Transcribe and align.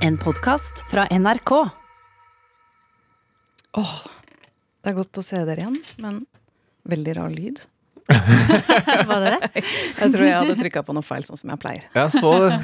En 0.00 0.18
podkast 0.18 0.84
fra 0.90 1.06
NRK. 1.10 1.52
Åh 3.76 3.94
Det 4.82 4.90
er 4.92 4.96
godt 4.96 5.18
å 5.18 5.24
se 5.24 5.40
dere 5.44 5.64
igjen, 5.64 5.78
men 6.02 6.20
veldig 6.86 7.14
rar 7.18 7.32
lyd. 7.32 7.58
Var 9.10 9.22
det 9.24 9.30
det? 9.32 9.62
Jeg 10.00 10.12
tror 10.12 10.22
jeg 10.22 10.34
hadde 10.36 10.54
trykka 10.60 10.82
på 10.86 10.94
noe 10.94 11.02
feil, 11.02 11.24
sånn 11.26 11.40
som 11.40 11.50
jeg 11.50 11.58
pleier. 11.58 11.86
Jeg 11.96 12.12
så 12.14 12.30
det. 12.38 12.58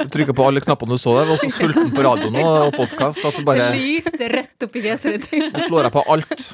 Du 0.00 0.10
trykka 0.16 0.34
på 0.34 0.46
alle 0.48 0.62
knappene 0.64 0.96
du 0.98 0.98
så 0.98 1.14
der. 1.20 1.28
Var 1.28 1.38
så 1.38 1.50
sulten 1.54 1.92
på 1.94 2.02
radioen 2.02 2.38
og 2.42 2.74
podkast 2.74 3.22
at 3.28 3.38
du 3.38 3.44
bare 3.46 3.68
lyste 3.76 4.30
rett 4.32 4.66
opp 4.66 4.74
i 4.80 4.82
fjeset 4.88 5.28
ditt. 5.28 5.52
Nå 5.54 5.62
slår 5.68 5.86
jeg 5.86 5.94
på 5.94 6.02
alt. 6.16 6.46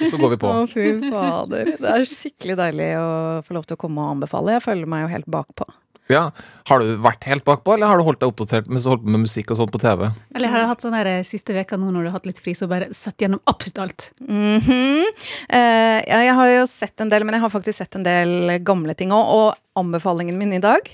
Så 0.00 0.16
går 0.22 0.32
vi 0.32 0.40
på. 0.46 0.52
Å, 0.54 0.64
fy 0.72 0.86
fader. 1.12 1.74
Det 1.82 1.92
er 1.98 2.06
skikkelig 2.08 2.56
deilig 2.62 2.88
å 3.02 3.08
få 3.44 3.58
lov 3.58 3.68
til 3.68 3.76
å 3.76 3.82
komme 3.84 4.06
og 4.06 4.16
anbefale. 4.16 4.56
Jeg 4.56 4.64
føler 4.70 4.88
meg 4.94 5.04
jo 5.04 5.12
helt 5.18 5.28
bakpå. 5.36 5.68
Ja. 6.12 6.30
Har 6.66 6.82
du 6.82 6.92
vært 7.02 7.26
helt 7.26 7.44
bakpå, 7.46 7.74
eller 7.74 7.90
har 7.90 7.98
du 7.98 8.06
holdt 8.06 8.20
deg 8.22 8.30
oppdatert 8.30 8.68
mens 8.70 8.86
du 8.86 8.90
holdt 8.92 9.04
på 9.04 9.12
med 9.14 9.24
musikk 9.24 9.52
og 9.54 9.60
sånt 9.60 9.72
på 9.74 9.80
TV? 9.82 10.06
Eller 10.34 10.52
har 10.52 10.62
jeg 10.62 10.70
hatt 10.70 10.86
sånn 10.86 10.96
der 10.96 11.10
eh, 11.10 11.26
siste 11.26 11.54
veka 11.56 11.78
nå 11.78 11.90
når 11.90 12.06
du 12.06 12.10
har 12.10 12.18
hatt 12.18 12.28
litt 12.30 12.42
fri, 12.42 12.54
så 12.58 12.68
bare 12.70 12.90
sett 12.94 13.22
gjennom 13.22 13.42
absolutt 13.50 13.82
alt? 13.84 14.08
Mhm. 14.22 15.06
uh, 15.50 15.98
ja, 16.06 16.20
jeg 16.28 16.36
har 16.38 16.52
jo 16.52 16.66
sett 16.70 17.02
en 17.02 17.10
del, 17.12 17.26
men 17.26 17.38
jeg 17.38 17.46
har 17.46 17.54
faktisk 17.54 17.82
sett 17.82 17.98
en 17.98 18.06
del 18.06 18.58
gamle 18.66 18.94
ting 18.98 19.14
òg. 19.14 19.34
Og 19.36 19.80
anbefalingen 19.82 20.38
min 20.38 20.54
i 20.56 20.62
dag 20.62 20.86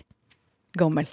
gammel. 0.79 1.09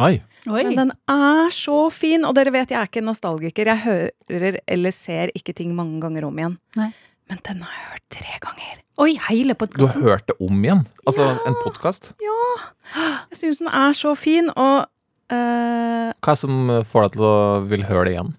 Oi. 0.00 0.16
Oi. 0.50 0.64
Men 0.66 0.74
den 0.78 0.92
er 1.12 1.52
så 1.54 1.84
fin, 1.94 2.24
og 2.26 2.34
dere 2.34 2.50
vet 2.54 2.72
jeg 2.72 2.80
er 2.80 2.88
ikke 2.88 3.04
nostalgiker. 3.04 3.68
Jeg 3.68 3.84
hører 3.84 4.58
eller 4.66 4.94
ser 4.96 5.30
ikke 5.38 5.54
ting 5.54 5.74
mange 5.76 6.00
ganger 6.02 6.26
om 6.26 6.40
igjen. 6.40 6.56
Nei. 6.78 6.90
Men 7.30 7.40
den 7.46 7.62
har 7.64 7.76
jeg 7.76 7.90
hørt 7.92 8.06
tre 8.16 8.38
ganger. 8.42 8.80
Oi, 9.02 9.12
hele 9.28 9.54
Du 9.72 9.86
har 9.86 10.00
hørt 10.00 10.26
det 10.28 10.36
om 10.42 10.64
igjen? 10.64 10.82
Altså 11.06 11.30
en 11.46 11.56
podkast? 11.62 12.12
Jeg 12.20 13.38
syns 13.38 13.62
den 13.62 13.70
er 13.72 13.96
så 13.96 14.12
fin, 14.18 14.50
og 14.52 14.84
uh, 15.32 16.10
Hva 16.12 16.34
er 16.34 16.36
det 16.36 16.42
som 16.42 16.74
får 16.84 17.06
deg 17.06 17.16
til 17.16 17.26
å 17.28 17.36
vil 17.70 17.86
høre 17.88 18.04
det 18.04 18.14
igjen? 18.16 18.34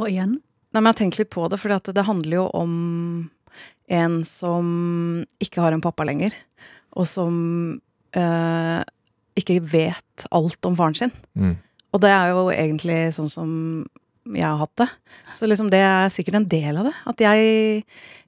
Og 0.00 0.08
igjen. 0.08 0.38
Nei, 0.72 0.80
men 0.80 0.88
jeg 0.88 0.94
har 0.94 1.00
tenkt 1.02 1.20
litt 1.20 1.32
på 1.34 1.44
det, 1.52 1.60
for 1.60 1.92
det 1.92 2.06
handler 2.08 2.38
jo 2.38 2.46
om 2.56 2.74
en 3.92 4.22
som 4.24 4.66
ikke 5.42 5.60
har 5.60 5.76
en 5.76 5.84
pappa 5.84 6.06
lenger, 6.08 6.32
og 6.96 7.08
som 7.08 7.34
uh, 8.16 8.80
ikke 9.36 9.60
vet 9.74 10.26
alt 10.32 10.68
om 10.68 10.78
faren 10.78 10.96
sin. 10.96 11.12
Mm. 11.36 11.58
Og 11.92 12.00
det 12.00 12.12
er 12.14 12.32
jo 12.32 12.46
egentlig 12.54 13.00
sånn 13.16 13.28
som 13.28 13.50
jeg 14.28 14.46
har 14.46 14.60
hatt 14.60 14.74
det. 14.78 14.88
Så 15.34 15.48
liksom 15.50 15.70
det 15.72 15.82
er 15.82 16.12
sikkert 16.14 16.38
en 16.38 16.48
del 16.50 16.78
av 16.78 16.88
det. 16.88 16.94
At 17.10 17.22
jeg 17.24 17.82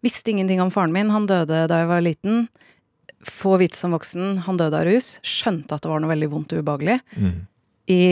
visste 0.05 0.33
ingenting 0.33 0.63
om 0.65 0.73
faren 0.75 0.95
min. 0.95 1.13
Han 1.15 1.29
døde 1.31 1.65
da 1.71 1.81
jeg 1.83 1.91
var 1.91 2.05
liten. 2.05 2.47
Få 3.25 3.57
vite 3.63 3.79
som 3.79 3.95
voksen. 3.95 4.39
Han 4.49 4.59
døde 4.61 4.81
av 4.81 4.87
rus. 4.89 5.17
Skjønte 5.25 5.77
at 5.77 5.85
det 5.85 5.93
var 5.93 6.03
noe 6.03 6.13
veldig 6.13 6.31
vondt 6.33 6.55
og 6.57 6.65
ubehagelig. 6.65 6.99
Mm. 7.17 7.37
I 7.95 8.03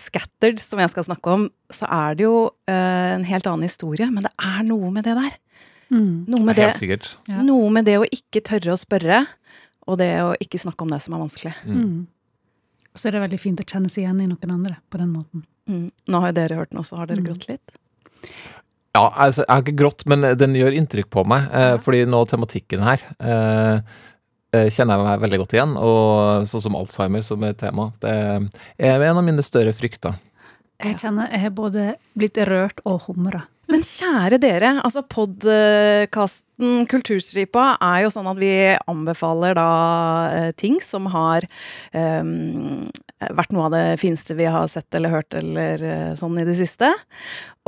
Scattered, 0.00 0.60
som 0.64 0.80
jeg 0.80 0.90
skal 0.92 1.04
snakke 1.04 1.32
om, 1.36 1.46
så 1.72 1.86
er 1.92 2.16
det 2.16 2.24
jo 2.24 2.36
uh, 2.48 3.10
en 3.12 3.26
helt 3.28 3.48
annen 3.48 3.68
historie, 3.68 4.06
men 4.08 4.24
det 4.24 4.32
er 4.40 4.62
noe 4.64 4.88
med 4.94 5.04
det 5.04 5.16
der. 5.18 5.36
Mm. 5.92 6.24
Noe 6.32 6.46
med 6.46 6.56
det, 6.56 6.70
Helt 6.70 6.80
sikkert. 6.80 7.10
Noe 7.44 7.68
med 7.74 7.84
det 7.84 7.98
å 8.00 8.08
ikke 8.08 8.40
tørre 8.46 8.72
å 8.72 8.80
spørre, 8.80 9.20
og 9.84 9.98
det 10.00 10.10
å 10.24 10.32
ikke 10.40 10.60
snakke 10.62 10.86
om 10.86 10.94
det 10.94 11.02
som 11.04 11.12
er 11.12 11.20
vanskelig. 11.20 11.52
Mm. 11.68 12.06
Så 12.96 13.08
er 13.08 13.16
det 13.16 13.24
veldig 13.26 13.40
fint 13.40 13.60
å 13.60 13.68
kjenne 13.68 13.92
seg 13.92 14.06
igjen 14.06 14.22
i 14.24 14.30
noen 14.30 14.54
andre 14.54 14.78
på 14.88 15.00
den 15.00 15.12
måten. 15.12 15.44
Mm. 15.68 15.90
Nå 16.08 16.20
har 16.20 16.32
jo 16.32 16.38
dere 16.40 16.58
hørt 16.58 16.70
den 16.70 16.80
også, 16.82 16.96
har 16.98 17.06
dere 17.06 17.22
Mm. 17.22 17.26
grått 17.30 17.48
litt? 17.48 17.76
Ja, 18.94 19.08
altså, 19.16 19.44
jeg 19.46 19.48
har 19.48 19.62
ikke 19.62 19.78
grått, 19.80 20.02
men 20.06 20.20
den 20.36 20.54
gjør 20.54 20.74
inntrykk 20.76 21.08
på 21.10 21.24
meg. 21.26 21.46
Eh, 21.52 21.76
fordi 21.80 22.04
nå 22.04 22.26
tematikken 22.28 22.82
her 22.84 23.00
eh, 23.20 23.80
eh, 24.52 24.68
kjenner 24.68 24.98
jeg 24.98 25.06
meg 25.06 25.22
veldig 25.22 25.38
godt 25.40 25.54
igjen. 25.56 25.72
Og 25.80 26.44
sånn 26.50 26.60
som 26.66 26.76
Alzheimer 26.76 27.24
som 27.24 27.42
er 27.42 27.54
tema. 27.54 27.92
Det 28.00 28.12
er 28.12 29.00
en 29.08 29.16
av 29.16 29.24
mine 29.24 29.42
større 29.42 29.72
frykter. 29.72 30.18
Jeg 30.82 30.98
kjenner 30.98 31.30
jeg 31.30 31.40
har 31.40 31.50
både 31.56 31.94
blitt 32.18 32.36
rørt 32.48 32.80
og 32.84 33.06
humra. 33.06 33.44
Men 33.72 33.84
kjære 33.86 34.36
dere, 34.42 34.74
altså 34.84 35.00
podkasten 35.08 36.84
Kulturstripa 36.90 37.72
er 37.82 38.02
jo 38.04 38.10
sånn 38.12 38.28
at 38.30 38.38
vi 38.38 38.52
anbefaler 38.90 39.56
da 39.56 39.70
eh, 40.28 40.50
ting 40.58 40.76
som 40.84 41.08
har 41.10 41.46
um, 41.96 42.84
vært 43.30 43.54
noe 43.54 43.66
av 43.66 43.74
det 43.74 43.86
fineste 44.02 44.36
vi 44.38 44.46
har 44.50 44.68
sett 44.70 44.92
eller 44.94 45.14
hørt 45.14 45.34
eller 45.38 45.82
eh, 45.82 46.12
sånn 46.18 46.36
i 46.42 46.46
det 46.46 46.58
siste. 46.60 46.92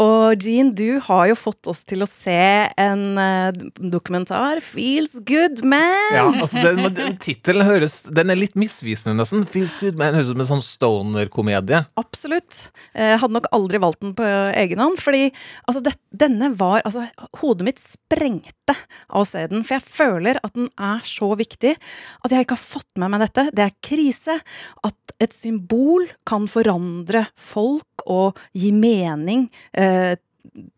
Og 0.01 0.43
Jean, 0.43 0.73
du 0.75 0.99
har 1.07 1.29
jo 1.31 1.37
fått 1.39 1.69
oss 1.71 1.85
til 1.87 2.03
å 2.03 2.09
se 2.11 2.35
en 2.83 3.03
eh, 3.21 3.55
dokumentar, 3.79 4.59
'Feels 4.59 5.21
Good 5.23 5.63
Man'. 5.63 6.17
Ja, 6.17 6.25
altså 6.33 6.65
den, 6.65 6.83
den 6.97 7.15
Tittelen 7.23 7.63
høres 7.67 8.03
Den 8.11 8.33
er 8.35 8.39
litt 8.39 8.59
misvisende, 8.59 9.15
nesten. 9.21 9.47
Feels 9.47 9.79
good, 9.79 9.95
Man' 10.01 10.19
høres 10.19 10.33
ut 10.33 10.35
som 10.35 10.43
en 10.43 10.51
sånn 10.51 10.67
stoner-komedie. 10.67 11.85
Absolutt. 12.01 12.73
Jeg 12.91 13.21
hadde 13.23 13.39
nok 13.39 13.47
aldri 13.55 13.83
valgt 13.87 14.03
den 14.03 14.17
på 14.19 14.27
egen 14.59 14.83
hånd, 14.83 14.99
fordi 15.03 15.29
altså, 15.69 15.85
det, 15.95 16.01
denne 16.27 16.51
var 16.59 16.83
Altså, 16.85 17.07
hodet 17.41 17.69
mitt 17.69 17.81
sprengte 17.83 18.75
av 19.09 19.23
å 19.23 19.29
se 19.29 19.45
den, 19.51 19.65
for 19.65 19.79
jeg 19.79 19.87
føler 19.87 20.41
at 20.43 20.55
den 20.57 20.69
er 20.81 21.05
så 21.07 21.31
viktig 21.39 21.75
at 21.75 22.35
jeg 22.35 22.47
ikke 22.47 22.59
har 22.59 22.65
fått 22.65 23.01
med 23.01 23.15
meg 23.15 23.25
dette. 23.27 23.49
Det 23.55 23.65
er 23.65 23.77
krise. 23.85 24.39
At 24.87 25.17
et 25.23 25.35
symbol 25.35 26.07
kan 26.29 26.49
forandre 26.51 27.27
folk 27.39 28.05
og 28.11 28.41
gi 28.53 28.73
mening 28.75 29.47
eh, 29.73 30.17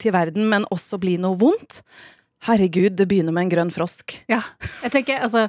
til 0.01 0.15
verden, 0.15 0.47
men 0.51 0.69
også 0.73 1.01
bli 1.03 1.17
noe 1.21 1.39
vondt. 1.41 1.81
Herregud, 2.47 2.95
det 2.95 3.09
begynner 3.11 3.35
med 3.35 3.47
en 3.47 3.53
grønn 3.57 3.73
frosk. 3.75 4.21
Ja, 4.31 4.43
jeg 4.85 4.93
tenker 4.95 5.25
altså 5.27 5.47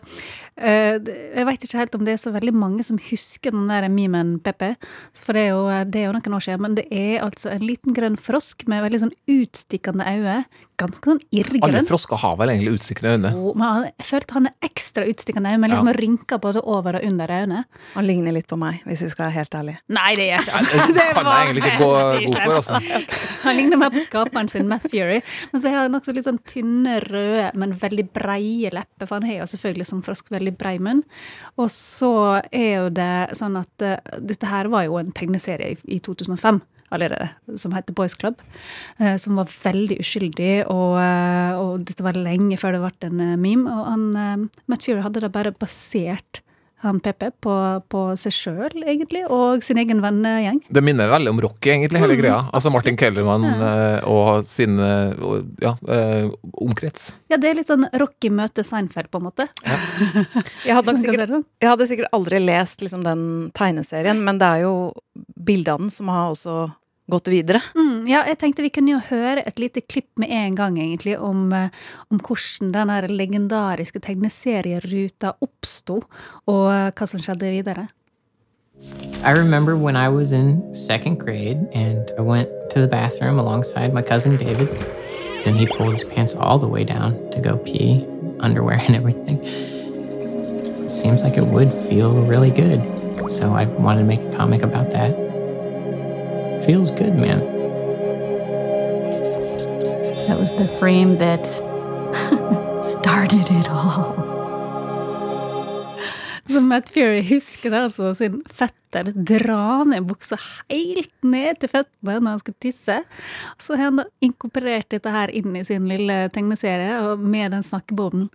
Jeg 0.57 1.45
veit 1.47 1.65
ikke 1.65 1.81
helt 1.81 1.97
om 1.97 2.05
det 2.07 2.15
er 2.15 2.21
så 2.21 2.33
veldig 2.33 2.53
mange 2.57 2.85
som 2.85 2.99
husker 3.09 3.53
den 3.53 3.67
der 3.69 3.87
memen 3.93 4.37
Peppe. 4.43 4.73
For 5.13 5.37
det 5.37 5.47
er, 5.47 5.51
jo, 5.53 5.67
det 5.85 6.01
er 6.01 6.07
jo 6.09 6.15
noen 6.15 6.37
år 6.37 6.45
siden. 6.47 6.63
Men 6.65 6.77
det 6.79 6.87
er 6.91 7.21
altså 7.25 7.51
en 7.53 7.65
liten 7.65 7.95
grønn 7.97 8.17
frosk 8.19 8.65
med 8.69 8.85
veldig 8.85 9.03
sånn 9.05 9.13
utstikkende 9.37 10.07
øyne. 10.07 10.39
Ganske 10.77 11.09
sånn 11.09 11.21
irrgrønn. 11.33 11.63
Alle 11.71 11.81
frosker 11.87 12.19
har 12.21 12.35
vel 12.37 12.51
egentlig 12.53 12.75
utstikkende 12.77 13.13
øyne. 13.15 13.29
Jo, 13.33 13.53
Men 13.57 13.65
han, 13.65 13.85
jeg 13.97 14.05
følte 14.11 14.35
han 14.37 14.49
er 14.49 14.67
ekstra 14.67 15.05
utstikkende 15.09 15.53
øyne, 15.53 15.61
med 15.63 15.71
liksom 15.73 15.89
rynker 15.97 16.41
både 16.43 16.61
over 16.61 16.99
og 16.99 17.07
under 17.07 17.33
øynene. 17.33 17.63
Han 17.95 18.05
ligner 18.05 18.35
litt 18.35 18.45
på 18.49 18.59
meg, 18.61 18.83
hvis 18.85 19.01
vi 19.01 19.09
skal 19.09 19.25
være 19.25 19.35
helt 19.39 19.57
ærlige. 19.57 19.81
Nei, 19.97 20.11
det 20.19 20.27
gjør 20.27 20.45
ikke 20.45 20.61
Det 20.61 20.93
Det 20.97 21.07
kan 21.17 21.29
jeg 21.31 21.47
egentlig 21.47 21.63
ikke 21.63 21.79
gå 21.81 21.89
god 21.97 22.37
for, 22.37 22.59
altså. 22.59 22.81
Han 23.47 23.57
ligner 23.57 23.81
mer 23.81 23.93
på 23.95 24.03
skaperen 24.05 24.51
sin, 24.53 24.69
Matt 24.69 24.85
Fury. 24.85 25.17
Men 25.53 25.63
så 25.63 25.71
har 25.73 25.87
han 25.87 25.97
også 25.97 26.13
litt 26.13 26.27
sånn 26.27 26.39
tynne, 26.49 26.97
røde, 27.05 27.49
men 27.57 27.73
veldig 27.79 28.05
breie 28.13 28.71
lepper. 28.73 29.07
For 29.07 29.17
han 29.17 29.27
har 29.29 29.41
jo 29.41 29.49
selvfølgelig 29.53 29.87
som 29.89 30.01
frosk 30.05 30.29
veldig 30.33 30.46
brei 30.55 30.77
munn. 30.83 31.03
Og 31.57 31.69
så 31.73 32.41
er 32.51 32.71
jo 32.83 32.89
det 32.93 33.37
sånn 33.37 33.57
at 33.59 33.85
eh, 33.85 34.17
dette 34.19 34.49
her 34.49 34.71
var 34.73 34.87
jo 34.87 34.97
en 35.01 35.13
tegneserie 35.15 35.75
i, 35.75 35.77
i 35.97 35.99
2005 36.03 36.61
allerede, 36.95 37.27
som 37.59 37.73
heter 37.75 37.95
Boys 37.97 38.15
Club. 38.15 38.39
eh, 38.99 39.17
som 39.19 39.35
var 39.35 39.49
veldig 39.51 39.99
uskyldig, 39.99 40.67
og, 40.71 40.97
eh, 41.01 41.59
og 41.59 41.85
dette 41.89 42.05
var 42.05 42.15
lenge 42.15 42.59
før 42.59 42.77
det 42.77 42.83
ble 42.85 43.09
en 43.09 43.41
meme. 43.41 43.67
Og 43.67 43.85
han, 43.91 44.49
Matt 44.67 44.87
Fury 44.87 45.01
hadde 45.03 45.23
da 45.25 45.31
bare 45.33 45.51
basert 45.51 46.41
han 46.85 46.99
Pepe 47.01 47.31
på, 47.41 47.53
på 47.89 48.01
seg 48.19 48.33
sjøl, 48.35 48.83
egentlig, 48.83 49.23
og 49.33 49.63
sin 49.65 49.79
egen 49.81 50.01
vennegjeng. 50.03 50.59
Det 50.69 50.83
minner 50.85 51.09
veldig 51.09 51.33
om 51.33 51.41
Rocky, 51.41 51.71
egentlig, 51.73 52.01
hele 52.03 52.17
greia. 52.19 52.43
Altså 52.53 52.69
Martin 52.73 52.97
Kellerman 52.99 53.47
ja. 53.47 53.71
og 54.05 54.45
sin 54.45 54.77
eh, 54.83 55.17
og, 55.17 55.47
ja, 55.63 55.73
eh, 55.89 56.29
omkrets. 56.61 57.09
Ja, 57.31 57.41
det 57.41 57.49
er 57.49 57.57
litt 57.57 57.71
sånn 57.71 57.87
Rocky 57.97 58.29
møter 58.33 58.67
Seinfeld, 58.67 59.09
på 59.09 59.21
en 59.21 59.29
måte. 59.29 59.47
Jeg 60.67 60.77
hadde, 60.77 60.93
nok 60.93 60.97
Sånn 60.97 61.03
sikkert, 61.03 61.33
jeg 61.61 61.69
hadde 61.69 61.85
sikkert 61.89 62.13
aldri 62.15 62.39
lest 62.41 62.81
liksom, 62.83 63.03
den 63.05 63.21
tegneserien, 63.57 64.21
men 64.23 64.39
det 64.41 64.47
er 64.47 64.63
jo 64.65 64.73
bildet 65.35 65.73
av 65.73 65.81
den 65.81 65.91
som 65.93 66.09
har 66.11 66.31
også 66.31 66.55
gått 67.11 67.29
videre. 67.31 67.61
Mm, 67.75 68.07
ja, 68.09 68.23
jeg 68.27 68.39
tenkte 68.41 68.63
vi 68.65 68.71
kunne 68.73 68.95
jo 68.95 69.01
høre 69.09 69.43
et 69.47 69.59
lite 69.61 69.81
klipp 69.81 70.09
med 70.19 70.31
en 70.33 70.55
gang, 70.55 70.79
egentlig, 70.79 71.17
om, 71.19 71.51
eh, 71.53 71.69
om 72.11 72.19
hvordan 72.19 72.73
den 72.75 73.15
legendariske 73.15 74.01
tegneserieruta 74.03 75.37
oppsto, 75.41 76.01
og 76.47 76.65
eh, 76.73 76.91
hva 76.91 77.07
som 77.07 77.23
skjedde 77.23 77.53
videre. 77.53 77.87
I 79.23 79.31
remember 79.31 79.75
when 79.75 79.95
I 79.95 80.07
was 80.07 80.31
in 80.31 80.75
second 80.75 81.19
grade 81.19 81.67
and 81.73 82.11
I 82.15 82.21
went 82.21 82.49
to 82.69 82.79
the 82.79 82.87
bathroom 82.87 83.39
alongside 83.39 83.91
my 83.91 84.03
cousin 84.03 84.37
David. 84.37 84.69
Then 85.43 85.55
he 85.55 85.65
pulled 85.65 85.93
his 85.93 86.03
pants 86.03 86.35
all 86.35 86.59
the 86.59 86.67
way 86.67 86.83
down 86.83 87.15
to 87.31 87.41
go 87.41 87.57
pee, 87.57 88.05
underwear 88.39 88.79
and 88.87 88.95
everything. 88.95 89.43
Seems 90.87 91.23
like 91.23 91.37
it 91.37 91.45
would 91.45 91.71
feel 91.73 92.13
really 92.25 92.51
good. 92.51 92.79
So 93.29 93.53
I 93.53 93.65
wanted 93.65 94.01
to 94.01 94.05
make 94.05 94.21
a 94.21 94.31
comic 94.37 94.61
about 94.61 94.91
that. 94.91 95.26
Feels 96.67 96.91
good, 96.91 97.15
man. 97.15 97.39
That 100.27 100.37
was 100.37 100.53
the 100.53 100.67
frame 100.67 101.17
that 101.19 101.47
started 102.83 103.47
it 103.49 103.69
all. 103.69 104.11
Så 106.49 106.61
Matt 106.61 106.89
Fury 106.89 107.21
husker 107.23 107.71
det 107.71 107.79
altså 107.79 108.11
sin 108.15 108.41
fetter 108.51 109.13
dra 109.15 109.85
ned 109.87 110.09
buksa 110.09 110.35
helt 110.67 111.13
ned 111.23 111.61
til 111.61 111.71
føttene 111.71 112.19
når 112.19 112.35
han 112.35 112.43
skulle 112.43 112.59
tisse. 112.67 112.99
Så 113.55 113.79
har 113.79 113.87
han 113.87 114.01
da 114.01 114.07
inkorporert 114.19 114.91
dette 114.91 115.11
her 115.11 115.31
inn 115.31 115.55
i 115.55 115.63
sin 115.67 115.87
lille 115.87 116.25
tegneserie, 116.35 116.99
og 116.99 117.23
med 117.23 117.55
den 117.55 117.63
snakkeboblen 117.63 118.27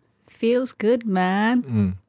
Feels 0.42 0.72
good, 0.74 1.04
man. 1.06 1.62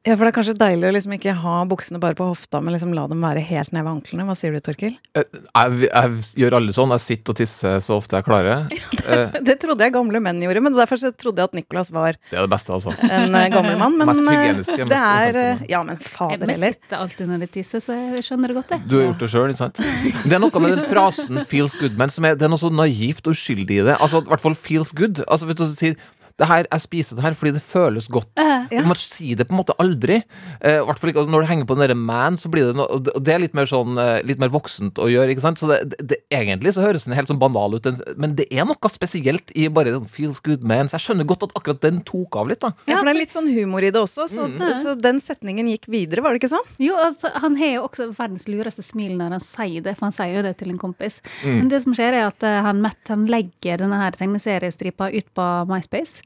Ja, 0.04 0.16
for 0.18 0.26
det 0.26 0.32
er 0.32 0.34
kanskje 0.36 0.52
deilig 0.58 0.88
å 0.88 0.92
liksom 0.92 1.12
ikke 1.14 1.32
ha 1.38 1.52
buksene 1.70 2.00
bare 2.02 2.16
på 2.18 2.26
hofta, 2.26 2.58
men 2.60 2.74
liksom 2.74 2.90
la 2.96 3.04
dem 3.08 3.22
være 3.22 3.40
helt 3.46 3.70
ned 3.72 3.84
ved 3.86 3.92
anklene. 3.92 4.24
Hva 4.26 4.34
sier 4.36 4.52
du, 4.52 4.58
Torkil? 4.66 4.96
Jeg, 5.14 5.28
Jeg, 5.54 5.78
jeg 5.86 6.42
gjør 6.42 6.56
alle 6.58 6.74
sånn. 6.74 6.90
Jeg 6.96 7.04
sitter 7.04 7.32
og 7.32 7.38
tisser 7.38 7.78
så 7.84 7.96
ofte 8.00 8.18
jeg 8.18 8.26
klarer. 8.26 8.66
Ja, 9.04 9.28
Det 9.44 9.54
trodde 9.62 9.84
jeg 9.86 9.92
gamle 9.94 10.18
menn 10.24 10.40
gjorde, 10.42 10.62
men 10.64 10.74
derfor 10.76 10.98
så 10.98 11.10
trodde 11.14 11.42
jeg 11.42 11.50
at 11.50 11.56
Nicolas 11.56 11.90
var 11.94 12.16
Det 12.16 12.38
er 12.38 12.46
det 12.46 12.50
beste, 12.56 12.72
altså. 12.74 12.94
en 13.04 13.34
eh, 13.38 13.46
gammel 13.52 13.76
mann. 13.80 13.94
Men 14.00 14.10
Mest 14.10 14.24
eh, 14.24 14.32
hygieniske, 14.34 14.88
det 14.90 14.98
er 15.00 15.38
eh. 15.44 15.64
Ja, 15.70 15.82
men 15.86 16.00
fader 16.02 16.42
heller. 16.42 16.56
jeg 16.58 16.78
sitter 16.78 17.04
alltid 17.04 17.30
når 17.30 17.44
jeg 17.46 17.52
tisser, 17.58 17.84
så 17.84 17.96
jeg 18.00 18.24
skjønner 18.26 18.50
det 18.50 18.58
godt, 18.58 18.74
jeg. 18.74 18.84
Du 18.90 18.96
har 18.98 19.06
gjort 19.10 19.22
det 19.22 19.30
sjøl, 19.36 19.54
ikke 19.54 19.62
sant? 19.62 19.80
Det 20.28 20.34
er 20.34 20.42
noe 20.42 20.64
med 20.64 20.74
den 20.74 20.84
frasen 20.90 21.38
'feels 21.46 21.76
good', 21.78 21.96
men 22.00 22.10
som 22.10 22.24
er, 22.26 22.34
det 22.34 22.48
er 22.48 22.52
noe 22.52 22.60
så 22.60 22.72
naivt 22.72 23.24
og 23.28 23.36
uskyldig 23.36 23.78
i 23.82 23.86
det. 23.92 23.96
Altså, 24.00 24.24
i 24.24 24.28
hvert 24.32 24.42
fall 24.42 24.56
'feels 24.58 24.90
good'. 24.96 25.22
Altså, 25.28 25.46
vet 25.48 25.60
du, 25.60 25.68
du 25.68 25.76
sier 25.76 25.96
det 26.40 26.46
her, 26.50 26.66
jeg 26.66 26.80
spiser 26.82 27.14
det 27.16 27.22
her 27.22 27.34
fordi 27.38 27.52
det 27.54 27.62
føles 27.62 28.08
godt. 28.10 28.26
ja. 28.72 28.82
Man 28.82 28.96
sier 28.98 29.36
det 29.38 29.46
på 29.46 29.54
en 29.54 29.60
måte 29.60 29.74
aldri. 29.78 30.16
Eh, 30.60 30.80
hvert 30.82 30.98
fall 30.98 31.10
ikke 31.12 31.20
altså, 31.22 31.30
Når 31.30 31.44
det 31.44 31.48
henger 31.50 31.66
på 31.68 31.74
den 31.76 31.84
derre 31.84 31.94
man, 31.98 32.34
så 32.40 32.48
blir 32.50 32.66
det 32.66 32.74
noe 32.78 32.86
Og 32.90 33.04
det- 33.04 33.34
er 33.34 33.38
litt 33.38 33.54
mer 33.54 33.66
sånn 33.66 33.98
eh, 34.00 34.22
Litt 34.26 34.38
mer 34.42 34.48
voksent 34.48 34.94
å 34.98 35.06
gjøre, 35.10 35.30
ikke 35.34 35.44
sant? 35.44 35.58
Så 35.58 35.68
det, 35.68 35.78
det, 35.92 35.98
det, 36.08 36.16
egentlig 36.34 36.72
så 36.74 36.82
høres 36.82 37.04
den 37.04 37.14
helt 37.14 37.28
sånn 37.28 37.38
banal 37.38 37.74
ut, 37.76 37.86
men 38.18 38.34
det 38.34 38.46
er 38.50 38.64
noe 38.66 38.90
spesielt 38.90 39.52
i 39.54 39.68
bare 39.68 39.92
sånn 39.94 40.08
'feels 40.08 40.40
good 40.42 40.62
man'. 40.64 40.88
Så 40.88 40.98
jeg 40.98 41.04
skjønner 41.06 41.24
godt 41.26 41.42
at 41.44 41.52
akkurat 41.54 41.80
den 41.80 42.00
tok 42.02 42.36
av 42.36 42.48
litt, 42.48 42.60
da. 42.60 42.72
Ja, 42.88 42.98
for 42.98 43.04
det 43.06 43.14
er 43.14 43.20
litt 43.20 43.30
sånn 43.34 43.52
humor 43.54 43.82
i 43.82 43.90
det 43.90 44.00
også, 44.02 44.26
så, 44.28 44.48
Mm. 44.48 44.82
så 44.82 45.00
den 45.00 45.20
setningen 45.20 45.66
gikk 45.70 45.86
videre, 45.86 46.22
var 46.22 46.32
det 46.34 46.42
ikke 46.42 46.50
sånn? 46.56 46.66
Jo, 46.78 46.94
altså, 46.96 47.30
Han 47.34 47.56
har 47.56 47.74
jo 47.74 47.82
også 47.88 48.10
verdens 48.16 48.46
lureste 48.48 48.82
smil 48.82 49.16
når 49.18 49.30
han 49.38 49.40
sier 49.40 49.82
det, 49.82 49.96
for 49.96 50.06
han 50.06 50.12
sier 50.12 50.36
jo 50.36 50.42
det 50.42 50.56
til 50.58 50.70
en 50.70 50.78
kompis. 50.78 51.20
Mm. 51.44 51.58
Men 51.58 51.68
det 51.68 51.82
som 51.82 51.92
skjer, 51.94 52.12
er 52.14 52.26
at 52.26 52.42
eh, 52.42 52.62
han 52.62 52.80
Matt 52.82 53.06
han 53.08 53.26
legger 53.26 53.78
denne 53.78 53.96
her 54.00 54.10
tegneseriestripa 54.12 55.12
ut 55.14 55.28
på 55.34 55.66
MySpace. 55.68 56.22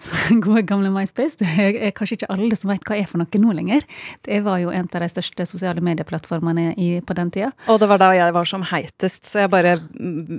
Gode, 0.44 0.62
gamle 0.62 0.90
MySpace. 0.92 1.36
Det 1.40 1.66
er 1.76 1.92
kanskje 1.96 2.20
ikke 2.20 2.30
alle 2.32 2.56
som 2.56 2.70
vet 2.72 2.84
hva 2.88 2.96
er 2.96 3.08
for 3.08 3.20
noe 3.20 3.42
nå 3.42 3.54
lenger. 3.56 3.84
Det 4.26 4.40
var 4.46 4.60
jo 4.62 4.72
en 4.72 4.88
av 4.88 5.04
de 5.04 5.10
største 5.12 5.46
sosiale 5.48 5.84
medieplattformene 5.84 6.72
i, 6.80 6.88
på 7.04 7.16
den 7.18 7.32
tida. 7.34 7.50
Og 7.70 7.80
det 7.82 7.90
var 7.90 8.00
da 8.02 8.10
jeg 8.16 8.34
var 8.36 8.48
som 8.48 8.64
heitest, 8.70 9.28
så 9.28 9.44
jeg 9.44 9.52
bare 9.52 9.76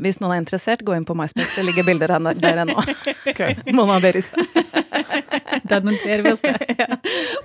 Hvis 0.02 0.20
noen 0.22 0.36
er 0.36 0.42
interessert, 0.42 0.86
gå 0.86 0.96
inn 0.98 1.06
på 1.08 1.16
MySpace, 1.18 1.54
det 1.56 1.68
ligger 1.68 1.88
bilder 1.88 2.16
der, 2.16 2.42
der 2.42 2.64
ennå. 2.66 2.86
Mona 3.78 4.00
Beris. 4.04 4.32
Den 5.70 5.86
monterer 5.86 6.26
vi 6.26 6.34
oss 6.34 6.44
med. 6.44 6.98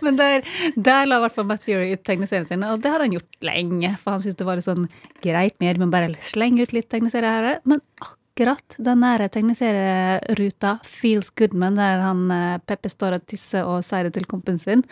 Men 0.04 0.18
der, 0.18 0.46
der 0.74 1.08
la 1.08 1.20
i 1.20 1.24
hvert 1.26 1.36
fall 1.36 1.48
Matt 1.48 1.64
Fury 1.66 1.92
ut 1.92 2.04
tegneseriene 2.06 2.48
sine, 2.48 2.72
og 2.72 2.82
det 2.82 2.92
hadde 2.92 3.08
han 3.08 3.16
gjort 3.18 3.48
lenge. 3.48 3.92
For 4.02 4.16
han 4.16 4.24
syntes 4.24 4.40
det 4.40 4.48
var 4.48 4.60
litt 4.60 4.68
sånn 4.68 4.88
greit 5.24 5.58
med 5.62 5.82
å 5.82 5.90
bare 5.92 6.14
slenge 6.24 6.64
ut 6.64 6.74
litt 6.76 6.88
tegneserier 6.92 7.50
her. 7.50 7.66
Men 7.68 7.82
akkurat 8.00 8.22
den 8.37 9.00
der 9.00 9.29
tegneserieruta, 9.33 10.79
Feels 10.85 11.31
Goodman, 11.31 11.77
der 11.77 12.05
han 12.05 12.31
eh, 12.31 12.61
Peppe 12.67 12.93
står 12.93 13.17
og 13.17 13.27
tisser 13.27 13.65
og 13.65 13.85
sier 13.85 14.05
det 14.05 14.15
til 14.19 14.29
kompisen 14.29 14.61
sin, 14.61 14.85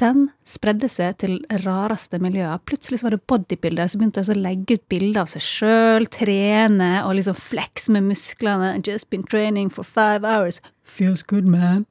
den 0.00 0.30
spredde 0.48 0.88
seg 0.88 1.18
til 1.20 1.34
rareste 1.64 2.20
miljøer. 2.22 2.60
Plutselig 2.64 3.02
var 3.02 3.14
det 3.14 3.24
bodybuildere 3.28 3.88
som 3.90 4.00
begynte 4.00 4.24
å 4.24 4.36
legge 4.38 4.78
ut 4.78 4.86
bilder 4.92 5.24
av 5.24 5.32
seg 5.32 5.44
sjøl, 5.44 6.08
trene 6.08 6.90
og 7.04 7.16
liksom 7.18 7.36
flex 7.36 7.90
med 7.92 8.08
musklene. 8.08 8.74
Just 8.86 9.10
been 9.12 9.26
training 9.28 9.68
for 9.72 9.84
five 9.84 10.24
hours. 10.24 10.62
Feels 10.90 11.22
good, 11.22 11.46
man. 11.48 11.84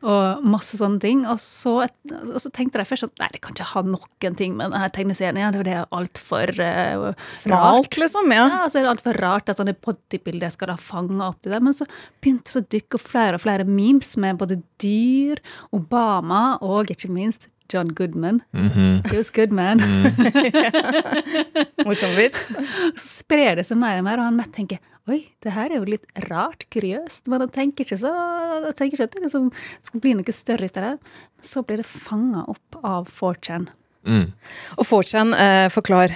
Og 0.00 0.44
masse 0.48 0.78
sånne 0.80 1.00
ting. 1.02 1.26
Og 1.28 1.38
så, 1.42 1.74
og 1.84 2.38
så 2.40 2.50
tenkte 2.54 2.80
jeg 2.80 2.88
først 2.88 3.06
sånn 3.06 3.14
Nei, 3.20 3.28
det 3.34 3.42
kan 3.44 3.56
ikke 3.56 3.68
ha 3.74 3.82
noen 3.84 4.38
ting 4.38 4.56
med 4.56 4.72
denne 4.72 4.88
tegneserien. 4.96 5.40
Ja, 5.42 5.50
det 5.52 5.74
er 5.74 5.90
altfor 5.94 6.54
uh, 6.56 7.28
Smalt, 7.36 7.98
liksom. 8.00 8.32
Ja. 8.32 8.46
ja, 8.48 8.62
altså 8.64 8.80
er 8.80 8.88
det 8.88 8.94
altfor 8.94 9.20
rart 9.20 9.52
at 9.52 9.60
sånne 9.60 9.76
bodybilder 9.76 10.52
skal 10.54 10.72
da 10.72 10.78
fange 10.80 11.20
opp 11.26 11.40
det 11.44 11.52
der. 11.52 11.64
Men 11.64 11.76
så 11.76 11.88
begynte 12.22 12.56
det 12.56 12.62
å 12.62 12.68
dukke 12.78 13.02
flere 13.02 13.38
og 13.38 13.44
flere 13.44 13.68
memes 13.68 14.14
med 14.20 14.40
både 14.40 14.60
dyr, 14.82 15.40
Obama 15.76 16.56
og 16.64 16.90
ikke 16.92 17.12
minst 17.12 17.50
John 17.70 17.92
Goodman. 17.94 18.40
Feels 19.06 19.30
good, 19.30 19.52
man. 19.52 19.78
Morsom 21.86 22.16
vits. 22.16 22.48
Så 22.96 23.22
sprer 23.22 23.60
det 23.60 23.66
seg 23.68 23.78
mer 23.80 24.00
og 24.00 24.08
mer, 24.08 24.18
og 24.18 24.26
han 24.26 24.40
Matt 24.40 24.50
tenker 24.56 24.80
Oi, 25.10 25.24
det 25.42 25.54
her 25.56 25.72
er 25.72 25.80
jo 25.80 25.88
litt 25.90 26.06
rart, 26.28 26.68
kuriøst. 26.70 27.26
Men 27.32 27.42
han 27.42 27.52
tenker 27.54 27.86
ikke 27.86 27.98
så 27.98 28.14
han 28.14 28.76
tenker 28.76 28.96
ikke 28.96 29.08
at 29.08 29.16
det 29.16 29.24
liksom 29.26 29.50
skal 29.82 30.02
bli 30.04 30.14
noe 30.18 30.34
større 30.36 30.68
ut 30.68 30.80
av 30.80 30.86
det. 30.86 30.96
Men 31.34 31.50
så 31.52 31.62
blir 31.66 31.82
det 31.82 31.90
fanga 31.90 32.46
opp 32.52 32.80
av 32.86 33.10
4chan. 33.10 33.70
Mm. 34.06 34.26
Og 34.78 34.86
4chan, 34.86 35.34
eh, 35.34 35.68
forklar. 35.72 36.14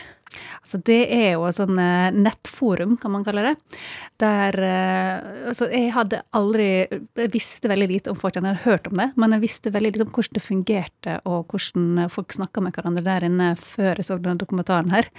Altså, 0.64 0.80
det 0.82 1.00
er 1.12 1.34
jo 1.34 1.44
et 1.46 1.58
sånn 1.58 1.78
eh, 1.78 2.14
nettforum, 2.14 2.96
kan 3.00 3.12
man 3.14 3.26
kalle 3.26 3.44
det. 3.50 3.80
Der 4.22 4.58
eh, 4.58 5.50
Altså, 5.50 5.68
jeg 5.70 5.92
hadde 5.92 6.22
aldri 6.34 6.68
Jeg 6.88 7.30
visste 7.34 7.70
veldig 7.70 7.88
lite 7.90 8.12
om 8.12 8.18
4chan, 8.18 8.46
jeg 8.46 8.56
hadde 8.56 8.70
hørt 8.70 8.88
om 8.90 8.98
det, 9.02 9.10
men 9.20 9.36
jeg 9.36 9.44
visste 9.44 9.74
veldig 9.74 9.92
lite 9.92 10.06
om 10.08 10.14
hvordan 10.14 10.38
det 10.38 10.44
fungerte, 10.44 11.18
og 11.28 11.52
hvordan 11.52 12.08
folk 12.12 12.34
snakka 12.34 12.64
med 12.64 12.74
hverandre 12.74 13.04
der 13.06 13.28
inne 13.28 13.52
før 13.60 14.00
jeg 14.00 14.08
så 14.08 14.18
denne 14.18 14.40
dokumentaren 14.40 14.94
her. 14.94 15.10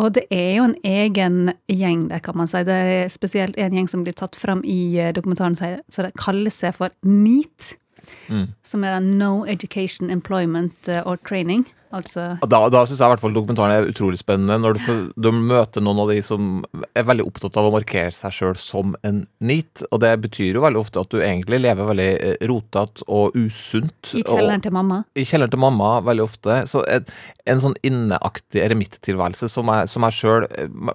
Og 0.00 0.14
det 0.16 0.24
er 0.30 0.56
jo 0.56 0.64
en 0.70 0.76
egen 0.84 1.52
gjeng 1.68 2.06
der, 2.10 2.22
kan 2.24 2.36
man 2.38 2.48
si. 2.48 2.62
Det 2.64 2.78
er 2.94 3.12
spesielt 3.12 3.58
en 3.60 3.76
gjeng 3.76 3.90
som 3.90 4.04
blir 4.06 4.16
tatt 4.16 4.38
fram 4.38 4.62
i 4.64 4.96
eh, 5.00 5.12
dokumentaren, 5.14 5.56
så 5.56 6.06
det 6.06 6.14
kaller 6.20 6.54
seg 6.54 6.76
for 6.78 6.94
NEAT. 7.02 7.74
Som 8.66 8.84
er 8.84 9.00
No 9.00 9.44
Education, 9.46 10.10
Employment 10.10 10.88
eh, 10.88 11.02
or 11.06 11.16
Training. 11.16 11.66
Altså 11.92 12.26
Da, 12.40 12.60
da 12.72 12.82
syns 12.86 12.98
jeg 12.98 13.06
i 13.06 13.12
hvert 13.12 13.22
fall 13.22 13.34
dokumentaren 13.36 13.74
er 13.74 13.90
utrolig 13.90 14.20
spennende. 14.20 14.58
Når 14.62 14.76
du, 14.76 14.80
får, 14.82 15.00
du 15.20 15.30
møter 15.36 15.84
noen 15.84 16.02
av 16.04 16.12
de 16.12 16.18
som 16.24 16.62
er 16.92 17.06
veldig 17.08 17.26
opptatt 17.28 17.58
av 17.60 17.68
å 17.68 17.74
markere 17.74 18.14
seg 18.16 18.34
sjøl 18.34 18.56
som 18.60 18.96
en 19.06 19.22
NEAT. 19.44 19.84
Og 19.90 20.02
det 20.04 20.12
betyr 20.24 20.58
jo 20.58 20.64
veldig 20.64 20.80
ofte 20.80 21.02
at 21.02 21.12
du 21.12 21.20
egentlig 21.20 21.62
lever 21.62 21.90
veldig 21.92 22.08
eh, 22.14 22.46
rotete 22.50 23.06
og 23.12 23.36
usunt. 23.38 24.14
I 24.16 24.24
kjelleren 24.24 24.64
til 24.64 24.74
mamma. 24.74 25.02
I 25.18 25.26
kjelleren 25.28 25.52
til 25.52 25.62
mamma 25.62 25.94
veldig 26.06 26.26
ofte. 26.26 26.62
Så 26.70 26.84
et, 26.88 27.12
en 27.50 27.62
sånn 27.62 27.76
inneaktig 27.86 28.62
eremittilværelse 28.64 29.50
som 29.50 29.70
jeg, 29.72 29.90
som 29.90 30.06
jeg 30.06 30.18
sjøl 30.18 30.48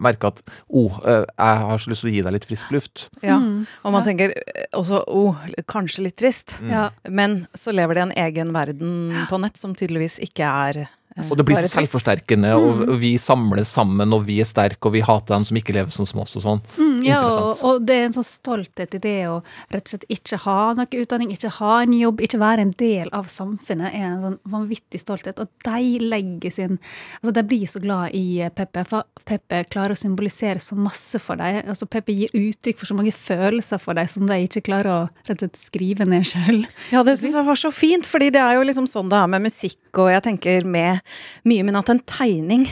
merker 0.03 0.31
at 0.31 0.43
oh, 0.67 0.99
eh, 1.05 1.23
jeg 1.27 1.63
har 1.67 1.81
så 1.83 1.91
lyst 1.93 2.05
til 2.05 2.11
å 2.11 2.15
gi 2.15 2.25
deg 2.25 2.37
litt 2.37 2.47
frisk 2.47 2.73
luft. 2.73 3.07
Ja. 3.25 3.37
Og 3.83 3.93
man 3.93 4.05
tenker 4.07 4.33
eh, 4.33 4.67
også 4.77 5.03
oh, 5.11 5.47
kanskje 5.69 6.07
litt 6.07 6.17
trist. 6.19 6.57
Ja. 6.67 6.89
Men 7.09 7.43
så 7.57 7.75
lever 7.75 7.97
det 7.97 8.05
en 8.07 8.15
egen 8.27 8.53
verden 8.55 8.93
på 9.29 9.41
nett 9.43 9.59
som 9.59 9.75
tydeligvis 9.77 10.19
ikke 10.23 10.47
er 10.47 10.81
eh, 10.85 10.86
Og 11.17 11.39
det 11.39 11.45
blir 11.47 11.57
så 11.65 11.71
selvforsterkende, 11.71 12.53
og 12.57 12.77
og 12.87 12.97
vi 13.01 13.13
samles 13.21 13.69
sammen, 13.73 14.13
og 14.13 14.25
vi 14.27 14.39
er 14.41 14.47
sterke, 14.47 14.89
og 14.89 14.95
vi 14.95 15.03
hater 15.05 15.35
dem 15.35 15.45
som 15.47 15.57
ikke 15.59 15.75
lever 15.75 15.93
sånn 15.93 16.07
som 16.09 16.21
oss, 16.23 16.35
og 16.39 16.43
sånn. 16.43 16.61
Mm, 16.77 16.99
ja, 17.05 17.19
og, 17.21 17.31
Interessant. 17.31 17.63
og 17.67 17.87
det 17.87 17.97
er 17.97 18.05
en 18.07 18.15
sånn 18.17 18.27
stolthet 18.27 18.97
i 18.97 19.01
det 19.03 19.15
å 19.31 19.37
rett 19.73 19.83
og 19.87 19.93
slett 19.93 20.07
ikke 20.13 20.39
ha 20.45 20.57
noe 20.77 21.01
utdanning, 21.01 21.33
ikke 21.33 21.53
ha 21.59 21.73
en 21.83 21.95
jobb, 21.97 22.23
ikke 22.27 22.41
være 22.41 22.65
en 22.67 22.73
del 22.79 23.11
av 23.17 23.29
samfunnet, 23.31 23.93
er 23.93 24.07
en 24.11 24.23
sånn 24.25 24.37
vanvittig 24.53 25.01
stolthet. 25.01 25.41
Og 25.41 25.51
de 25.67 25.97
legger 26.03 26.53
sin 26.53 26.77
Altså, 27.17 27.31
de 27.33 27.43
blir 27.47 27.69
så 27.69 27.79
glad 27.81 28.13
i 28.15 28.39
eh, 28.43 28.51
Peppe, 28.53 28.83
for 28.87 29.07
Peppe 29.27 29.63
klarer 29.71 29.95
å 29.95 29.99
symbolisere 29.99 30.61
så 30.63 30.75
masse 30.79 31.19
for 31.21 31.39
dem. 31.39 31.63
Altså, 31.67 31.87
Peppe 31.89 32.13
gir 32.13 32.33
uttrykk 32.35 32.79
for 32.79 32.89
så 32.89 32.97
mange 32.97 33.13
følelser 33.15 33.81
for 33.81 33.97
dem 33.97 34.09
som 34.11 34.27
de 34.29 34.37
ikke 34.45 34.65
klarer 34.67 34.91
å 34.91 34.99
rett 35.27 35.37
og 35.37 35.47
slett 35.47 35.59
skrive 35.59 36.07
ned 36.07 36.27
sjøl. 36.27 36.61
Ja, 36.93 37.03
det 37.07 37.17
syns 37.19 37.37
jeg 37.37 37.47
var 37.47 37.59
så 37.59 37.71
fint, 37.73 38.07
fordi 38.07 38.29
det 38.35 38.43
er 38.43 38.57
jo 38.59 38.65
liksom 38.67 38.87
sånn 38.89 39.09
det 39.11 39.19
er 39.19 39.31
med 39.31 39.47
musikk, 39.47 39.81
og 39.97 40.11
jeg 40.13 40.25
tenker 40.27 40.67
med 40.67 41.01
mye, 41.47 41.65
men 41.67 41.77
at 41.79 41.89
en 41.93 42.01
tegning 42.07 42.67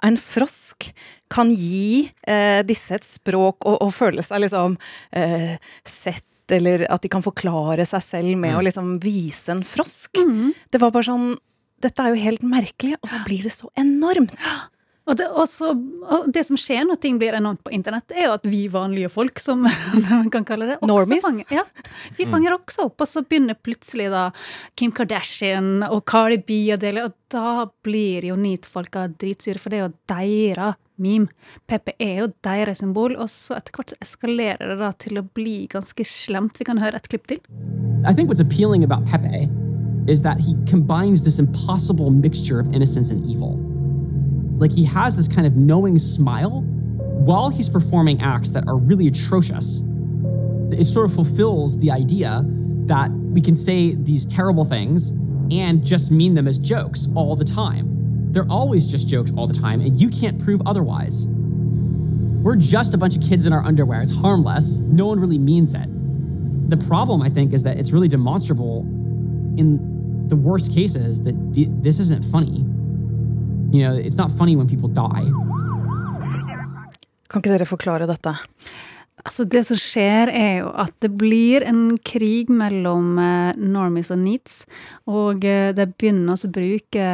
av 0.00 0.12
en 0.12 0.20
frosk 0.20 0.90
kan 1.32 1.50
gi 1.52 2.08
eh, 2.26 2.62
disse 2.66 2.94
et 2.96 3.04
språk 3.06 3.66
og, 3.68 3.76
og 3.84 3.92
føle 3.94 4.24
seg 4.24 4.44
liksom 4.46 4.78
eh, 5.12 5.58
sett, 5.84 6.24
eller 6.54 6.86
at 6.88 7.04
de 7.04 7.10
kan 7.12 7.24
forklare 7.24 7.84
seg 7.88 8.04
selv 8.04 8.38
med 8.40 8.56
å 8.56 8.64
liksom 8.64 8.96
vise 9.04 9.52
en 9.52 9.60
frosk. 9.66 10.16
Det 10.72 10.80
var 10.80 10.94
bare 10.94 11.10
sånn 11.10 11.28
Dette 11.78 12.02
er 12.02 12.10
jo 12.10 12.18
helt 12.24 12.42
merkelig, 12.42 12.96
og 12.98 13.06
så 13.06 13.20
blir 13.22 13.44
det 13.46 13.52
så 13.54 13.68
enormt. 13.78 14.32
Og 15.08 15.16
det, 15.16 15.26
også, 15.40 15.70
og 16.04 16.26
det 16.32 16.42
som 16.44 16.58
skjer 16.60 16.84
når 16.84 16.98
ting 17.00 17.18
blir 17.20 17.36
enormt 17.38 17.62
på 17.64 17.72
internett, 17.72 18.12
er 18.12 18.28
jo 18.28 18.34
at 18.36 18.44
vi 18.48 18.66
vanlige 18.72 19.08
folk, 19.12 19.40
som 19.40 19.64
man 20.10 20.28
kan 20.32 20.44
kalle 20.48 20.68
det, 20.68 20.78
også 20.84 21.20
fanger, 21.24 21.54
ja, 21.54 21.64
vi 22.18 22.26
fanger 22.28 22.58
også 22.58 22.88
opp. 22.90 23.00
Og 23.00 23.08
så 23.08 23.24
begynner 23.24 23.56
plutselig 23.56 24.10
da 24.12 24.28
Kim 24.78 24.92
Kardashian 24.94 25.86
og 25.88 26.02
Cardi 26.08 26.42
B 26.44 26.60
å 26.74 26.80
dele, 26.80 27.06
og 27.08 27.16
da 27.32 27.68
blir 27.84 28.28
jo 28.28 28.36
NEAT-folka 28.40 29.06
dritsure, 29.16 29.60
for 29.62 29.72
det 29.72 29.80
er 29.80 29.86
jo 29.86 29.96
deres 30.12 30.76
meme. 30.98 31.30
Pepe 31.70 31.94
er 32.02 32.24
jo 32.24 32.28
deres 32.44 32.82
symbol, 32.82 33.16
og 33.16 33.30
så 33.32 33.56
etter 33.58 33.74
hvert 33.76 33.94
så 33.94 34.00
eskalerer 34.04 34.74
det 34.74 34.78
da 34.82 34.92
til 34.98 35.22
å 35.22 35.24
bli 35.24 35.62
ganske 35.72 36.04
slemt. 36.08 36.58
Vi 36.60 36.68
kan 36.68 36.82
høre 36.82 37.00
et 37.00 37.08
klipp 37.08 37.28
til. 37.30 37.40
I 38.04 38.12
think 38.12 38.28
what's 38.28 38.44
appealing 38.44 38.84
about 38.84 39.06
Pepe 39.06 39.48
is 40.08 40.22
that 40.22 40.40
he 40.40 40.54
combines 40.66 41.22
this 41.22 41.38
impossible 41.38 42.10
mixture 42.10 42.58
of 42.58 42.66
innocence 42.74 43.10
and 43.10 43.24
evil. 43.30 43.67
Like 44.58 44.72
he 44.72 44.84
has 44.84 45.16
this 45.16 45.28
kind 45.28 45.46
of 45.46 45.56
knowing 45.56 45.98
smile 45.98 46.60
while 46.60 47.48
he's 47.48 47.68
performing 47.68 48.20
acts 48.20 48.50
that 48.50 48.66
are 48.66 48.76
really 48.76 49.08
atrocious. 49.08 49.82
It 50.70 50.84
sort 50.84 51.06
of 51.06 51.14
fulfills 51.14 51.78
the 51.78 51.90
idea 51.90 52.44
that 52.86 53.10
we 53.10 53.40
can 53.40 53.54
say 53.54 53.94
these 53.94 54.26
terrible 54.26 54.64
things 54.64 55.10
and 55.50 55.84
just 55.84 56.10
mean 56.10 56.34
them 56.34 56.48
as 56.48 56.58
jokes 56.58 57.08
all 57.14 57.36
the 57.36 57.44
time. 57.44 58.32
They're 58.32 58.50
always 58.50 58.86
just 58.86 59.08
jokes 59.08 59.32
all 59.36 59.46
the 59.46 59.54
time, 59.54 59.80
and 59.80 59.98
you 60.00 60.10
can't 60.10 60.42
prove 60.42 60.60
otherwise. 60.66 61.26
We're 61.26 62.56
just 62.56 62.94
a 62.94 62.98
bunch 62.98 63.16
of 63.16 63.22
kids 63.22 63.46
in 63.46 63.52
our 63.52 63.62
underwear. 63.62 64.02
It's 64.02 64.12
harmless. 64.12 64.78
No 64.78 65.06
one 65.06 65.18
really 65.18 65.38
means 65.38 65.74
it. 65.74 65.88
The 66.70 66.76
problem, 66.76 67.22
I 67.22 67.30
think, 67.30 67.54
is 67.54 67.62
that 67.62 67.78
it's 67.78 67.92
really 67.92 68.08
demonstrable 68.08 68.80
in 69.56 70.28
the 70.28 70.36
worst 70.36 70.72
cases 70.72 71.22
that 71.22 71.34
th- 71.54 71.68
this 71.70 71.98
isn't 71.98 72.24
funny. 72.26 72.64
You 73.70 73.84
know, 73.84 73.96
it's 73.96 74.16
not 74.16 74.32
funny 74.32 74.56
when 74.56 74.68
people 74.68 74.88
die. 74.88 75.28
Kan 77.28 77.42
ikke 77.42 77.52
dere 77.52 77.68
forklare 77.68 78.06
dette? 78.08 78.32
Altså 79.18 79.44
Det 79.44 79.60
som 79.66 79.76
skjer, 79.76 80.30
er 80.32 80.52
jo 80.62 80.68
at 80.78 80.94
det 81.04 81.10
blir 81.20 81.66
en 81.68 81.98
krig 82.06 82.48
mellom 82.48 83.18
eh, 83.20 83.58
normies 83.60 84.12
og 84.14 84.22
neats. 84.22 84.62
Og 85.10 85.44
eh, 85.44 85.74
de 85.76 85.88
begynner 85.90 86.38
å 86.38 86.52
bruke 86.54 87.08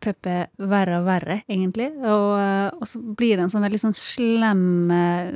PP 0.00 0.30
verre 0.70 1.00
og 1.02 1.08
verre, 1.10 1.40
egentlig. 1.50 1.90
Og, 2.00 2.30
eh, 2.38 2.68
og 2.78 2.88
så 2.88 3.02
blir 3.02 3.36
det 3.36 3.44
en 3.44 3.52
sånn 3.52 3.66
veldig 3.66 3.82
sånn 3.82 3.98
slem 3.98 4.64
eh, 4.94 5.34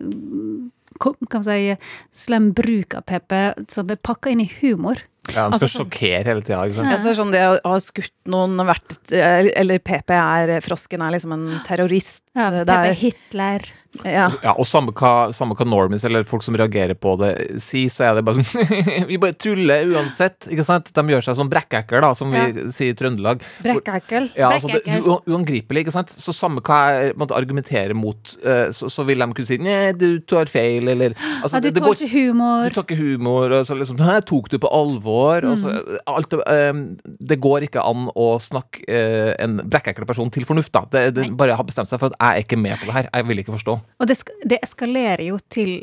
kan 1.03 1.17
man 1.33 1.45
si, 1.45 1.75
slem 2.15 2.53
bruk 2.55 2.95
av 2.95 3.05
PP 3.09 3.67
som 3.73 3.91
er 3.91 4.01
pakka 4.01 4.33
inn 4.33 4.45
i 4.45 4.53
humor. 4.61 5.03
Ja, 5.33 5.49
de 5.49 5.57
skal 5.57 5.69
Altså, 5.69 5.69
sånn- 5.71 5.87
sjokkere 5.91 6.25
hele 6.29 6.43
tida. 6.43 6.61
ikke 6.67 6.75
sant? 6.77 6.93
Altså, 6.93 7.15
sånn 7.17 7.33
det 7.33 7.41
å 7.41 7.71
ha 7.71 7.79
skutt 7.81 8.13
noen, 8.27 8.57
vært 8.67 9.13
Eller 9.57 9.79
PP 9.79 10.11
er 10.11 10.61
Frosken 10.61 11.01
er 11.01 11.13
liksom 11.17 11.33
en 11.33 11.61
terrorist. 11.65 12.24
Ja, 12.35 12.51
det 12.51 12.67
er, 12.75 12.93
Hitler. 12.99 13.63
ja. 14.03 14.25
Ja, 14.43 14.53
og 14.59 14.67
samme 14.67 14.91
hva, 14.91 15.29
samme 15.31 15.55
hva 15.55 15.63
normies 15.71 16.03
eller 16.03 16.25
folk 16.27 16.43
som 16.43 16.57
reagerer 16.59 16.97
på 16.99 17.13
det 17.21 17.29
sier, 17.63 17.87
så 17.95 18.09
er 18.09 18.17
det 18.17 18.25
bare 18.27 18.43
sånn 18.43 19.05
Vi 19.11 19.19
bare 19.23 19.37
tuller 19.39 19.87
uansett, 19.95 20.49
ikke 20.51 20.65
sant? 20.67 20.91
De 20.97 21.05
gjør 21.13 21.23
seg 21.23 21.37
som 21.39 21.47
brekkekker, 21.53 22.03
da, 22.03 22.09
som 22.19 22.33
vi 22.35 22.43
sier 22.75 22.91
i 22.91 22.97
Trøndelag. 22.99 23.45
Brekkekkel. 23.63 24.27
Ja, 24.35 24.49
altså 24.57 24.73
det, 24.73 24.81
u- 24.99 25.21
uangripelig, 25.31 25.85
ikke 25.85 25.95
sant? 25.95 26.11
Så 26.11 26.35
samme 26.35 26.59
hva 26.67 26.81
jeg 26.97 27.13
måtte 27.23 27.37
argumentere 27.39 27.95
mot, 27.95 28.35
eh, 28.43 28.73
så, 28.75 28.91
så 28.91 29.07
vil 29.07 29.23
de 29.23 29.31
kunne 29.31 29.47
si 29.53 29.61
Nei, 29.63 29.93
du 29.95 30.09
tar 30.27 30.51
feil, 30.51 30.91
eller 30.91 31.15
altså, 31.45 31.63
Ja, 31.63 31.71
du 31.71 31.81
går- 31.87 32.03
ikke 32.03 32.11
humor. 32.17 32.67
Du 32.67 32.75
tar 32.81 32.89
ikke 32.89 32.99
humor, 32.99 33.55
og 33.61 33.63
så 33.71 33.79
liksom 33.79 34.03
Hæ, 34.03 34.19
tok 34.27 34.51
du 34.51 34.59
på 34.67 34.75
alvor? 34.75 35.47
Og 35.53 35.55
så, 35.63 35.77
alt, 36.11 36.35
det, 36.35 36.43
eh, 36.51 37.15
det 37.31 37.39
går 37.47 37.69
ikke 37.71 37.87
an 37.87 38.09
å 38.19 38.33
snakke 38.43 38.83
uh, 38.91 39.31
en 39.39 39.61
brekkekkel 39.71 40.11
person 40.11 40.35
til 40.35 40.51
fornuft, 40.51 40.75
da. 40.75 40.83
Det, 40.91 41.07
det 41.21 41.31
bare 41.39 41.55
har 41.63 41.71
bestemt 41.71 41.87
seg 41.95 42.03
for 42.03 42.11
at 42.11 42.19
jeg 42.25 42.41
er 42.41 42.45
ikke 42.47 42.57
med 42.61 42.79
på 42.81 42.87
det 42.89 42.95
her. 42.99 43.09
Jeg 43.15 43.29
vil 43.29 43.39
ikke 43.43 43.53
forstå. 43.57 43.75
Og 44.01 44.09
det, 44.11 44.17
det 44.51 44.59
eskalerer 44.65 45.23
jo 45.29 45.39
til 45.53 45.83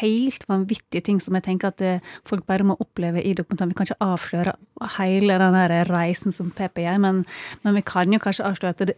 helt 0.00 0.44
vanvittige 0.48 1.02
ting 1.04 1.18
som 1.20 1.34
jeg 1.36 1.44
tenker 1.44 1.68
at 1.68 1.82
eh, 1.84 2.04
folk 2.28 2.46
bare 2.48 2.64
må 2.64 2.76
oppleve 2.80 3.20
i 3.22 3.34
dokumentaren. 3.36 3.72
Vi 3.74 3.76
kan 3.76 3.88
ikke 3.90 4.06
avsløre 4.06 4.54
hele 4.96 5.36
den 5.42 5.58
her 5.58 5.74
reisen 5.90 6.32
som 6.32 6.48
PP 6.54 6.80
gjør, 6.86 6.98
men, 7.02 7.24
men 7.64 7.76
vi 7.76 7.82
kan 7.84 8.12
jo 8.14 8.20
kanskje 8.22 8.46
avsløre 8.48 8.76
at 8.76 8.84
det 8.92 8.96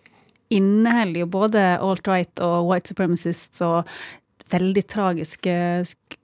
inneholder 0.54 1.24
jo 1.24 1.26
både 1.32 1.64
alt-right 1.82 2.40
og 2.46 2.68
white 2.70 2.92
supremacists 2.92 3.60
og 3.66 3.90
veldig 4.52 4.84
tragiske 4.88 5.56
sk- 5.90 6.16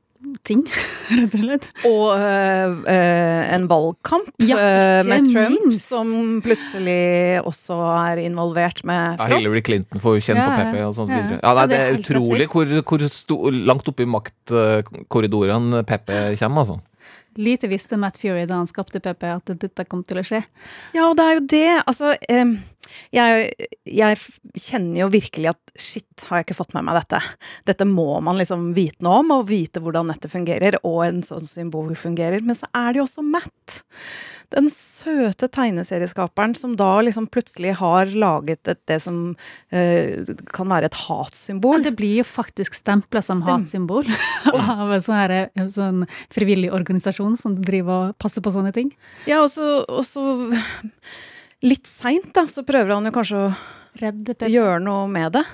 ting, 0.44 0.62
rett 1.18 1.34
og 1.36 1.40
slett. 1.44 1.68
Og 1.88 2.14
øh, 2.18 2.76
øh, 2.90 3.42
en 3.56 3.66
valgkamp 3.70 4.30
Ja, 4.44 4.56
øh, 4.58 5.08
med 5.08 5.28
Trump, 5.32 5.66
minst. 5.68 5.88
som 5.88 6.40
plutselig 6.44 7.40
også 7.44 7.76
er 8.10 8.22
involvert 8.24 8.82
med 8.84 9.18
Ja, 9.20 9.28
Hillary 9.36 9.62
Clinton 9.64 10.00
får 10.02 10.20
kjenne 10.24 10.42
Ja, 10.44 10.48
på 10.48 10.56
Pepe 10.62 10.72
PP 10.78 10.86
og 10.88 10.96
sånn 10.98 11.12
Ja. 11.14 11.20
videre. 11.22 11.40
Ja, 11.42 11.54
nei, 11.60 11.66
det 11.70 11.78
er 11.82 11.98
utrolig 12.00 12.48
hvor, 12.52 12.74
hvor 12.82 13.06
sto, 13.08 13.38
langt 13.50 13.88
oppe 13.92 14.02
i 14.06 14.10
maktkorridorene 14.10 15.84
PP 15.88 16.10
kommer, 16.40 16.64
altså. 16.64 16.80
Lite 17.36 17.66
visste 17.66 17.96
Matt 17.98 18.14
Fury 18.22 18.44
da 18.46 18.60
han 18.60 18.68
skapte 18.70 19.00
PP 19.02 19.24
at 19.26 19.50
dette 19.58 19.84
kom 19.90 20.04
til 20.06 20.20
å 20.20 20.22
skje. 20.26 20.38
Ja, 20.94 21.08
og 21.08 21.16
det 21.18 21.24
er 21.24 21.32
jo 21.34 21.42
det. 21.50 21.70
Altså, 21.90 22.12
em, 22.30 22.52
jeg, 23.14 23.68
jeg 23.88 24.20
kjenner 24.66 25.04
jo 25.04 25.10
virkelig 25.14 25.52
at 25.54 25.74
shit, 25.80 26.26
har 26.28 26.40
jeg 26.40 26.48
ikke 26.48 26.58
fått 26.60 26.74
med 26.76 26.86
meg 26.86 27.00
dette. 27.00 27.20
Dette 27.68 27.88
må 27.88 28.20
man 28.24 28.38
liksom 28.40 28.72
vite 28.76 29.04
noe 29.04 29.22
om, 29.22 29.34
og 29.38 29.48
vite 29.50 29.82
hvordan 29.82 30.10
nettet 30.10 30.32
fungerer, 30.32 30.78
og 30.86 31.02
en 31.06 31.24
sånn 31.26 31.46
symbol 31.48 31.94
fungerer. 31.98 32.44
Men 32.44 32.58
så 32.58 32.70
er 32.72 32.92
det 32.92 33.02
jo 33.02 33.08
også 33.08 33.26
Matt. 33.26 33.80
Den 34.54 34.68
søte 34.70 35.48
tegneserieskaperen 35.50 36.54
som 36.54 36.76
da 36.78 37.00
liksom 37.02 37.26
plutselig 37.32 37.74
har 37.80 38.12
laget 38.14 38.68
et, 38.70 38.80
det 38.86 39.00
som 39.02 39.18
uh, 39.34 40.34
kan 40.54 40.70
være 40.70 40.90
et 40.90 40.98
hatsymbol. 41.06 41.80
Ja, 41.80 41.88
det 41.88 41.94
blir 41.98 42.20
jo 42.20 42.26
faktisk 42.28 42.76
stempla 42.78 43.22
som 43.24 43.42
Stem- 43.42 43.64
hatsymbol 43.64 44.06
av 44.54 44.94
en 44.94 45.02
sånn, 45.02 45.18
her, 45.18 45.36
en 45.58 45.72
sånn 45.72 46.04
frivillig 46.34 46.70
organisasjon 46.76 47.34
som 47.40 47.56
driver 47.58 48.10
og 48.10 48.18
passer 48.22 48.44
på 48.44 48.54
sånne 48.54 48.74
ting. 48.76 48.92
Ja, 49.26 49.42
og 49.42 49.50
så, 49.54 49.80
og 49.88 50.04
så 50.06 50.22
litt 51.64 51.88
seint, 51.88 52.30
da, 52.36 52.46
så 52.50 52.64
prøver 52.66 52.94
han 52.96 53.08
jo 53.08 53.14
kanskje 53.14 53.40
å 53.46 53.48
Redde 53.94 54.48
gjøre 54.50 54.80
noe 54.82 55.06
med 55.06 55.36
det. 55.36 55.44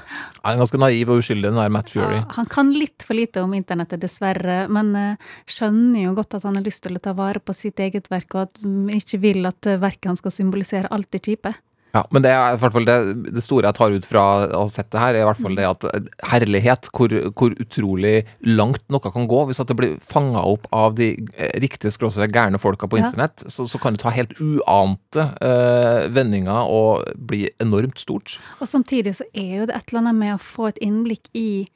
Han 0.40 0.54
er 0.54 0.60
ganske 0.62 0.78
naiv 0.80 1.10
og 1.12 1.18
uskyldig, 1.20 1.50
den 1.50 1.58
der 1.60 1.72
Matt 1.72 1.90
Fury. 1.92 2.22
Ja, 2.22 2.24
han 2.38 2.46
kan 2.48 2.70
litt 2.72 3.04
for 3.04 3.18
lite 3.18 3.42
om 3.44 3.52
internettet, 3.52 4.00
dessverre, 4.00 4.62
men 4.72 4.94
eh, 4.96 5.26
skjønner 5.44 6.06
jo 6.06 6.14
godt 6.16 6.38
at 6.38 6.46
han 6.48 6.56
har 6.56 6.64
lyst 6.64 6.80
til 6.86 6.96
å 6.96 7.02
ta 7.04 7.12
vare 7.18 7.42
på 7.44 7.52
sitt 7.56 7.82
eget 7.84 8.08
verk, 8.08 8.32
og 8.32 8.46
at 8.46 8.62
han 8.62 8.88
ikke 8.96 9.20
vil 9.20 9.44
at 9.50 9.68
eh, 9.68 9.76
verket 9.82 10.08
han 10.08 10.16
skal 10.16 10.32
symbolisere, 10.32 10.88
alt 10.88 11.10
det 11.12 11.20
kjipe. 11.26 11.52
Ja, 11.94 12.04
men 12.14 12.22
det, 12.22 12.30
er 12.30 12.54
i 12.54 12.58
hvert 12.60 12.74
fall 12.74 12.86
det, 12.86 12.96
det 13.34 13.42
store 13.42 13.66
jeg 13.66 13.76
tar 13.78 13.94
ut 13.94 14.06
fra 14.06 14.24
å 14.46 14.62
ha 14.62 14.70
sett 14.70 14.90
det 14.94 15.00
her, 15.02 15.16
er 15.16 15.24
i 15.24 15.28
hvert 15.28 15.40
fall 15.42 15.56
det 15.58 15.66
at 15.66 15.86
eh, 15.90 16.08
herlighet, 16.30 16.90
hvor, 16.94 17.14
hvor 17.34 17.56
utrolig 17.62 18.14
langt 18.46 18.84
noe 18.92 19.02
kan 19.10 19.26
gå. 19.30 19.42
Hvis 19.48 19.62
at 19.62 19.72
det 19.72 19.78
blir 19.80 19.96
fanga 20.04 20.44
opp 20.46 20.68
av 20.76 20.94
de 21.00 21.12
eh, 21.34 21.52
riktige 21.62 21.92
skråstrek 21.94 22.34
gærne 22.36 22.60
folka 22.62 22.86
på 22.90 23.00
Ja. 23.00 23.08
internett, 23.08 23.42
så, 23.50 23.66
så 23.66 23.80
kan 23.82 23.96
det 23.96 24.04
ta 24.04 24.14
helt 24.14 24.36
uante 24.38 25.26
eh, 25.42 26.06
vendinger 26.14 26.70
og 26.70 27.10
bli 27.16 27.46
enormt 27.62 27.98
stort. 27.98 28.38
Og 28.60 28.68
samtidig 28.70 29.16
så 29.18 29.26
er 29.34 29.62
jo 29.62 29.70
det 29.70 29.78
et 29.78 29.90
eller 29.90 30.04
annet 30.04 30.20
med 30.20 30.34
å 30.36 30.42
få 30.42 30.70
et 30.70 30.82
innblikk 30.84 31.30
i 31.34 31.66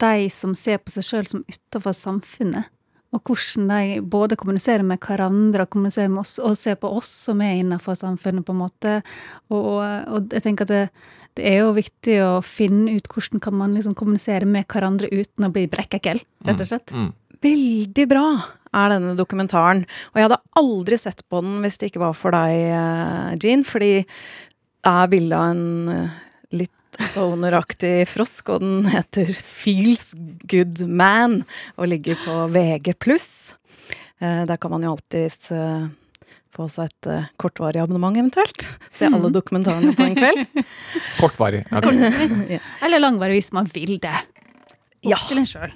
de 0.00 0.28
som 0.32 0.54
ser 0.56 0.80
på 0.80 0.94
seg 0.94 1.04
sjøl 1.04 1.26
som 1.28 1.44
utafor 1.44 1.92
samfunnet. 1.96 2.70
Og 3.10 3.22
hvordan 3.26 3.70
de 3.70 4.02
både 4.06 4.38
kommuniserer 4.38 4.86
med 4.86 5.00
hverandre 5.02 5.64
og 5.64 5.72
kommuniserer 5.72 6.12
med 6.12 6.22
oss, 6.22 6.36
og 6.38 6.58
ser 6.58 6.76
på 6.78 6.92
oss 6.94 7.10
som 7.26 7.40
er 7.42 7.58
innenfor 7.58 7.98
samfunnet, 7.98 8.46
på 8.46 8.54
en 8.54 8.60
måte. 8.60 9.00
Og, 9.50 9.80
og 9.82 10.36
jeg 10.36 10.44
tenker 10.46 10.68
at 10.68 10.74
det, 10.74 10.84
det 11.38 11.48
er 11.50 11.60
jo 11.62 11.74
viktig 11.76 12.16
å 12.22 12.30
finne 12.44 12.94
ut 12.96 13.10
hvordan 13.10 13.42
kan 13.42 13.56
man 13.56 13.74
liksom 13.76 13.96
kommunisere 13.98 14.46
med 14.46 14.68
hverandre 14.70 15.10
uten 15.10 15.46
å 15.46 15.52
bli 15.54 15.66
brekkekkel, 15.70 16.22
rett 16.46 16.62
og 16.62 16.70
slett. 16.70 16.94
Mm. 16.94 17.10
Veldig 17.40 18.06
bra 18.10 18.24
er 18.76 18.92
denne 18.94 19.16
dokumentaren. 19.18 19.84
Og 20.12 20.18
jeg 20.18 20.28
hadde 20.28 20.42
aldri 20.60 20.98
sett 21.00 21.22
på 21.30 21.42
den 21.44 21.60
hvis 21.64 21.78
det 21.80 21.90
ikke 21.90 22.04
var 22.04 22.16
for 22.18 22.34
deg, 22.34 22.56
eh, 22.76 23.38
Jean, 23.42 23.64
fordi 23.66 23.92
det 24.00 24.92
er 24.92 25.10
bilde 25.12 25.38
av 25.38 25.54
en 25.54 25.94
eh, 25.94 26.18
litt 26.60 26.74
stoneraktig 27.10 27.94
frosk, 28.10 28.52
og 28.54 28.60
den 28.64 28.88
heter 28.92 29.32
Feels 29.36 30.12
Good 30.50 30.82
Man 30.86 31.42
og 31.76 31.88
ligger 31.92 32.18
på 32.24 32.36
VG+. 32.54 32.94
Eh, 34.20 34.44
Der 34.46 34.56
kan 34.60 34.70
man 34.70 34.84
jo 34.84 34.92
alltids 34.94 35.50
eh, 35.54 35.88
få 36.54 36.66
seg 36.68 36.90
et 36.90 37.10
eh, 37.10 37.28
kortvarig 37.40 37.80
abonnement 37.82 38.16
eventuelt. 38.20 38.66
Se 38.92 39.08
alle 39.08 39.30
dokumentarene 39.32 39.94
på 39.96 40.06
en 40.08 40.18
kveld. 40.18 40.44
Kortvarig. 41.22 41.64
Okay. 41.72 42.58
Eller 42.84 43.00
langvarig 43.02 43.40
hvis 43.40 43.52
man 43.56 43.70
vil 43.72 43.96
det. 44.02 44.16
Ja. 45.06 45.16
til 45.24 45.40
en 45.40 45.46
sjøl. 45.48 45.70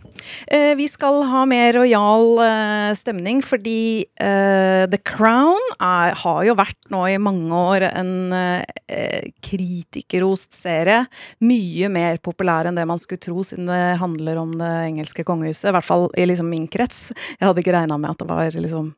Eh, 0.52 0.74
vi 0.76 0.84
skal 0.90 1.22
ha 1.30 1.44
mer 1.48 1.72
rojal 1.78 2.40
eh, 2.44 2.90
stemning, 2.98 3.40
fordi 3.44 4.04
eh, 4.20 4.84
The 4.90 5.00
Crown 5.00 5.60
er, 5.78 6.12
har 6.20 6.42
jo 6.44 6.56
vært 6.58 6.76
nå 6.92 7.00
i 7.08 7.16
mange 7.22 7.56
år 7.56 7.86
en 7.88 8.34
eh, 8.36 9.30
kritikerrost 9.44 10.52
serie. 10.56 11.06
Mye 11.40 11.88
mer 11.92 12.20
populær 12.24 12.68
enn 12.68 12.76
det 12.76 12.84
man 12.90 13.00
skulle 13.00 13.24
tro, 13.24 13.40
siden 13.46 13.72
det 13.72 13.96
handler 14.02 14.42
om 14.42 14.52
det 14.60 14.72
engelske 14.90 15.24
kongehuset. 15.24 15.70
I 15.70 15.76
hvert 15.78 15.88
fall 15.88 16.08
i 16.20 16.28
liksom 16.28 16.52
min 16.52 16.68
krets. 16.68 17.06
Jeg 17.38 17.48
hadde 17.48 17.64
ikke 17.64 17.76
regna 17.78 17.96
med 18.00 18.12
at 18.12 18.20
det 18.20 18.28
var 18.28 18.60
liksom 18.60 18.92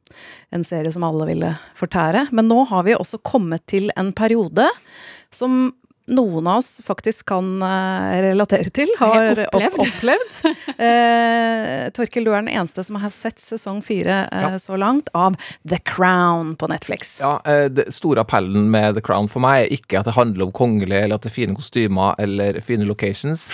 en 0.57 0.67
serie 0.67 0.91
som 0.95 1.07
alle 1.07 1.31
ville 1.31 1.55
fortære. 1.79 2.29
Men 2.35 2.51
nå 2.51 2.65
har 2.73 2.87
vi 2.89 2.99
også 2.99 3.23
kommet 3.23 3.67
til 3.71 3.93
en 3.95 4.11
periode 4.17 4.67
som 5.35 5.71
noen 6.07 6.47
av 6.47 6.59
oss 6.61 6.81
faktisk 6.87 7.27
kan 7.33 7.49
eh, 7.67 8.21
relatere 8.29 8.71
til, 8.71 8.89
har 9.01 9.33
Opplevd. 9.49 9.75
opp- 9.75 9.81
opplevd. 9.87 10.57
Eh, 10.87 11.89
Torkel, 11.97 12.25
du 12.27 12.31
er 12.35 12.43
den 12.45 12.51
eneste 12.53 12.83
som 12.85 12.99
har 13.01 13.11
sett 13.15 13.41
sesong 13.43 13.81
fire 13.85 14.27
eh, 14.33 14.43
Ja. 14.47 14.59
så 14.61 14.77
langt 14.79 15.09
av 15.17 15.37
The 15.69 15.79
Crown 15.89 16.55
på 16.61 16.69
Netflix. 16.71 17.17
Ja, 17.21 17.41
eh, 17.49 17.67
det 17.73 17.89
store 17.95 18.21
appellen 18.23 18.69
med 18.71 18.95
The 18.97 19.03
Crown 19.05 19.29
for 19.33 19.43
meg 19.45 19.65
er 19.67 19.73
ikke 19.77 20.01
at 20.01 20.09
det 20.11 20.15
handler 20.17 20.47
om 20.49 20.53
kongelige, 20.57 21.03
eller 21.07 21.19
at 21.19 21.25
det 21.27 21.31
er 21.33 21.37
fine 21.37 21.57
kostymer 21.57 22.15
eller 22.23 22.61
fine 22.65 22.87
locations. 22.89 23.47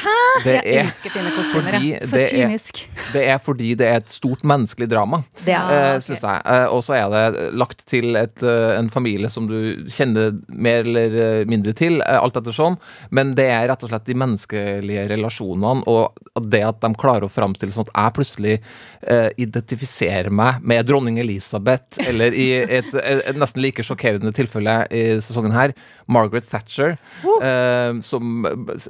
Det 0.45 0.57
Jeg 0.59 0.65
er 0.77 0.83
elsker 0.85 1.15
fine 1.15 1.33
kostymer, 1.37 1.71
fordi 1.71 1.91
jeg. 1.93 2.03
Så 2.09 2.17
det 2.19 2.25
er, 2.27 2.37
kynisk. 2.49 2.83
det 3.15 3.25
er 3.35 3.39
fordi 3.43 3.71
det 3.81 3.89
er 3.89 3.97
et 4.03 4.13
stort 4.13 4.45
menneskelig 4.49 4.91
drama. 4.93 5.23
Det 5.45 5.55
er, 5.57 5.73
eh, 5.95 5.99
synes 6.05 6.23
jeg. 6.27 6.43
Eh, 6.47 6.67
og 6.73 6.83
så 6.85 6.99
er 6.99 7.09
det 7.33 7.49
lagt 7.55 7.87
til 7.91 8.17
et, 8.17 8.43
en 8.43 8.91
familie 8.93 9.31
som 9.33 9.47
du 9.51 9.87
kjenner 9.93 10.35
mer 10.49 10.83
eller 10.85 11.45
mindre 11.49 11.73
til, 11.79 12.01
eh, 12.03 12.19
alt 12.43 12.49
ettersom, 12.49 12.79
men 13.11 13.35
det 13.39 13.49
er 13.51 13.69
rett 13.71 13.85
og 13.85 13.93
slett 13.93 14.09
de 14.09 14.17
menneskelige 14.19 15.07
relasjonene 15.13 15.87
og 15.91 16.47
det 16.49 16.63
at 16.67 16.81
de 16.83 16.93
klarer 16.99 17.27
å 17.27 17.33
framstille 17.33 17.73
sånn 17.75 17.89
at 17.89 17.95
jeg 17.95 18.17
plutselig 18.17 18.55
eh, 19.03 19.29
identifiserer 19.41 20.33
meg 20.33 20.63
med 20.65 20.87
dronning 20.89 21.21
Elisabeth, 21.23 22.01
eller 22.09 22.35
i 22.35 22.49
et, 22.63 22.93
et, 22.95 23.25
et 23.31 23.39
nesten 23.39 23.63
like 23.63 23.85
sjokkerende 23.85 24.33
tilfelle 24.35 24.83
i 24.91 25.05
sesongen 25.23 25.55
her, 25.55 25.75
Margaret 26.13 26.47
Thatcher, 26.49 26.97
eh, 27.43 28.01
som 28.05 28.47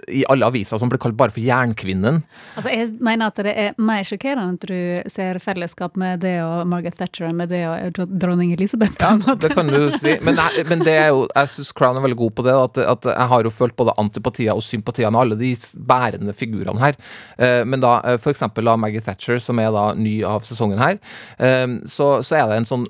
i 0.09 0.25
alle 0.33 0.49
aviser 0.49 0.81
som 0.81 0.91
ble 0.91 1.01
kalt 1.03 1.17
bare 1.19 1.35
for 1.35 1.45
Jernkvinnen. 1.45 2.23
Altså, 2.57 2.73
jeg 2.73 2.93
mener 3.05 3.31
at 3.31 3.43
det 3.45 3.55
er 3.59 3.77
mer 3.83 4.07
sjokkerende 4.07 4.57
at 4.57 4.67
du 4.69 5.11
ser 5.13 5.39
fellesskap 5.43 5.99
med 6.01 6.23
det 6.25 6.39
og 6.45 6.65
Margaret 6.71 6.97
Thatcher 6.99 7.29
enn 7.29 7.39
med 7.39 7.53
det 7.53 7.63
og 7.69 8.01
dronning 8.09 8.53
Elisabeth. 8.57 8.97
på 8.99 9.11
en 9.11 9.23
måte. 9.23 9.49
Ja, 9.49 9.49
det 9.49 9.59
kan 9.59 9.71
du 9.71 9.91
si. 9.95 10.17
Men, 10.25 10.41
jeg, 10.41 10.67
men 10.71 10.85
det 10.87 10.97
er 10.97 11.11
jo, 11.13 11.27
jeg 11.31 11.53
syns 11.53 11.73
Crown 11.77 11.99
er 11.99 12.07
veldig 12.07 12.19
god 12.19 12.35
på 12.39 12.47
det. 12.47 12.57
At, 12.67 12.81
at 12.95 13.11
jeg 13.13 13.29
har 13.33 13.42
jo 13.49 13.55
følt 13.55 13.77
både 13.79 13.95
antipatier 14.01 14.55
og 14.55 14.65
sympatier 14.65 15.11
med 15.13 15.21
alle 15.25 15.39
de 15.41 15.53
bærende 15.77 16.35
figurene 16.37 16.83
her. 16.83 16.99
Eh, 17.39 17.63
Men 17.65 17.81
da 17.81 17.99
f.eks. 18.17 18.23
for 18.25 18.35
eksempel 18.35 18.69
da 18.69 18.77
Maggie 18.77 19.03
Thatcher, 19.05 19.39
som 19.43 19.59
er 19.63 19.73
da 19.75 19.93
ny 19.99 20.23
av 20.27 20.45
sesongen 20.47 20.81
her, 20.83 20.99
eh, 21.39 21.67
så, 21.87 22.23
så 22.25 22.39
er 22.39 22.49
det 22.51 22.61
en 22.63 22.69
sånn 22.69 22.87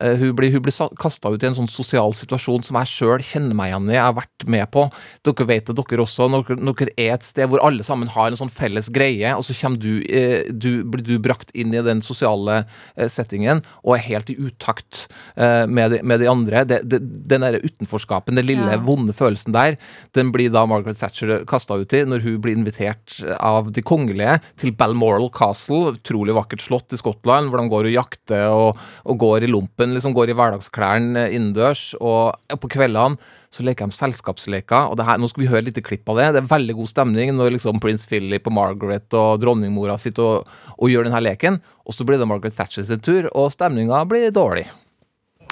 eh, 0.00 0.16
Hun 0.20 0.34
blir, 0.36 0.52
hun 0.54 0.62
blir 0.64 0.74
kasta 1.00 1.30
ut 1.32 1.42
i 1.42 1.48
en 1.48 1.56
sånn 1.56 1.70
sosial 1.70 2.14
situasjon 2.16 2.64
som 2.66 2.78
jeg 2.80 2.92
sjøl 2.92 3.24
kjenner 3.24 3.56
meg 3.56 3.72
igjen 3.72 3.90
i. 3.90 3.96
Jeg 3.96 4.04
har 4.06 4.16
vært 4.18 4.46
med 4.50 4.70
på. 4.74 4.86
Dere 5.26 5.48
vet 5.48 5.68
det, 5.70 5.76
dere 5.78 6.04
også. 6.04 6.28
Når 6.32 6.48
dere, 6.54 6.90
er 7.00 7.14
et 7.16 7.26
sted 7.26 7.48
hvor 7.50 7.62
alle 7.64 7.84
sammen 7.86 8.10
har 8.12 8.30
en 8.30 8.38
sånn 8.38 8.52
felles 8.52 8.90
greie, 8.94 9.34
og 9.34 9.44
så 9.46 9.70
du, 9.80 10.02
eh, 10.08 10.44
du, 10.50 10.84
blir 10.84 11.04
du 11.04 11.18
brakt 11.22 11.50
inn 11.54 11.74
i 11.74 11.82
den 11.84 12.02
sosiale 12.04 12.64
eh, 12.96 13.08
settingen 13.08 13.62
og 13.82 13.96
er 13.96 14.04
helt 14.08 14.30
i 14.32 14.36
utakt 14.38 15.06
eh, 15.36 15.64
med, 15.66 15.94
de, 15.94 16.02
med 16.02 16.20
de 16.20 16.28
andre. 16.30 16.64
Det, 16.68 16.80
det, 16.88 17.00
den 17.28 17.44
der 17.46 17.60
utenforskapen, 17.62 18.36
den 18.38 18.46
lille, 18.48 18.64
Ja. 18.64 18.80
vonde 18.80 19.12
følelsen 19.12 19.52
der, 19.54 19.76
den 20.16 20.32
blir 20.34 20.52
da 20.54 20.64
Margaret 20.68 20.98
Thatcher 21.00 21.44
kasta 21.48 21.78
ut 21.80 21.94
i 21.96 22.02
når 22.08 22.24
hun 22.24 22.40
blir 22.44 22.56
invitert 22.58 23.18
av 23.38 23.70
de 23.74 23.84
kongelige 23.84 24.38
til 24.60 24.74
Balmoral 24.78 25.30
Castle, 25.34 25.94
utrolig 25.94 26.36
vakkert 26.36 26.64
slott 26.64 26.94
i 26.94 27.00
Skottland, 27.00 27.50
hvor 27.50 27.62
de 27.62 27.72
går 27.72 27.90
og 27.90 27.96
jakter 27.96 28.44
og, 28.50 28.82
og 29.04 29.22
går 29.22 29.46
i 29.46 29.52
lompen, 29.52 29.94
liksom 29.96 30.16
går 30.16 30.32
i 30.32 30.38
hverdagsklærne 30.38 31.28
innendørs, 31.30 31.92
og 32.00 32.58
på 32.60 32.70
kveldene 32.76 33.18
så 33.54 33.62
leker 33.62 33.86
de 33.86 33.94
selskapsleker. 33.94 34.90
og 34.90 35.00
her, 35.06 35.18
Nå 35.20 35.28
skal 35.30 35.44
vi 35.44 35.50
høre 35.50 35.62
et 35.62 35.70
lite 35.70 35.84
klipp 35.86 36.08
av 36.10 36.18
det. 36.18 36.30
Det 36.34 36.42
er 36.42 36.50
veldig 36.50 36.74
god 36.80 36.90
stemning 36.90 37.34
når 37.36 37.54
liksom 37.54 37.78
prins 37.82 38.06
Philip 38.10 38.50
og 38.50 38.56
Margaret 38.56 39.14
og 39.14 39.38
dronningmora 39.42 39.98
sitter 40.00 40.40
og, 40.40 40.54
og 40.74 40.90
gjør 40.90 41.06
denne 41.06 41.22
leken. 41.22 41.60
Og 41.86 41.94
så 41.94 42.06
blir 42.06 42.18
det 42.18 42.28
Margaret 42.30 42.56
Thatcher 42.56 42.86
sin 42.86 43.04
tur, 43.04 43.30
og 43.30 43.52
stemninga 43.54 44.02
blir 44.10 44.34
dårlig. 44.34 44.66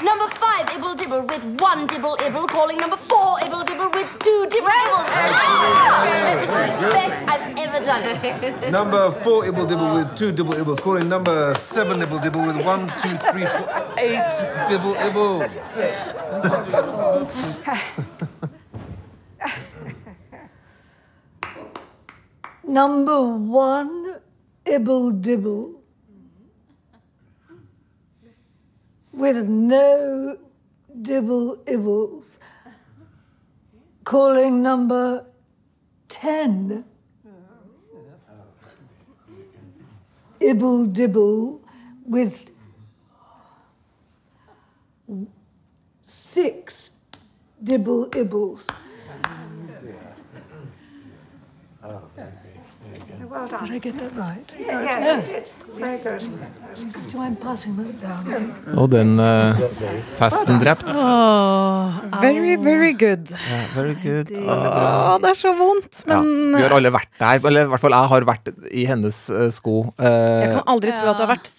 Number 0.01 0.27
five, 0.35 0.67
Ibble 0.71 0.97
Dibble 0.97 1.23
with 1.23 1.45
one 1.61 1.87
Dibble 1.87 2.17
Ibble, 2.21 2.47
calling 2.49 2.79
number 2.79 2.97
four, 2.97 3.39
Ibble 3.41 3.65
Dibble 3.67 3.91
with 3.91 4.09
two 4.19 4.47
Dibble 4.51 4.69
Ibbles. 4.69 5.09
Ah! 5.11 6.05
That 6.25 6.41
was 6.41 6.51
the 6.51 6.89
best 6.91 7.23
I've 7.29 7.57
ever 7.59 7.81
done. 7.85 8.73
Number 8.73 9.11
four 9.11 9.45
Ibble 9.45 9.67
Dibble 9.69 9.95
with 9.95 10.17
two 10.17 10.33
Dibble 10.33 10.55
Ibbles. 10.55 10.81
Calling 10.81 11.09
number 11.09 11.55
seven 11.55 12.01
Ibble 12.01 12.21
Dibble 12.23 12.47
with 12.47 12.65
one, 12.65 12.89
two, 13.01 13.17
three, 13.31 13.45
four, 13.47 13.69
eight 13.99 14.33
Dibble 14.69 14.95
Ibbles. 14.95 15.53
Number 22.65 23.23
one, 23.23 24.17
Ibble 24.65 25.13
Dibble. 25.21 25.82
With 29.23 29.49
no 29.49 30.37
Dibble 31.01 31.59
Ibbles. 31.59 32.41
Calling 34.03 34.61
number 34.63 35.27
ten. 36.09 36.85
Ibble 40.41 40.93
Dibble 40.93 41.61
with 42.05 42.51
six 46.03 46.97
Dibble 47.63 48.11
Ibbles. 48.11 48.69
Well 51.81 52.11
done. 53.47 53.65
Did 53.67 53.73
I 53.73 53.79
get 53.79 53.99
that 53.99 54.17
right? 54.17 54.55
Yes, 54.59 55.31
yes. 55.33 55.53
Very 55.77 56.19
good. 56.19 56.62
Og 58.77 58.87
den 58.93 59.17
uh, 59.21 59.59
festen 60.19 60.61
drept. 60.63 60.87
Very, 62.23 62.57
very 62.57 62.93
good. 62.93 63.33
Yeah, 63.33 63.67
very 63.75 63.97
good. 64.03 64.33
Oh, 64.43 65.19
det 65.23 65.35
er 65.35 65.39
så 65.39 65.53
vondt, 65.59 66.05
Ja, 66.07 66.21
vi 66.23 66.63
har 66.63 66.77
alle 66.77 66.93
vært 66.95 67.13
der. 67.19 67.43
Eller 67.51 67.67
i 67.67 67.73
hvert 67.73 67.83
fall 67.83 67.97
jeg 67.97 68.15
har 68.15 68.29
vært 68.29 68.55
i 68.71 68.87
hennes 68.89 69.25
uh, 69.33 69.49
sko. 69.53 69.83
Uh, 70.01 70.09
jeg 70.09 70.57
kan 70.57 70.65
aldri 70.67 70.97
tro 70.97 71.13
at 71.13 71.21
du 71.21 71.27
har 71.27 71.35
vært 71.35 71.53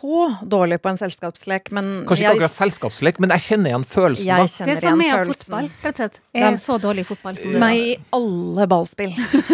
så 0.00 0.34
dårlig 0.48 0.78
på 0.80 0.90
en 0.90 0.98
selskapslek, 0.98 1.70
men 1.76 1.88
Kanskje 2.08 2.24
ikke 2.24 2.24
jeg, 2.24 2.38
akkurat 2.38 2.56
selskapslek, 2.56 3.20
men 3.20 3.34
jeg 3.34 3.44
kjenner 3.46 3.72
igjen 3.72 3.86
følelsen. 3.88 4.28
jeg 4.30 4.52
kjenner 4.54 4.70
Det 4.70 4.76
som 4.80 4.86
er 4.86 4.90
som 4.90 5.02
igjen 5.04 5.32
fotball, 5.34 5.70
rett 5.84 5.90
og 5.90 6.00
slett. 6.00 6.20
Jeg 6.32 6.46
er 6.48 6.58
så 6.62 6.76
dårlig 6.80 7.04
i 7.04 7.08
fotball 7.10 7.40
som 7.40 7.52
du 7.52 7.58
Meg 7.60 7.80
i 7.80 7.90
alle 8.16 8.68
ballspill. 8.70 9.12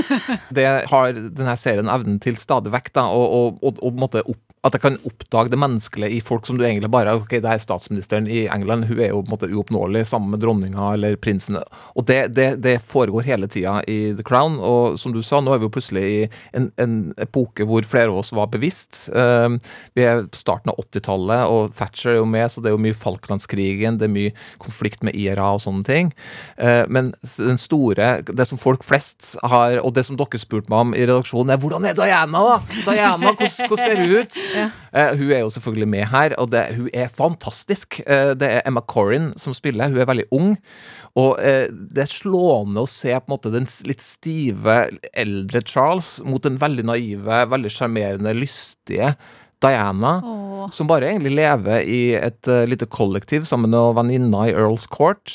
Det 0.57 0.67
har 0.93 1.17
denne 1.17 1.57
serien 1.59 1.90
evnen 1.90 2.21
til 2.23 2.38
stadig 2.38 2.71
vekk, 2.75 2.93
da, 2.95 3.09
en 3.11 3.99
måte 3.99 4.23
opp, 4.23 4.46
at 4.66 4.75
jeg 4.75 4.83
kan 4.83 4.97
oppdage 5.07 5.53
det 5.53 5.59
menneskelige 5.61 6.16
i 6.16 6.23
folk 6.25 6.47
som 6.49 6.59
du 6.59 6.64
egentlig 6.66 6.90
bare 6.90 7.14
Ok, 7.16 7.37
det 7.42 7.51
er 7.51 7.61
statsministeren 7.62 8.27
i 8.31 8.47
England, 8.53 8.88
hun 8.88 8.99
er 8.99 9.12
jo 9.12 9.21
på 9.23 9.29
en 9.29 9.35
måte 9.35 9.49
uoppnåelig 9.53 10.03
sammen 10.11 10.33
med 10.35 10.42
dronninga 10.42 10.88
eller 10.97 11.16
prinsen. 11.23 11.59
Og 11.95 12.07
det, 12.09 12.19
det, 12.37 12.49
det 12.64 12.77
foregår 12.85 13.27
hele 13.29 13.49
tida 13.53 13.79
i 13.88 14.14
The 14.16 14.25
Crown, 14.27 14.59
og 14.59 14.99
som 15.01 15.14
du 15.14 15.23
sa, 15.25 15.40
nå 15.40 15.55
er 15.55 15.62
vi 15.62 15.69
jo 15.69 15.75
plutselig 15.77 16.05
i 16.07 16.19
en, 16.57 16.69
en 16.83 16.97
epoke 17.23 17.66
hvor 17.69 17.87
flere 17.87 18.11
av 18.11 18.21
oss 18.23 18.33
var 18.37 18.51
bevisst. 18.53 19.07
Um, 19.14 19.59
vi 19.97 20.05
er 20.07 20.25
på 20.27 20.40
starten 20.40 20.73
av 20.73 20.81
80-tallet, 20.83 21.53
og 21.53 21.77
Thatcher 21.77 22.14
er 22.14 22.19
jo 22.21 22.29
med, 22.29 22.49
så 22.51 22.62
det 22.62 22.73
er 22.73 22.77
jo 22.77 22.83
mye 22.88 22.99
Falklandskrigen, 22.99 24.01
det 24.01 24.09
er 24.09 24.14
mye 24.16 24.35
konflikt 24.62 25.07
med 25.07 25.16
IRA 25.16 25.53
og 25.57 25.62
sånne 25.64 25.87
ting. 25.87 26.12
Uh, 26.61 26.85
men 26.90 27.12
den 27.23 27.61
store, 27.61 28.11
det 28.27 28.49
som 28.51 28.61
folk 28.61 28.85
flest 28.87 29.35
har, 29.47 29.79
og 29.83 29.95
det 29.97 30.07
som 30.09 30.19
dere 30.19 30.42
spurte 30.42 30.73
meg 30.73 30.88
om 30.88 30.97
i 30.97 31.07
redaksjonen, 31.07 31.55
er 31.55 31.62
hvordan 31.62 31.87
er 31.88 31.97
Diana, 31.97 32.45
da? 32.51 32.83
Diana, 32.83 33.33
hvordan, 33.33 33.79
ser 33.81 34.03
hun 34.03 34.16
ut? 34.21 34.40
Eh, 34.57 35.14
hun 35.19 35.31
er 35.31 35.42
jo 35.45 35.53
selvfølgelig 35.53 35.88
med 35.92 36.05
her, 36.12 36.35
og 36.40 36.51
det, 36.55 36.64
hun 36.77 36.90
er 36.95 37.12
fantastisk. 37.12 38.01
Uh, 38.07 38.33
det 38.38 38.51
er 38.59 38.66
Emma 38.66 38.83
Corrin 38.83 39.33
som 39.40 39.55
spiller, 39.57 39.92
hun 39.92 40.03
er 40.03 40.11
veldig 40.11 40.29
ung. 40.37 40.53
Og 41.16 41.40
uh, 41.40 41.66
det 41.71 42.05
er 42.05 42.12
slående 42.12 42.85
å 42.85 42.90
se 42.90 43.14
på 43.14 43.27
en 43.29 43.35
måte 43.37 43.55
den 43.55 43.69
litt 43.88 44.05
stive 44.05 44.79
eldre 45.16 45.64
Charles 45.66 46.16
mot 46.27 46.45
den 46.45 46.61
veldig 46.62 46.87
naive, 46.90 47.42
veldig 47.53 47.73
sjarmerende, 47.73 48.37
lystige 48.37 49.14
Diana, 49.62 50.21
Åh. 50.25 50.71
som 50.73 50.88
bare 50.88 51.09
egentlig 51.09 51.33
lever 51.38 51.87
i 51.88 52.01
et 52.19 52.51
uh, 52.51 52.66
lite 52.69 52.88
kollektiv 52.92 53.47
sammen 53.49 53.73
med 53.73 53.97
venninna 53.97 54.45
i 54.51 54.53
Earls 54.53 54.85
Court 54.92 55.33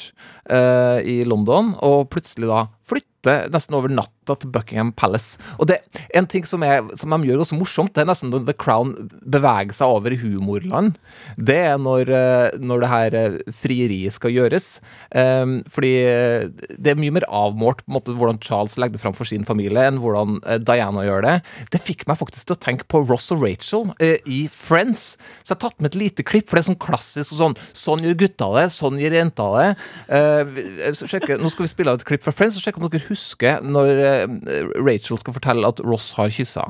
uh, 0.52 1.02
i 1.02 1.24
London, 1.26 1.74
og 1.82 2.12
plutselig 2.14 2.52
da 2.52 2.68
flytter 2.92 3.52
nesten 3.54 3.78
over 3.78 3.92
natta 3.94 4.36
til 4.40 4.50
Buckingham 4.54 4.92
Palace. 4.98 5.38
Og 5.62 5.70
det 5.70 5.82
en 6.18 6.28
ting 6.30 6.46
som, 6.48 6.64
er, 6.66 6.84
som 6.98 7.14
de 7.14 7.30
gjør 7.30 7.44
også 7.44 7.58
morsomt, 7.58 7.94
det 7.96 8.04
er 8.04 8.10
nesten 8.10 8.32
når 8.34 8.46
The 8.48 8.56
Crown 8.58 8.94
beveger 9.22 9.76
seg 9.76 9.94
over 9.98 10.14
i 10.14 10.20
humorland. 10.22 10.98
Det 11.38 11.58
er 11.72 11.78
når, 11.82 12.12
eh, 12.12 12.58
når 12.62 12.84
det 12.84 12.92
her 12.92 13.18
eh, 13.20 13.38
frieriet 13.56 14.16
skal 14.16 14.34
gjøres. 14.36 14.70
Eh, 15.16 15.58
fordi 15.72 15.94
eh, 16.08 16.48
det 16.78 16.94
er 16.94 17.00
mye 17.00 17.16
mer 17.20 17.28
avmålt 17.28 17.84
på 17.84 17.92
en 17.92 17.98
måte 18.00 18.16
hvordan 18.18 18.42
Charles 18.44 18.78
legger 18.82 18.98
det 18.98 19.04
fram 19.04 19.18
for 19.18 19.30
sin 19.30 19.46
familie, 19.48 19.86
enn 19.88 20.02
hvordan 20.02 20.40
Diana 20.66 21.06
gjør 21.06 21.26
det. 21.28 21.36
Det 21.74 21.84
fikk 21.84 22.08
meg 22.10 22.20
faktisk 22.20 22.50
til 22.50 22.58
å 22.58 22.62
tenke 22.62 22.88
på 22.92 23.04
Ross 23.06 23.30
og 23.34 23.46
Rachel 23.46 23.92
i 24.02 24.44
Friends. 24.52 25.16
Så 25.42 25.54
jeg 25.54 25.58
har 25.58 25.64
tatt 25.68 25.82
med 25.82 25.92
et 25.92 26.00
lite 26.00 26.26
klipp, 26.28 26.50
for 26.50 26.58
det 26.58 26.66
er 26.66 26.72
sånn 26.72 26.82
klassisk 26.82 27.36
og 27.36 27.42
sånn 27.42 27.60
Sånn 27.78 28.02
gjør 28.04 28.16
gutta 28.20 28.48
det, 28.56 28.64
sånn 28.74 28.98
gjør 29.00 29.16
jenta 29.16 29.46
det. 29.56 29.68
Nå 31.42 31.52
skal 31.52 31.66
vi 31.66 31.70
spille 31.72 31.94
av 31.94 32.00
et 32.00 32.06
klipp 32.08 32.24
fra 32.26 32.34
Friends, 32.36 32.58
og 32.58 32.64
sjekke 32.64 32.81
om 32.82 32.90
dere 32.90 33.08
husker 33.10 33.62
når 33.62 33.90
eh, 34.02 34.72
Rachel 34.82 35.20
skal 35.22 35.36
fortelle 35.36 35.68
at 35.68 35.82
Ross 35.86 36.12
har 36.18 36.32
kyssa. 36.34 36.66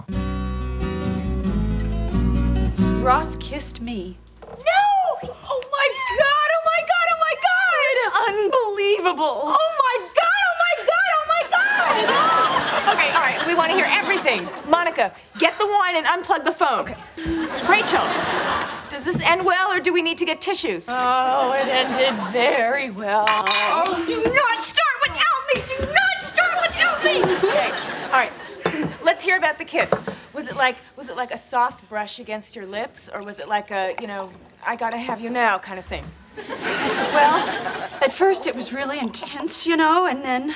Ross 3.02 3.36
kissed 3.40 3.82
me. 3.82 4.18
No! 4.46 4.84
Oh 5.32 5.62
my 5.76 5.88
god! 6.20 6.50
Oh 6.58 6.64
my 6.70 6.82
god! 6.92 7.08
Oh 7.14 7.20
my 7.26 7.36
god! 7.48 7.84
It's 7.94 8.10
unbelievable! 8.30 9.38
Oh 9.58 9.70
my 9.86 9.96
god! 10.20 10.42
Oh 10.50 10.58
my 10.66 10.76
god! 10.92 11.10
Oh 11.18 11.26
my 11.34 11.44
god! 11.56 12.94
okay, 12.94 13.10
all 13.16 13.26
right. 13.26 13.48
We 13.48 13.56
want 13.56 13.72
to 13.72 13.76
hear 13.76 13.88
everything. 13.90 14.48
Monica, 14.70 15.14
get 15.40 15.58
the 15.58 15.68
wine 15.68 15.96
and 15.96 16.06
unplug 16.06 16.44
the 16.44 16.52
phone. 16.52 16.82
Okay. 16.82 16.96
Rachel, 17.68 18.06
does 18.90 19.06
this 19.06 19.22
end 19.22 19.46
well, 19.46 19.72
or 19.72 19.80
do 19.80 19.94
we 19.94 20.02
need 20.02 20.18
to 20.18 20.26
get 20.26 20.42
tissues? 20.42 20.86
Oh, 20.90 21.54
it 21.54 21.68
ended 21.68 22.14
very 22.32 22.92
well. 22.92 23.26
Oh, 23.28 24.06
do 24.08 24.18
not 24.24 24.64
start 24.64 24.98
without 25.02 25.42
me! 25.50 25.62
Do 25.78 25.86
not 25.86 25.88
start 25.88 25.90
without 25.90 26.01
me! 27.04 27.24
Okay. 27.24 27.72
All 28.06 28.12
right. 28.12 28.32
Let's 29.04 29.24
hear 29.24 29.38
about 29.38 29.58
the 29.58 29.66
kiss. 29.66 29.92
Was 30.34 30.48
it 30.48 30.56
like 30.56 30.78
was 30.96 31.10
it 31.10 31.18
like 31.18 31.32
a 31.32 31.38
soft 31.38 31.88
brush 31.90 32.20
against 32.20 32.56
your 32.56 32.66
lips, 32.66 33.10
or 33.14 33.24
was 33.24 33.40
it 33.40 33.48
like 33.48 33.72
a 33.72 33.96
you 34.00 34.08
know 34.08 34.30
I 34.66 34.76
gotta 34.76 34.98
have 34.98 35.22
you 35.22 35.30
now 35.30 35.58
kind 35.58 35.80
of 35.80 35.86
thing? 35.86 36.06
Well, 36.38 37.38
at 38.02 38.12
first 38.12 38.48
it 38.48 38.56
was 38.56 38.72
really 38.72 39.00
intense, 39.00 39.68
you 39.68 39.76
know, 39.76 40.06
and 40.06 40.24
then 40.24 40.56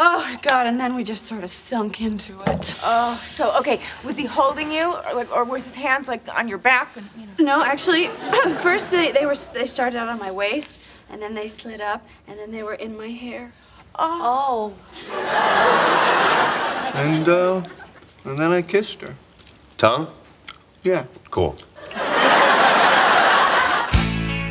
Oh 0.00 0.38
God! 0.42 0.68
And 0.68 0.78
then 0.78 0.94
we 0.94 1.02
just 1.02 1.24
sort 1.24 1.42
of 1.42 1.50
sunk 1.50 2.00
into 2.00 2.40
it. 2.42 2.76
Oh, 2.84 3.20
so 3.26 3.58
okay. 3.58 3.80
Was 4.04 4.16
he 4.16 4.26
holding 4.26 4.70
you, 4.70 4.94
or, 4.94 5.26
or 5.34 5.42
was 5.42 5.64
his 5.64 5.74
hands 5.74 6.06
like 6.06 6.22
on 6.38 6.46
your 6.46 6.58
back? 6.58 6.96
And, 6.96 7.08
you 7.16 7.26
know? 7.26 7.56
No, 7.56 7.64
actually, 7.64 8.06
first 8.62 8.92
they, 8.92 9.10
they 9.10 9.26
were 9.26 9.34
they 9.52 9.66
started 9.66 9.98
out 9.98 10.08
on 10.08 10.20
my 10.20 10.30
waist, 10.30 10.78
and 11.10 11.20
then 11.20 11.34
they 11.34 11.48
slid 11.48 11.80
up, 11.80 12.06
and 12.28 12.38
then 12.38 12.52
they 12.52 12.62
were 12.62 12.74
in 12.74 12.96
my 12.96 13.08
hair. 13.08 13.52
Oh. 13.98 14.72
And, 16.94 17.28
uh, 17.28 17.62
and 18.24 18.38
then 18.38 18.52
I 18.52 18.62
kissed 18.62 19.00
her. 19.02 19.14
Tongue? 19.76 20.08
Yeah. 20.82 21.04
Cool. 21.30 21.56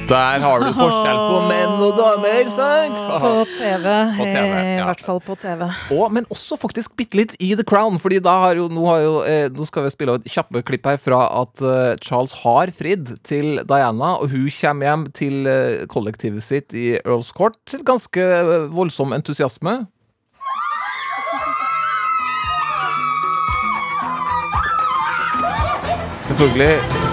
Der 0.07 0.39
har 0.39 0.61
du 0.63 0.69
forskjell 0.71 1.17
på 1.19 1.39
menn 1.49 1.81
og 1.83 1.97
damer, 1.97 2.47
sant? 2.53 2.95
På 2.95 3.31
TV, 3.57 3.87
På 4.15 4.27
TV, 4.29 4.53
i 4.77 4.85
hvert 4.87 5.01
fall 5.03 5.19
på 5.23 5.35
TV. 5.41 5.65
Og, 5.91 6.05
men 6.15 6.27
også 6.31 6.55
faktisk 6.59 6.93
bitte 6.99 7.19
litt 7.19 7.33
i 7.43 7.49
The 7.59 7.65
Crown, 7.67 7.99
Fordi 7.99 8.21
da 8.23 8.37
har 8.45 8.55
jo, 8.59 8.69
nå, 8.71 8.85
har 8.87 9.01
jo, 9.03 9.17
eh, 9.27 9.47
nå 9.51 9.67
skal 9.67 9.83
vi 9.83 9.91
spille 9.91 10.15
et 10.15 10.29
kjappe 10.31 10.61
klipp 10.67 10.87
her 10.87 10.99
fra 11.01 11.19
at 11.41 11.59
eh, 11.59 11.97
Charles 12.03 12.37
har 12.43 12.71
fridd 12.75 13.17
til 13.27 13.59
Diana, 13.67 14.13
og 14.21 14.31
hun 14.31 14.47
kommer 14.61 14.87
hjem 14.87 15.05
til 15.17 15.51
eh, 15.51 15.83
kollektivet 15.91 16.45
sitt 16.45 16.77
i 16.77 16.93
Earls 17.01 17.33
Court 17.35 17.59
til 17.67 17.83
ganske 17.83 18.23
eh, 18.23 18.71
voldsom 18.71 19.11
entusiasme. 19.17 19.81
Selvfølgelig 26.27 27.06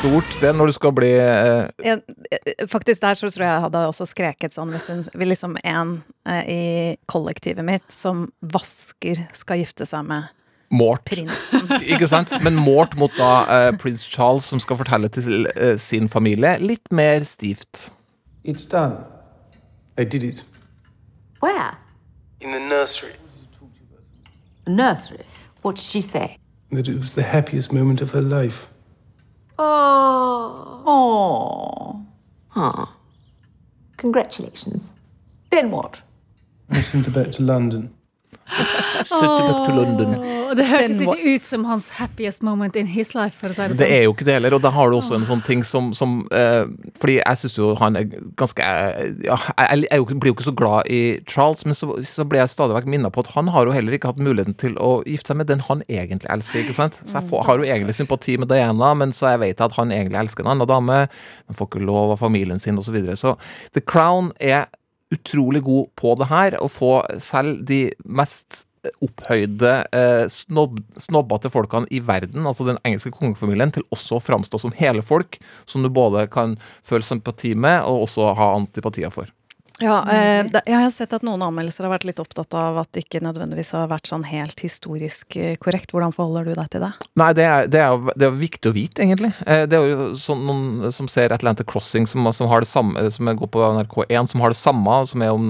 stort 0.00 0.36
det 0.40 0.50
når 0.56 0.70
du 0.70 0.72
skal 0.72 0.92
bli 0.96 1.10
eh, 1.20 1.68
Jeg, 1.84 2.00
eh, 2.32 2.66
faktisk 2.68 3.02
der 3.02 3.14
så 3.18 3.28
tror 3.28 3.44
jeg 3.44 3.52
jeg 3.52 3.64
hadde 3.66 3.80
også 3.90 4.06
skreket 4.08 4.54
sånn 4.54 4.72
hvis 4.72 4.88
hun 4.88 5.02
vil 5.20 5.28
liksom 5.32 5.56
en 5.60 5.90
eh, 6.24 6.44
i 6.48 6.62
kollektivet 7.10 7.66
mitt 7.66 7.84
som 7.92 8.28
vasker 8.40 9.26
skal 9.36 9.60
gifte 9.60 9.84
seg 9.88 10.06
med 10.08 10.30
Mort. 10.72 11.02
prinsen. 11.10 11.66
Ikke 11.92 12.06
sant? 12.08 12.32
Men 12.44 12.56
Mort 12.56 12.96
mot 12.96 13.12
da 13.18 13.30
eh, 13.50 13.68
prins 13.76 14.04
Charles, 14.06 14.46
som 14.52 14.60
skal 14.62 14.78
fortelle 14.80 15.10
til 15.12 15.48
eh, 15.56 15.76
sin 15.82 16.08
familie, 16.08 16.54
litt 16.62 16.92
mer 16.94 17.26
stivt. 17.26 17.90
It's 18.44 18.64
done. 18.64 19.02
I 19.98 20.04
did 20.04 20.22
it. 20.22 20.44
Where? 21.42 21.74
In 22.40 22.52
the 22.52 22.60
nursery. 22.60 23.16
Nursery. 24.66 25.26
What 25.62 25.76
did 25.76 25.84
she 25.84 26.00
say? 26.00 26.38
That 26.70 26.86
it 26.88 27.00
was 27.00 27.14
the 27.14 27.22
happiest 27.26 27.72
moment 27.72 28.00
of 28.00 28.14
her 28.14 28.22
life. 28.22 28.70
Oh. 29.62 30.82
Oh. 30.86 32.06
Huh. 32.48 32.86
Congratulations. 33.98 34.94
Then 35.50 35.70
what? 35.70 36.00
I 36.70 36.80
sent 36.80 37.04
her 37.04 37.12
back 37.12 37.32
to 37.32 37.42
London. 37.42 37.94
Sendte 39.10 39.64
to 39.66 39.74
London. 39.74 40.14
Det 40.56 40.66
hørtes 40.66 41.00
ikke 41.04 41.34
ut 41.34 41.44
som 41.46 41.64
hans 41.68 41.88
happiest 41.98 42.42
moment 42.46 42.76
in 42.76 42.88
his 42.90 43.14
life, 43.14 43.36
for 43.38 43.52
å 43.52 43.56
si 43.56 43.62
det 43.62 43.76
Det 43.76 43.78
sånn. 43.80 43.94
er 43.96 44.04
jo 44.04 44.14
ikke 44.14 44.26
det 44.28 44.36
heller, 44.38 44.56
og 44.58 44.62
da 44.64 44.72
har 44.74 44.90
du 44.90 44.98
også 44.98 45.16
en 45.18 45.26
sånn 45.28 45.42
ting 45.46 45.62
som, 45.66 45.92
som 45.96 46.20
eh, 46.34 46.64
Fordi 47.00 47.16
jeg 47.20 47.40
syns 47.42 47.56
jo 47.58 47.70
han 47.80 47.98
er 48.00 48.08
ganske 48.40 48.66
ja, 49.24 49.38
Jeg, 49.38 49.86
jeg 49.86 50.18
blir 50.20 50.32
jo 50.32 50.36
ikke 50.36 50.48
så 50.50 50.56
glad 50.56 50.90
i 50.92 51.00
Charles, 51.30 51.64
men 51.68 51.78
så, 51.78 51.88
så 52.06 52.26
blir 52.28 52.42
jeg 52.42 52.52
stadig 52.52 52.76
vekk 52.76 52.90
minnet 52.90 53.14
på 53.14 53.24
at 53.24 53.32
han 53.36 53.50
har 53.54 53.68
jo 53.68 53.74
heller 53.76 53.96
ikke 53.96 54.12
hatt 54.12 54.20
muligheten 54.22 54.58
til 54.60 54.76
å 54.82 54.92
gifte 55.08 55.32
seg 55.32 55.40
med 55.40 55.50
den 55.50 55.64
han 55.68 55.84
egentlig 55.88 56.30
elsker, 56.32 56.64
ikke 56.64 56.76
sant? 56.76 57.00
Så 57.04 57.20
jeg 57.20 57.28
får, 57.30 57.44
har 57.46 57.62
jo 57.62 57.68
egentlig 57.68 57.94
sympati 57.96 58.36
med 58.40 58.50
Diana, 58.50 58.92
men 58.98 59.14
så 59.14 59.34
jeg 59.34 59.42
vet 59.44 59.62
at 59.64 59.76
han 59.78 59.94
egentlig 59.94 60.18
elsker 60.24 60.44
en 60.44 60.52
annen 60.56 60.68
dame. 60.70 61.00
Han 61.46 61.58
får 61.58 61.70
ikke 61.70 61.84
lov 61.86 62.16
av 62.16 62.20
familien 62.24 62.58
sin, 62.58 62.78
osv. 62.80 62.90
Så, 62.90 62.96
videre. 62.96 63.14
så 63.16 63.36
The 63.76 63.82
Crown 63.86 64.32
er 64.42 64.66
utrolig 65.14 65.62
god 65.66 65.90
på 65.98 66.14
det 66.20 66.28
her, 66.30 66.58
å 66.62 66.68
få 66.70 66.92
selv 67.22 67.64
de 67.68 67.88
mest 68.06 68.64
opphøyde, 69.04 69.72
eh, 69.92 70.26
snobb, 70.32 70.78
snobbete 70.96 71.50
folkene 71.52 71.88
i 71.92 72.00
verden, 72.00 72.46
altså 72.48 72.64
den 72.68 72.80
engelske 72.84 73.12
kongefamilien, 73.12 73.72
til 73.74 73.84
også 73.92 74.16
å 74.16 74.24
framstå 74.24 74.60
som 74.62 74.72
hele 74.78 75.04
folk, 75.04 75.38
som 75.68 75.84
du 75.84 75.90
både 75.92 76.26
kan 76.32 76.56
føle 76.86 77.04
sympati 77.04 77.54
med, 77.54 77.82
og 77.84 78.06
også 78.06 78.32
ha 78.38 78.54
antipatier 78.56 79.12
for. 79.12 79.28
Ja, 79.80 79.98
eh, 80.12 80.44
jeg 80.66 80.76
har 80.76 80.90
sett 80.92 81.12
at 81.16 81.22
noen 81.24 81.40
anmeldelser 81.42 81.86
har 81.86 81.94
vært 81.94 82.04
litt 82.08 82.20
opptatt 82.20 82.52
av 82.58 82.78
at 82.82 82.90
det 82.92 83.06
ikke 83.06 83.22
nødvendigvis 83.24 83.70
har 83.76 83.86
vært 83.90 84.10
sånn 84.10 84.26
helt 84.28 84.60
historisk 84.60 85.36
eh, 85.40 85.54
korrekt. 85.62 85.92
Hvordan 85.94 86.12
forholder 86.12 86.50
du 86.50 86.54
deg 86.58 86.68
til 86.74 86.84
det? 86.84 86.90
Nei, 87.20 87.30
det 87.38 87.46
er, 87.48 87.68
det 87.72 87.80
er, 87.80 87.94
jo- 87.94 88.12
det 88.20 88.26
er 88.28 88.36
viktig 88.40 88.70
å 88.70 88.74
vite, 88.76 89.02
egentlig. 89.06 89.32
Eh, 89.46 89.64
Det 89.70 89.78
er 89.78 89.88
jo 89.94 90.08
sånn 90.20 90.42
noen 90.46 90.92
som 90.92 91.08
ser 91.08 91.32
Atlantic 91.32 91.66
Crossing, 91.70 92.06
som, 92.06 92.28
som 92.36 92.50
har 92.52 92.60
det 92.64 92.68
samme, 92.68 93.06
som 93.14 93.30
går 93.40 93.50
på 93.54 93.62
NRK1, 93.70 94.28
som 94.34 94.40
har 94.44 94.52
det 94.52 94.60
samme, 94.60 94.98
som 95.08 95.22
er 95.24 95.32
om 95.32 95.48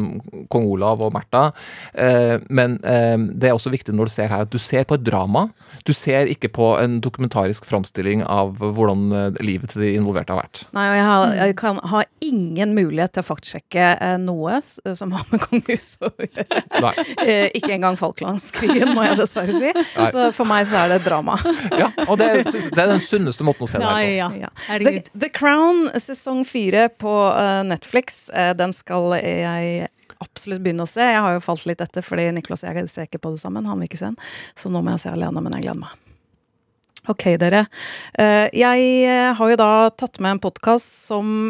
kong 0.52 0.68
Olav 0.76 1.02
og 1.02 1.12
Märtha. 1.16 1.52
Eh, 1.94 2.38
Men 2.48 2.78
eh, 2.84 3.16
det 3.34 3.50
er 3.50 3.56
også 3.58 3.72
viktig 3.74 3.94
når 3.96 4.10
du 4.10 4.14
ser 4.14 4.28
her, 4.30 4.46
at 4.46 4.50
du 4.54 4.58
ser 4.62 4.84
på 4.86 4.94
et 4.98 5.04
drama. 5.06 5.48
Du 5.88 5.92
ser 5.96 6.30
ikke 6.30 6.52
på 6.54 6.70
en 6.78 7.00
dokumentarisk 7.02 7.66
framstilling 7.66 8.22
av 8.26 8.54
hvordan 8.60 9.08
livet 9.42 9.70
til 9.72 9.82
de 9.82 9.94
involverte 9.96 10.34
har 10.34 10.42
vært. 10.44 10.62
Nei, 10.76 10.86
og 10.92 10.96
jeg 10.98 11.06
har, 11.08 11.34
jeg 11.40 11.56
kan, 11.58 11.80
har 11.90 12.06
ingen 12.22 12.74
mulighet 12.76 13.14
til 13.16 13.24
å 13.24 13.28
faktsjekke 13.30 13.86
noe 14.24 14.58
som 14.96 15.12
har 15.16 15.26
med 15.32 15.40
kongehuset 15.44 16.06
å 16.06 16.10
gjøre. 16.16 16.60
Eh, 17.24 17.48
ikke 17.58 17.72
engang 17.76 17.96
Falklandskrigen, 18.00 18.92
må 18.96 19.04
jeg 19.06 19.18
dessverre 19.20 19.54
si. 19.56 19.70
Nei. 19.76 20.08
Så 20.14 20.26
for 20.36 20.48
meg 20.50 20.68
så 20.70 20.82
er 20.84 20.94
det 20.94 21.00
drama. 21.06 21.38
Ja, 21.76 21.90
og 22.06 22.18
det, 22.20 22.28
er- 22.30 22.50
det 22.50 22.82
er 22.84 22.92
den 22.94 23.02
sunneste 23.04 23.46
måten 23.46 23.66
å 23.66 23.70
se 23.70 23.78
det 23.80 23.86
her 23.86 24.28
på. 24.28 24.42
Ja. 24.42 24.50
The, 24.84 24.94
The 25.26 25.30
Crown 25.34 25.86
sesong 26.00 26.44
fire 26.48 26.88
på 27.00 27.14
eh, 27.34 27.62
Netflix, 27.70 28.28
eh, 28.34 28.52
den 28.58 28.72
skal 28.76 29.14
jeg 29.20 29.88
absolutt 30.20 30.60
begynne 30.64 30.84
å 30.84 30.90
se. 30.90 31.00
Jeg 31.00 31.20
har 31.24 31.32
jo 31.38 31.40
falt 31.44 31.62
litt 31.68 31.80
etter, 31.80 32.04
fordi 32.04 32.26
Niklas 32.36 32.60
og 32.66 32.76
jeg 32.76 32.90
ser 32.92 33.06
ikke 33.08 33.22
på 33.24 33.30
det 33.32 33.40
sammen. 33.40 33.64
Han 33.70 33.80
vil 33.80 33.88
ikke 33.88 34.00
se 34.02 34.10
den. 34.12 34.18
Så 34.58 34.68
nå 34.72 34.82
må 34.84 34.92
jeg 34.96 35.04
se 35.06 35.12
alene, 35.14 35.40
men 35.40 35.54
jeg 35.56 35.64
gleder 35.64 35.80
meg. 35.86 35.96
Ok, 37.08 37.24
dere. 37.40 37.62
Eh, 38.20 38.50
Jeg 38.52 38.82
eh, 39.08 39.30
har 39.38 39.50
jo 39.54 39.56
da 39.56 39.70
tatt 39.96 40.20
med 40.20 40.36
en 40.36 40.42
podkast 40.44 40.90
som 41.08 41.48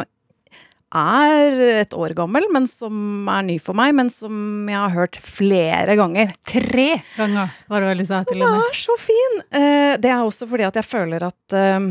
er 0.94 1.60
et 1.80 1.94
år 1.94 2.14
gammel, 2.18 2.46
men 2.52 2.66
som 2.70 3.28
er 3.30 3.42
ny 3.46 3.58
for 3.62 3.76
meg, 3.78 3.94
men 3.94 4.10
som 4.10 4.66
jeg 4.68 4.78
har 4.78 4.94
hørt 4.94 5.18
flere 5.22 5.96
ganger. 5.98 6.32
Tre 6.50 6.88
ganger, 7.16 7.52
var 7.70 7.80
det 7.84 7.90
vel 7.92 8.02
du 8.02 8.08
sa 8.08 8.22
til 8.26 8.40
Den 8.42 8.56
er 8.58 8.74
så 8.78 8.96
fin! 9.00 9.42
Eh, 9.50 9.96
Det 10.02 10.10
er 10.10 10.22
også 10.24 10.48
fordi 10.50 10.66
at 10.66 10.74
jeg 10.80 10.84
føler 10.90 11.22
at 11.30 11.56
eh, 11.56 11.90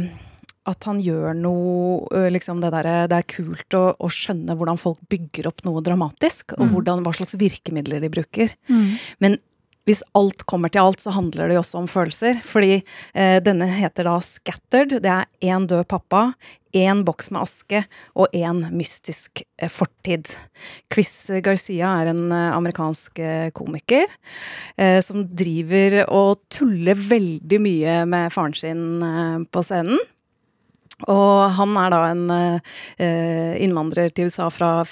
at 0.69 0.83
han 0.85 0.99
gjør 1.01 1.33
noe 1.33 2.05
eh, 2.13 2.27
liksom 2.29 2.59
det, 2.61 2.69
der, 2.75 3.07
det 3.09 3.15
er 3.23 3.29
kult 3.31 3.73
å, 3.73 3.95
å 3.97 4.09
skjønne 4.13 4.53
hvordan 4.59 4.77
folk 4.77 4.99
bygger 5.09 5.47
opp 5.49 5.63
noe 5.65 5.81
dramatisk, 5.81 6.53
og 6.59 6.67
Mm. 6.67 6.73
hvordan, 6.75 7.01
hva 7.07 7.13
slags 7.15 7.33
virkemidler 7.39 8.03
de 8.03 8.09
bruker. 8.13 8.51
Mm. 8.69 8.91
Men 9.23 9.37
hvis 9.89 10.03
alt 10.13 10.43
kommer 10.45 10.69
til 10.69 10.83
alt, 10.83 10.99
så 11.01 11.09
handler 11.15 11.47
det 11.49 11.55
jo 11.57 11.61
også 11.63 11.79
om 11.79 11.87
følelser. 11.89 12.43
Fordi 12.45 12.83
eh, 13.15 13.39
denne 13.41 13.65
heter 13.79 14.05
da 14.05 14.19
Scattered. 14.21 14.99
Det 15.01 15.09
er 15.09 15.25
én 15.41 15.65
død 15.65 15.87
pappa, 15.89 16.35
én 16.75 17.03
boks 17.07 17.31
med 17.33 17.41
aske 17.41 17.83
og 18.15 18.35
én 18.35 18.61
mystisk 18.73 19.43
eh, 19.59 19.71
fortid. 19.71 20.31
Chris 20.93 21.13
Garcia 21.45 21.93
er 22.01 22.11
en 22.13 22.29
eh, 22.31 22.51
amerikansk 22.57 23.19
eh, 23.23 23.49
komiker 23.55 24.05
eh, 24.77 24.99
som 25.05 25.25
driver 25.27 26.01
og 26.07 26.45
tuller 26.53 26.97
veldig 27.09 27.61
mye 27.63 27.99
med 28.09 28.33
faren 28.35 28.57
sin 28.57 28.87
eh, 29.05 29.37
på 29.49 29.65
scenen. 29.65 29.99
Og 31.07 31.55
han 31.55 31.77
er 31.79 31.93
da 31.93 32.01
en 32.09 32.25
eh, 32.35 33.55
innvandrer 33.63 34.11
til 34.11 34.27
USA 34.27 34.49
fra, 34.51 34.83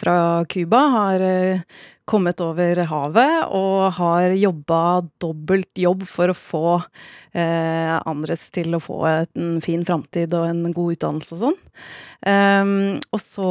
Cuba. 0.48 0.82
Har 0.94 1.26
eh, 1.26 1.66
kommet 2.08 2.40
over 2.40 2.80
havet 2.88 3.52
og 3.52 3.98
har 3.98 4.32
jobba 4.40 4.82
dobbelt 5.20 5.76
jobb 5.76 6.06
for 6.08 6.32
å 6.32 6.38
få 6.38 6.66
eh, 7.36 7.98
Andres 8.08 8.48
til 8.56 8.78
å 8.78 8.84
få 8.84 9.02
en 9.10 9.58
fin 9.64 9.84
framtid 9.84 10.32
og 10.38 10.48
en 10.48 10.64
god 10.72 10.96
utdannelse 10.96 11.36
og 11.36 11.44
sånn. 11.44 11.62
Um, 12.24 12.96
og 13.12 13.22
så 13.22 13.50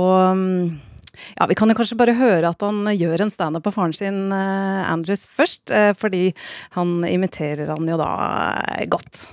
ja, 1.36 1.46
Vi 1.46 1.54
kan 1.54 1.70
jo 1.70 1.76
kanskje 1.78 1.98
bare 1.98 2.16
høre 2.16 2.50
at 2.50 2.64
han 2.64 2.84
gjør 2.92 3.24
en 3.24 3.32
standup 3.32 3.66
på 3.66 3.74
faren 3.76 3.94
sin, 3.96 4.32
eh, 4.32 4.90
Andres, 4.90 5.26
først. 5.26 5.70
Eh, 5.70 5.92
fordi 5.96 6.34
han 6.76 7.04
imiterer 7.04 7.72
han 7.72 7.88
jo 7.88 7.96
da 8.00 8.10
eh, 8.76 8.86
godt. 8.86 9.30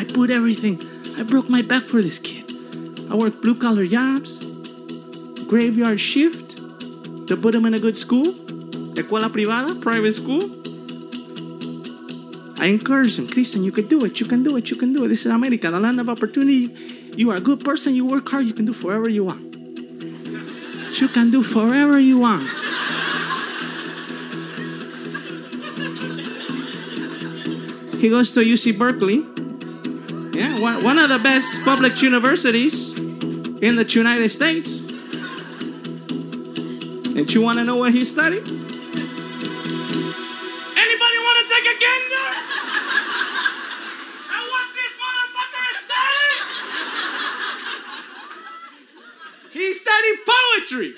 I 0.00 0.04
put 0.04 0.30
everything. 0.30 0.99
I 1.20 1.22
broke 1.22 1.50
my 1.50 1.60
back 1.60 1.82
for 1.82 2.00
this 2.00 2.18
kid. 2.18 2.50
I 3.10 3.14
worked 3.14 3.42
blue 3.42 3.54
collar 3.54 3.86
jobs, 3.86 4.42
graveyard 5.50 6.00
shift 6.00 6.56
to 7.28 7.36
put 7.36 7.54
him 7.54 7.66
in 7.66 7.74
a 7.74 7.78
good 7.78 7.94
school, 7.94 8.32
escuela 8.96 9.28
privada, 9.30 9.78
private 9.82 10.12
school. 10.12 10.40
I 12.58 12.68
encourage 12.68 13.18
him, 13.18 13.28
Christian, 13.28 13.62
you 13.62 13.70
can 13.70 13.86
do 13.86 14.02
it, 14.06 14.18
you 14.18 14.24
can 14.24 14.42
do 14.42 14.56
it, 14.56 14.70
you 14.70 14.78
can 14.78 14.94
do 14.94 15.04
it. 15.04 15.08
This 15.08 15.26
is 15.26 15.32
America, 15.32 15.70
the 15.70 15.78
land 15.78 16.00
of 16.00 16.08
opportunity. 16.08 16.74
You 17.14 17.30
are 17.32 17.36
a 17.36 17.40
good 17.40 17.62
person, 17.62 17.94
you 17.94 18.06
work 18.06 18.26
hard, 18.26 18.46
you 18.46 18.54
can 18.54 18.64
do 18.64 18.72
forever 18.72 19.10
you 19.10 19.24
want. 19.24 19.54
You 20.98 21.08
can 21.08 21.30
do 21.30 21.42
forever 21.42 22.00
you 22.00 22.16
want. 22.16 22.48
He 28.00 28.08
goes 28.08 28.30
to 28.30 28.40
UC 28.40 28.78
Berkeley. 28.78 29.39
Yeah, 30.32 30.60
one, 30.60 30.84
one 30.84 30.98
of 30.98 31.08
the 31.08 31.18
best 31.18 31.60
public 31.62 32.00
universities 32.02 32.96
in 32.96 33.74
the 33.76 33.84
United 33.88 34.28
States. 34.28 34.82
And 37.20 37.32
you 37.32 37.42
want 37.42 37.58
to 37.58 37.64
know 37.64 37.76
what 37.76 37.92
he 37.92 38.04
studied? 38.04 38.46
Anybody 38.46 38.58
want 41.26 41.38
to 41.42 41.46
take 41.50 41.66
a 41.66 41.76
gander? 41.82 42.28
At 44.30 44.42
what 44.46 44.66
this 44.78 44.92
motherfucker 45.02 45.66
studied? 45.82 46.44
He 49.50 49.74
studied 49.74 50.18
poetry. 50.24 50.94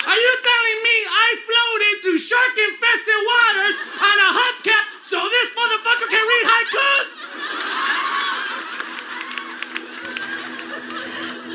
Are 0.00 0.16
you 0.16 0.32
telling 0.42 0.78
me 0.82 0.96
I 1.06 1.28
floated 1.44 1.94
through 2.02 2.18
shark 2.18 2.56
infested 2.56 3.20
waters 3.30 3.76
on 4.00 4.16
a 4.18 4.30
hubcap? 4.32 4.79
So 5.10 5.18
this 5.34 5.48
motherfucker 5.58 6.08
can 6.14 6.24
read 6.32 6.46
haikus? 6.52 7.08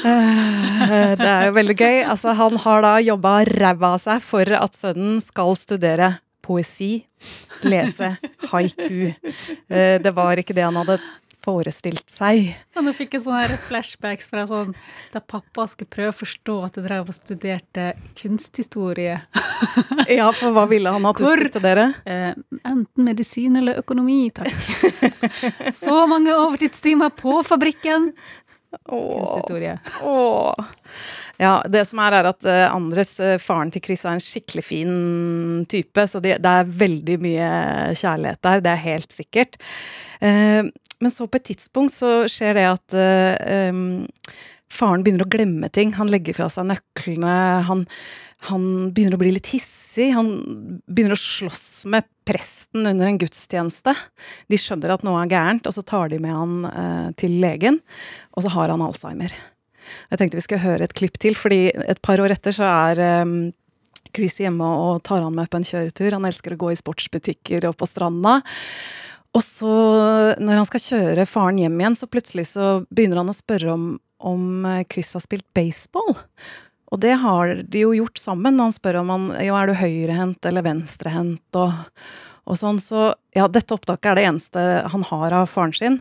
Eh, 0.05 1.15
Det 1.17 1.27
er 1.29 1.45
jo 1.47 1.53
veldig 1.55 1.75
gøy. 1.79 1.97
Altså, 2.05 2.33
han 2.37 2.57
har 2.65 2.81
da 2.85 2.93
jobba 3.01 3.35
ræva 3.49 3.93
av 3.95 4.01
seg 4.03 4.21
for 4.21 4.51
at 4.57 4.77
sønnen 4.77 5.21
skal 5.23 5.55
studere 5.57 6.11
poesi, 6.45 7.05
lese 7.65 8.11
haiku. 8.51 9.13
Eh, 9.69 9.97
Det 10.03 10.13
var 10.13 10.37
ikke 10.37 10.53
det 10.53 10.63
han 10.67 10.75
hadde 10.77 10.99
forestilt 11.45 12.09
seg. 12.11 12.51
Og 12.75 12.85
nå 12.85 12.93
fikk 12.97 13.15
jeg 13.15 13.25
sånne 13.25 13.43
her 13.43 13.55
flashbacks 13.67 14.29
fra 14.31 14.45
sånn 14.49 14.73
da 15.13 15.21
pappa 15.21 15.67
skulle 15.69 15.91
prøve 15.93 16.13
å 16.13 16.17
forstå 16.17 16.57
at 16.67 16.79
jeg 16.79 16.87
drev 16.87 17.11
og 17.11 17.17
studerte 17.17 17.91
kunsthistorie. 18.21 19.19
Ja, 20.11 20.27
for 20.35 20.51
hva 20.51 20.65
ville 20.67 20.91
han 20.91 21.05
at 21.07 21.17
du 21.17 21.23
skulle 21.23 21.47
studere? 21.47 21.85
Eh, 22.03 22.33
enten 22.67 23.05
medisin 23.07 23.55
eller 23.55 23.79
økonomi, 23.79 24.27
takk. 24.35 24.51
Så 25.85 26.01
mange 26.11 26.35
overtidstimer 26.35 27.13
på 27.15 27.39
fabrikken. 27.47 28.09
Kunsthistorie. 28.83 29.77
Åh. 30.03 30.65
Ja, 31.37 31.63
det 31.67 31.83
som 31.89 31.99
er, 31.99 32.15
er 32.19 32.29
at 32.29 32.47
eh, 32.47 32.65
Andres, 32.71 33.17
eh, 33.19 33.37
faren 33.41 33.71
til 33.73 33.83
Chris, 33.83 34.05
er 34.05 34.15
en 34.15 34.23
skikkelig 34.23 34.63
fin 34.63 34.93
type, 35.71 36.07
så 36.07 36.21
det, 36.23 36.37
det 36.43 36.53
er 36.61 36.75
veldig 36.83 37.17
mye 37.23 37.49
kjærlighet 37.99 38.41
der, 38.47 38.63
det 38.63 38.71
er 38.71 38.83
helt 38.85 39.15
sikkert. 39.15 39.57
Eh, 40.23 40.63
men 41.05 41.13
så 41.13 41.27
på 41.29 41.37
et 41.37 41.51
tidspunkt 41.51 41.93
så 41.93 42.23
skjer 42.31 42.57
det 42.57 42.65
at 42.65 42.95
uh, 42.97 44.31
faren 44.73 45.03
begynner 45.05 45.25
å 45.25 45.29
glemme 45.29 45.69
ting. 45.69 45.93
Han 45.99 46.09
legger 46.09 46.33
fra 46.33 46.47
seg 46.49 46.65
nøklene, 46.71 47.35
han, 47.67 47.83
han 48.49 48.65
begynner 48.95 49.17
å 49.17 49.21
bli 49.21 49.35
litt 49.35 49.51
hissig, 49.53 50.09
han 50.15 50.31
begynner 50.89 51.13
å 51.13 51.21
slåss 51.21 51.85
med 51.93 52.07
presten 52.25 52.89
under 52.89 53.09
en 53.09 53.19
gudstjeneste. 53.21 53.93
De 54.49 54.59
skjønner 54.59 54.95
at 54.95 55.05
noe 55.05 55.21
er 55.21 55.29
gærent, 55.35 55.69
og 55.69 55.75
så 55.77 55.85
tar 55.85 56.09
de 56.09 56.19
med 56.23 56.33
han 56.33 56.55
eh, 56.71 57.11
til 57.21 57.37
legen, 57.43 57.77
og 58.33 58.45
så 58.45 58.55
har 58.55 58.73
han 58.73 58.83
Alzheimer. 58.85 59.35
Jeg 60.09 60.17
tenkte 60.17 60.41
vi 60.41 60.47
skulle 60.47 60.65
høre 60.65 60.89
et 60.89 60.97
klipp 60.97 61.21
til, 61.21 61.37
fordi 61.37 61.69
et 61.85 62.01
par 62.01 62.21
år 62.23 62.33
etter 62.33 62.55
så 62.55 62.65
er 62.65 63.01
um, 63.21 63.37
Chris 64.15 64.39
hjemme 64.41 64.65
og 64.65 65.03
tar 65.05 65.21
han 65.21 65.35
med 65.37 65.51
på 65.51 65.61
en 65.61 65.67
kjøretur. 65.67 66.15
Han 66.17 66.25
elsker 66.25 66.55
å 66.55 66.61
gå 66.65 66.73
i 66.73 66.79
sportsbutikker 66.79 67.69
og 67.69 67.77
på 67.77 67.89
stranda. 67.89 68.39
Og 69.35 69.43
så, 69.43 69.71
når 70.39 70.61
han 70.61 70.67
skal 70.69 70.83
kjøre 70.83 71.27
faren 71.27 71.59
hjem 71.59 71.79
igjen, 71.81 71.97
så 71.99 72.07
plutselig 72.07 72.47
så 72.53 72.69
begynner 72.87 73.19
han 73.19 73.31
å 73.31 73.35
spørre 73.35 73.73
om, 73.73 73.87
om 74.23 74.67
eh, 74.69 74.85
Chris 74.87 75.11
har 75.17 75.23
spilt 75.25 75.47
baseball. 75.57 76.15
Og 76.93 77.01
det 77.03 77.17
har 77.19 77.51
de 77.67 77.81
jo 77.83 77.91
gjort 77.97 78.21
sammen. 78.21 78.55
Og 78.59 78.69
han 78.69 78.75
spør 78.75 79.01
om 79.01 79.11
han 79.11 79.25
jo, 79.43 79.57
er 79.57 79.67
du 79.67 79.75
høyrehendt 79.75 80.47
eller 80.47 80.63
venstrehendt 80.65 81.59
og, 81.59 81.73
og 82.47 82.59
sånn. 82.61 82.79
Så 82.79 83.09
ja, 83.35 83.49
dette 83.51 83.75
opptaket 83.75 84.13
er 84.13 84.19
det 84.19 84.27
eneste 84.29 84.65
han 84.93 85.03
har 85.11 85.35
av 85.41 85.49
faren 85.51 85.75
sin. 85.75 85.99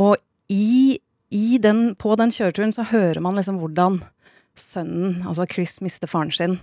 Og 0.00 0.16
i, 0.48 0.96
i 1.34 1.58
den, 1.60 1.90
på 2.00 2.16
den 2.20 2.32
kjøreturen 2.32 2.72
så 2.72 2.86
hører 2.88 3.20
man 3.24 3.36
liksom 3.36 3.60
hvordan 3.60 4.00
sønnen, 4.56 5.20
altså 5.26 5.44
Chris, 5.50 5.80
mister 5.82 6.08
faren 6.08 6.32
sin, 6.32 6.56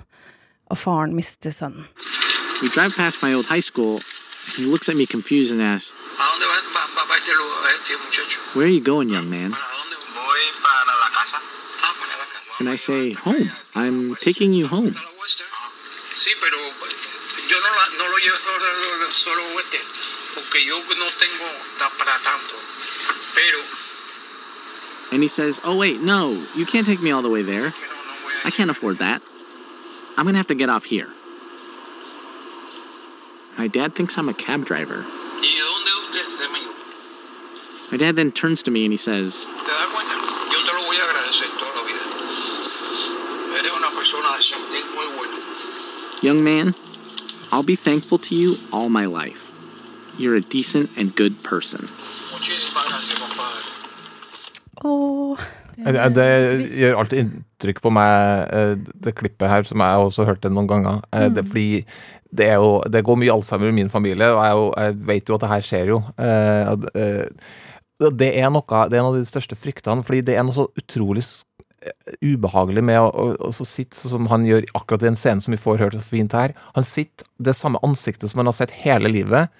og 0.72 0.80
faren 0.80 1.14
mister 1.14 1.54
sønnen. 1.54 1.86
We 2.62 2.70
drive 2.70 2.96
past 2.96 3.22
my 3.22 3.34
old 3.34 3.46
high. 3.46 3.62
He 4.56 4.66
looks 4.66 4.90
at 4.90 4.96
me 4.96 5.06
confused 5.06 5.52
and 5.52 5.62
asks, 5.62 5.94
Where 8.54 8.66
are 8.66 8.70
you 8.70 8.82
going, 8.82 9.10
young 9.10 9.30
man? 9.30 9.56
And 12.60 12.70
I 12.70 12.76
say, 12.76 13.14
Home. 13.14 13.52
I'm 13.76 14.16
taking 14.18 14.54
you 14.54 14.68
home. 14.68 14.94
And 25.12 25.22
he 25.22 25.28
says, 25.28 25.60
Oh, 25.64 25.76
wait, 25.78 26.02
no, 26.02 26.46
you 26.56 26.66
can't 26.66 26.86
take 26.86 27.02
me 27.02 27.12
all 27.12 27.22
the 27.22 27.30
way 27.30 27.42
there. 27.42 27.74
I 28.44 28.52
can't 28.52 28.70
afford 28.70 28.98
that. 29.00 29.22
I'm 30.18 30.26
going 30.26 30.34
to 30.34 30.38
have 30.38 30.48
to 30.48 30.56
get 30.56 30.70
off 30.70 30.86
here. 30.86 31.10
My 33.58 33.68
dad 33.68 33.96
thinks 33.96 34.18
I'm 34.18 34.30
a 34.30 34.34
cab 34.34 34.66
driver. 34.66 35.06
¿y 35.42 35.56
de 35.56 35.62
dónde 35.62 35.92
usted 36.06 36.28
es 36.28 36.38
de 36.40 36.48
mí? 36.48 37.92
My 37.92 37.98
dad 37.98 38.16
then 38.16 38.32
turns 38.32 38.64
to 38.64 38.72
me 38.72 38.86
and 38.86 38.94
he 38.94 38.98
says, 38.98 39.46
¿Te 39.46 39.72
das 39.72 39.92
cuenta? 39.92 40.16
Yo 40.52 40.60
te 40.66 40.74
lo 40.74 40.86
voy 40.86 40.96
a 40.98 41.04
agradecer 41.10 41.48
toda 41.60 41.76
la 41.76 41.84
vida. 41.84 42.00
Eres 43.60 43.72
una 43.78 43.90
persona 43.92 44.38
decente, 44.38 44.84
muy 44.96 45.06
buena. 45.18 45.38
Young 46.22 46.44
man, 46.44 46.76
I'll 47.52 47.64
be 47.64 47.76
thankful 47.76 48.18
to 48.20 48.36
you 48.36 48.56
all 48.72 48.90
my 48.90 49.06
life. 49.06 49.52
You're 50.18 50.36
a 50.36 50.42
decent 50.42 50.90
and 50.96 51.16
good 51.16 51.44
person. 51.44 51.90
Det, 55.78 56.08
det 56.16 56.30
gjør 56.80 56.98
alltid 57.02 57.22
inntrykk 57.26 57.82
på 57.84 57.92
meg, 57.94 58.48
eh, 58.56 58.74
det 59.06 59.14
klippet 59.18 59.50
her, 59.50 59.68
som 59.68 59.84
jeg 59.84 60.08
også 60.08 60.26
har 60.26 60.34
hørt 60.34 60.44
det 60.46 60.52
noen 60.54 60.70
ganger. 60.70 61.04
Mm. 61.12 61.36
Det, 61.36 61.46
fordi 61.50 61.84
det, 62.32 62.48
jo, 62.56 62.72
det 62.92 63.04
går 63.06 63.20
mye 63.20 63.34
Alzheimer 63.34 63.72
i 63.72 63.76
min 63.76 63.92
familie, 63.92 64.32
og 64.32 64.42
jeg, 64.44 64.58
jo, 64.58 64.68
jeg 64.78 64.98
vet 65.12 65.30
jo 65.30 65.38
at 65.38 65.46
det 65.46 65.52
her 65.52 65.68
skjer 65.68 65.94
jo. 65.96 66.02
Eh, 66.18 66.74
eh, 66.96 68.12
Det 68.18 68.32
er 68.42 68.50
noe, 68.50 68.84
det 68.90 68.98
er 68.98 69.04
en 69.04 69.12
av 69.12 69.18
de 69.20 69.26
største 69.30 69.58
fryktene, 69.60 70.04
fordi 70.06 70.24
det 70.26 70.38
er 70.38 70.46
noe 70.48 70.56
så 70.56 70.68
utrolig 70.80 71.22
eh, 71.86 72.16
ubehagelig 72.24 72.84
med 72.88 73.02
å, 73.02 73.10
å, 73.12 73.52
å 73.52 73.68
sitte 73.68 74.00
sånn 74.00 74.16
som 74.16 74.32
han 74.32 74.48
gjør 74.48 74.70
akkurat 74.80 75.04
i 75.04 75.10
den 75.12 75.20
scenen 75.20 75.44
som 75.44 75.54
vi 75.54 75.62
får 75.62 75.84
hørt 75.84 75.98
så 76.00 76.06
fint 76.06 76.34
her. 76.38 76.56
Han 76.78 76.88
sitter 76.88 77.28
det 77.38 77.58
samme 77.58 77.82
ansiktet 77.86 78.32
som 78.32 78.42
han 78.42 78.50
har 78.50 78.58
sett 78.58 78.74
hele 78.84 79.12
livet, 79.12 79.52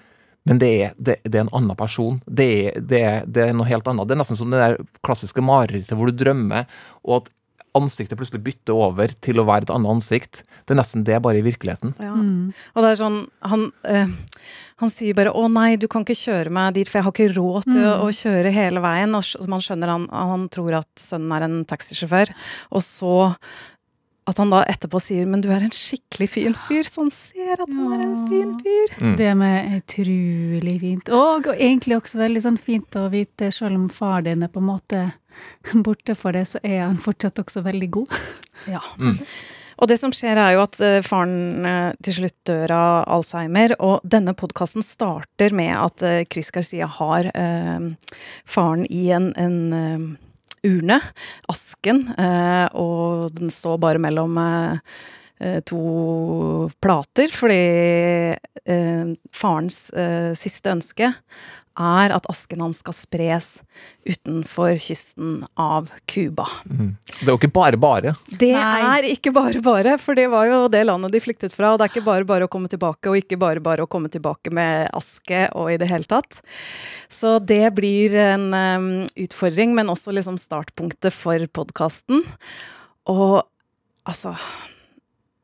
men 0.48 0.58
det 0.58 0.70
er, 0.82 0.94
det, 0.98 1.18
det 1.24 1.38
er 1.38 1.44
en 1.46 1.54
annen 1.54 1.76
person. 1.78 2.20
Det 2.26 2.48
er, 2.72 2.80
det, 2.80 3.02
er, 3.02 3.22
det 3.26 3.44
er 3.48 3.52
noe 3.54 3.68
helt 3.68 3.86
annet. 3.86 4.08
Det 4.08 4.16
er 4.16 4.22
nesten 4.22 4.38
som 4.40 4.50
det 4.50 4.58
der 4.62 4.80
klassiske 5.06 5.44
marerittet 5.44 5.94
hvor 5.98 6.10
du 6.10 6.16
drømmer, 6.24 6.66
og 7.04 7.20
at 7.22 7.30
ansiktet 7.78 8.18
plutselig 8.20 8.42
bytter 8.44 8.74
over 8.76 9.08
til 9.24 9.38
å 9.40 9.46
være 9.48 9.64
et 9.64 9.70
annet 9.72 9.94
ansikt. 9.94 10.42
Det 10.66 10.74
er 10.74 10.80
nesten 10.82 11.06
det, 11.08 11.22
bare 11.24 11.38
i 11.40 11.46
virkeligheten. 11.46 11.94
Ja. 12.02 12.12
Og 12.74 12.84
det 12.84 12.90
er 12.90 12.98
sånn 13.00 13.22
Han, 13.48 13.70
øh, 13.88 14.12
han 14.82 14.90
sier 14.90 15.14
bare 15.14 15.30
'Å 15.32 15.46
nei, 15.50 15.76
du 15.76 15.86
kan 15.88 16.02
ikke 16.04 16.18
kjøre 16.18 16.50
meg 16.50 16.74
dit, 16.74 16.88
for 16.88 16.98
jeg 16.98 17.04
har 17.04 17.12
ikke 17.12 17.34
råd 17.38 17.62
til 17.64 17.80
å, 17.86 17.94
Mm. 17.96 18.02
å 18.02 18.08
kjøre 18.18 18.52
hele 18.52 18.80
veien'. 18.82 19.14
Og 19.14 19.48
man 19.48 19.60
skjønner 19.60 19.88
han, 19.88 20.08
han 20.10 20.48
tror 20.48 20.74
at 20.80 20.88
sønnen 20.98 21.32
er 21.32 21.42
en 21.44 21.64
taxisjåfør. 21.64 22.34
Og 22.72 22.82
så 22.82 23.36
at 24.30 24.38
han 24.38 24.52
da 24.54 24.62
etterpå 24.70 25.00
sier 25.02 25.26
'men 25.26 25.40
du 25.42 25.48
er 25.50 25.64
en 25.64 25.74
skikkelig 25.74 26.28
fin 26.30 26.54
fyr', 26.54 26.86
så 26.86 27.02
han 27.02 27.10
ser 27.10 27.62
at 27.62 27.68
han 27.68 27.92
er 27.92 28.02
en 28.04 28.28
fin 28.28 28.52
fyr. 28.60 29.16
Det 29.18 29.32
med 29.36 29.80
utrolig 29.80 30.76
fint. 30.80 31.08
Og, 31.08 31.46
og 31.46 31.56
egentlig 31.56 31.98
også 31.98 32.22
veldig 32.22 32.42
sånn 32.42 32.60
fint 32.60 33.00
å 33.00 33.08
vite, 33.10 33.50
selv 33.50 33.74
om 33.80 33.88
far 33.88 34.22
din 34.22 34.42
er 34.42 34.52
på 34.52 34.62
en 34.62 34.70
måte 34.70 35.02
borte 35.86 36.14
for 36.14 36.32
det, 36.32 36.46
så 36.46 36.62
er 36.62 36.86
han 36.86 37.02
fortsatt 37.02 37.42
også 37.42 37.64
veldig 37.66 37.90
god. 37.90 38.14
Ja. 38.70 38.78
Og 39.82 39.88
det 39.90 39.96
som 39.98 40.12
skjer 40.14 40.38
er 40.38 40.52
jo 40.54 40.60
at 40.62 40.76
eh, 40.84 41.00
faren 41.02 41.64
eh, 41.66 41.94
til 42.06 42.14
slutt 42.20 42.36
dør 42.46 42.70
av 42.76 43.08
Alzheimer, 43.16 43.74
og 43.82 44.04
denne 44.06 44.36
podkasten 44.38 44.84
starter 44.86 45.50
med 45.50 45.72
at 45.74 46.04
eh, 46.06 46.20
Chris 46.30 46.52
Garcia 46.54 46.86
har 46.86 47.26
eh, 47.34 47.88
faren 48.46 48.86
i 48.86 49.08
en, 49.10 49.32
en 49.34 49.58
urne, 50.66 50.98
asken, 51.50 52.04
eh, 52.18 52.66
og 52.78 53.32
den 53.36 53.50
står 53.52 53.80
bare 53.82 54.02
mellom 54.02 54.38
eh, 54.38 54.94
eh, 55.42 55.58
to 55.66 56.70
plater, 56.82 57.32
fordi 57.34 57.62
farens 59.34 59.78
siste 60.38 60.70
ønske 60.70 61.08
er 61.78 62.12
at 62.14 62.26
asken 62.30 62.60
hans 62.64 62.80
skal 62.82 62.94
spres 62.96 63.48
utenfor 64.04 64.76
kysten 64.82 65.42
av 65.60 65.90
Cuba. 66.10 66.46
Mm. 66.66 66.94
Det 67.20 67.26
er 67.26 67.30
jo 67.30 67.38
ikke 67.38 67.52
bare 67.54 67.80
bare. 67.80 68.14
Det 68.28 68.52
er 68.58 69.06
ikke 69.08 69.32
bare 69.34 69.62
bare, 69.64 69.96
for 70.02 70.18
det 70.18 70.28
var 70.32 70.48
jo 70.50 70.58
det 70.72 70.82
landet 70.88 71.14
de 71.14 71.22
flyktet 71.24 71.54
fra. 71.54 71.72
Og 71.72 71.80
det 71.80 71.86
er 71.86 71.94
ikke 71.94 72.06
bare 72.08 72.28
bare 72.28 72.48
å 72.48 72.52
komme 72.52 72.70
tilbake, 72.72 73.08
og 73.08 73.20
ikke 73.20 73.40
bare 73.40 73.62
bare 73.64 73.86
å 73.86 73.90
komme 73.90 74.12
tilbake 74.12 74.52
med 74.54 74.90
aske 74.96 75.46
og 75.58 75.72
i 75.72 75.78
det 75.80 75.88
hele 75.90 76.08
tatt. 76.08 76.42
Så 77.12 77.38
det 77.38 77.64
blir 77.76 78.16
en 78.20 78.50
um, 78.52 78.90
utfordring, 79.24 79.76
men 79.76 79.92
også 79.92 80.14
liksom 80.14 80.40
startpunktet 80.40 81.14
for 81.14 81.48
podkasten. 81.56 82.24
Og 83.10 83.42
altså 84.08 84.36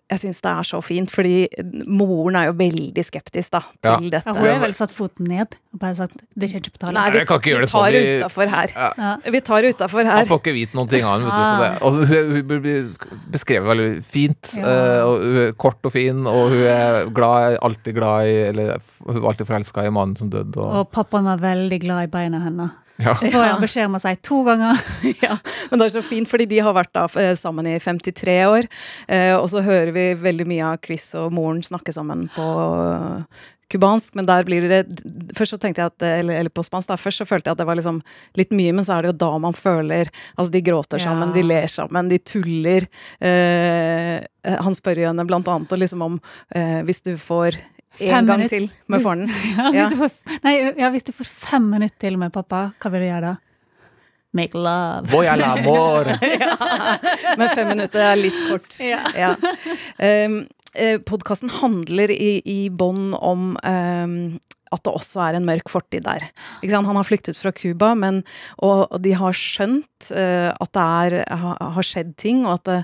jeg 0.08 0.20
syns 0.22 0.38
det 0.40 0.50
er 0.50 0.64
så 0.64 0.78
fint, 0.80 1.10
fordi 1.12 1.48
moren 1.86 2.36
er 2.40 2.46
jo 2.48 2.54
veldig 2.56 3.02
skeptisk 3.04 3.50
da, 3.52 3.60
til 3.84 3.90
Ja. 4.08 4.10
dette. 4.14 4.22
Ja, 4.26 4.32
hun 4.38 4.46
har 4.48 4.60
vel 4.62 4.72
satt 4.72 4.92
foten 4.96 5.28
ned 5.28 5.52
og 5.74 5.80
bare 5.82 5.94
sagt 5.98 6.14
det 6.34 6.48
kommer 6.48 6.64
ikke 6.64 6.72
på 6.78 6.80
tale. 6.80 6.94
Nei, 6.96 7.10
vi, 7.12 7.18
ikke 7.26 7.38
vi 7.44 7.52
tar 7.52 7.66
sånn 7.74 7.92
det 7.92 8.00
i- 8.06 8.14
utafor 8.22 8.48
her. 8.54 8.72
Ja. 8.74 9.10
Vi 9.36 9.40
tar 9.40 9.62
det 9.62 9.74
utafor 9.76 10.04
her. 10.08 10.16
Han 10.16 10.26
får 10.30 10.40
ikke 10.40 10.54
vite 10.56 10.74
noen 10.78 10.88
ting 10.88 11.04
av 11.04 11.20
henne. 11.20 11.82
Og 11.82 11.92
hun, 12.08 12.42
blir 12.48 12.88
beskrevet 13.30 13.68
veldig 13.68 14.04
fint. 14.04 14.54
Ja. 14.56 14.64
eh, 14.64 15.02
og 15.04 15.22
hun 15.22 15.36
er 15.46 15.52
kort 15.52 15.84
og 15.84 15.92
fin, 15.92 16.26
og 16.26 16.50
hun 16.50 16.62
er 16.64 17.10
glad, 17.12 17.58
alltid 17.62 17.94
glad 17.94 18.26
i 18.32 18.36
Eller 18.48 18.78
hun 19.06 19.20
var 19.22 19.32
alltid 19.34 19.46
forelska 19.46 19.84
i 19.86 19.90
mannen 19.90 20.16
som 20.16 20.30
døde. 20.30 20.56
Og, 20.56 20.72
Og 20.80 20.90
pappaen 20.90 21.24
var 21.24 21.36
veldig 21.38 21.80
glad 21.84 22.04
i 22.08 22.12
beina 22.16 22.40
hennes. 22.40 22.70
Ja. 22.98 23.14
Får 23.14 23.44
jeg 23.44 23.58
beskjed 23.62 23.86
om 23.86 23.94
å 23.94 24.02
si 24.02 24.14
to 24.26 24.40
ganger. 24.46 24.80
ja, 25.24 25.36
men 25.70 25.78
det 25.78 25.86
er 25.86 25.96
så 25.98 26.02
fint, 26.02 26.28
fordi 26.30 26.48
de 26.50 26.58
har 26.66 26.74
vært 26.74 26.90
da 26.96 27.04
eh, 27.20 27.34
sammen 27.38 27.68
i 27.70 27.76
53 27.78 28.38
år. 28.48 28.66
Eh, 29.06 29.34
og 29.38 29.46
så 29.52 29.62
hører 29.62 29.92
vi 29.94 30.08
veldig 30.18 30.46
mye 30.50 30.72
av 30.72 30.80
Chris 30.84 31.06
og 31.18 31.30
moren 31.36 31.62
snakke 31.62 31.94
sammen 31.94 32.26
på 32.34 32.48
eh, 32.82 33.46
kubansk, 33.70 34.14
men 34.16 34.24
der 34.26 34.46
blir 34.48 34.64
det 34.64 34.78
Først 35.36 35.52
så 35.52 35.58
tenkte 35.60 35.82
jeg 35.82 35.90
at 35.92 36.04
Eller, 36.08 36.38
eller 36.40 36.50
på 36.50 36.62
spansk, 36.64 36.88
da. 36.88 36.96
Først 36.96 37.20
så 37.20 37.26
følte 37.28 37.50
jeg 37.50 37.54
at 37.58 37.60
det 37.60 37.66
var 37.68 37.76
liksom 37.76 37.98
litt 38.40 38.50
mye, 38.56 38.72
men 38.72 38.86
så 38.86 38.96
er 38.96 39.04
det 39.04 39.10
jo 39.12 39.18
da 39.20 39.30
man 39.44 39.52
føler 39.54 40.08
Altså, 40.34 40.50
de 40.54 40.62
gråter 40.64 41.02
sammen, 41.04 41.28
Ja. 41.28 41.34
de 41.36 41.42
ler 41.44 41.66
sammen, 41.68 42.08
de 42.08 42.18
tuller. 42.18 42.88
Eh, 43.20 44.18
han 44.58 44.74
spør 44.78 45.02
jo 45.04 45.10
henne 45.10 45.26
blant 45.28 45.48
annet 45.52 45.74
og 45.76 45.82
liksom 45.84 46.02
om 46.06 46.16
eh, 46.56 46.80
Hvis 46.88 47.04
du 47.04 47.12
får 47.20 47.60
en 48.06 48.26
gang 48.28 48.38
minutter. 48.44 48.58
til 48.58 48.70
med 48.86 49.02
faren. 49.04 49.26
Ja, 49.74 49.88
Ja. 49.90 50.08
nei, 50.44 50.54
ja, 50.78 50.90
hvis 50.94 51.04
du 51.08 51.12
får 51.16 51.26
fem 51.28 51.68
minutter 51.72 51.98
til 52.06 52.18
med 52.20 52.32
pappa, 52.32 52.68
hva 52.78 52.90
vil 52.94 53.04
du 53.04 53.08
gjøre 53.10 53.32
da? 53.32 53.36
Make 54.36 54.54
love. 54.60 55.08
Voy 55.08 55.26
al 55.26 55.42
amor. 55.42 56.10
Men 57.40 57.48
fem 57.56 57.70
minutter 57.72 58.04
er 58.10 58.20
litt 58.20 58.36
kort. 58.50 58.76
Ja. 58.84 59.00
Ja. 59.16 59.32
Um, 60.28 60.42
Podkasten 61.08 61.50
handler 61.50 62.10
i, 62.12 62.38
i 62.44 62.58
bånn 62.70 63.14
om 63.16 63.54
um, 63.56 64.18
at 64.68 64.82
det 64.84 64.92
også 64.92 65.22
er 65.24 65.38
en 65.38 65.46
mørk 65.48 65.70
fortid 65.72 66.04
der. 66.04 66.26
Ikke 66.60 66.74
sant? 66.74 66.86
Han 66.86 66.98
har 67.00 67.08
flyktet 67.08 67.38
fra 67.40 67.50
Cuba, 67.56 67.94
men 67.96 68.20
og, 68.60 68.84
og 68.92 69.00
de 69.02 69.14
har 69.16 69.32
skjønt 69.34 70.10
uh, 70.12 70.52
at 70.52 70.70
det 70.76 70.84
er, 70.84 71.16
ha, 71.40 71.54
har 71.78 71.88
skjedd 71.88 72.12
ting, 72.20 72.44
og 72.44 72.58
at 72.60 72.68
det 72.68 72.78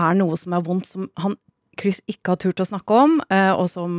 er 0.00 0.16
noe 0.16 0.38
som 0.40 0.56
er 0.56 0.64
vondt 0.64 0.88
som 0.88 1.10
han 1.20 1.36
Chris 1.80 2.02
ikke 2.10 2.34
har 2.34 2.40
turt 2.42 2.60
å 2.60 2.68
snakke 2.68 2.96
om, 2.96 3.18
eh, 3.32 3.52
og 3.54 3.66
som 3.72 3.90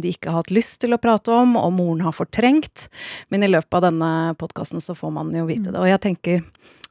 de 0.00 0.14
ikke 0.14 0.30
har 0.30 0.42
hatt 0.42 0.54
lyst 0.54 0.80
til 0.84 0.94
å 0.94 1.00
prate 1.02 1.34
om, 1.34 1.56
og 1.58 1.74
moren 1.74 2.04
har 2.06 2.14
fortrengt. 2.14 2.88
Men 3.30 3.42
i 3.42 3.50
løpet 3.50 3.74
av 3.74 3.88
denne 3.88 4.10
podkasten 4.38 4.82
så 4.82 4.94
får 4.94 5.12
man 5.12 5.34
jo 5.34 5.46
vite 5.50 5.72
det. 5.72 5.80
Og 5.80 5.90
jeg 5.90 6.00
tenker 6.00 6.44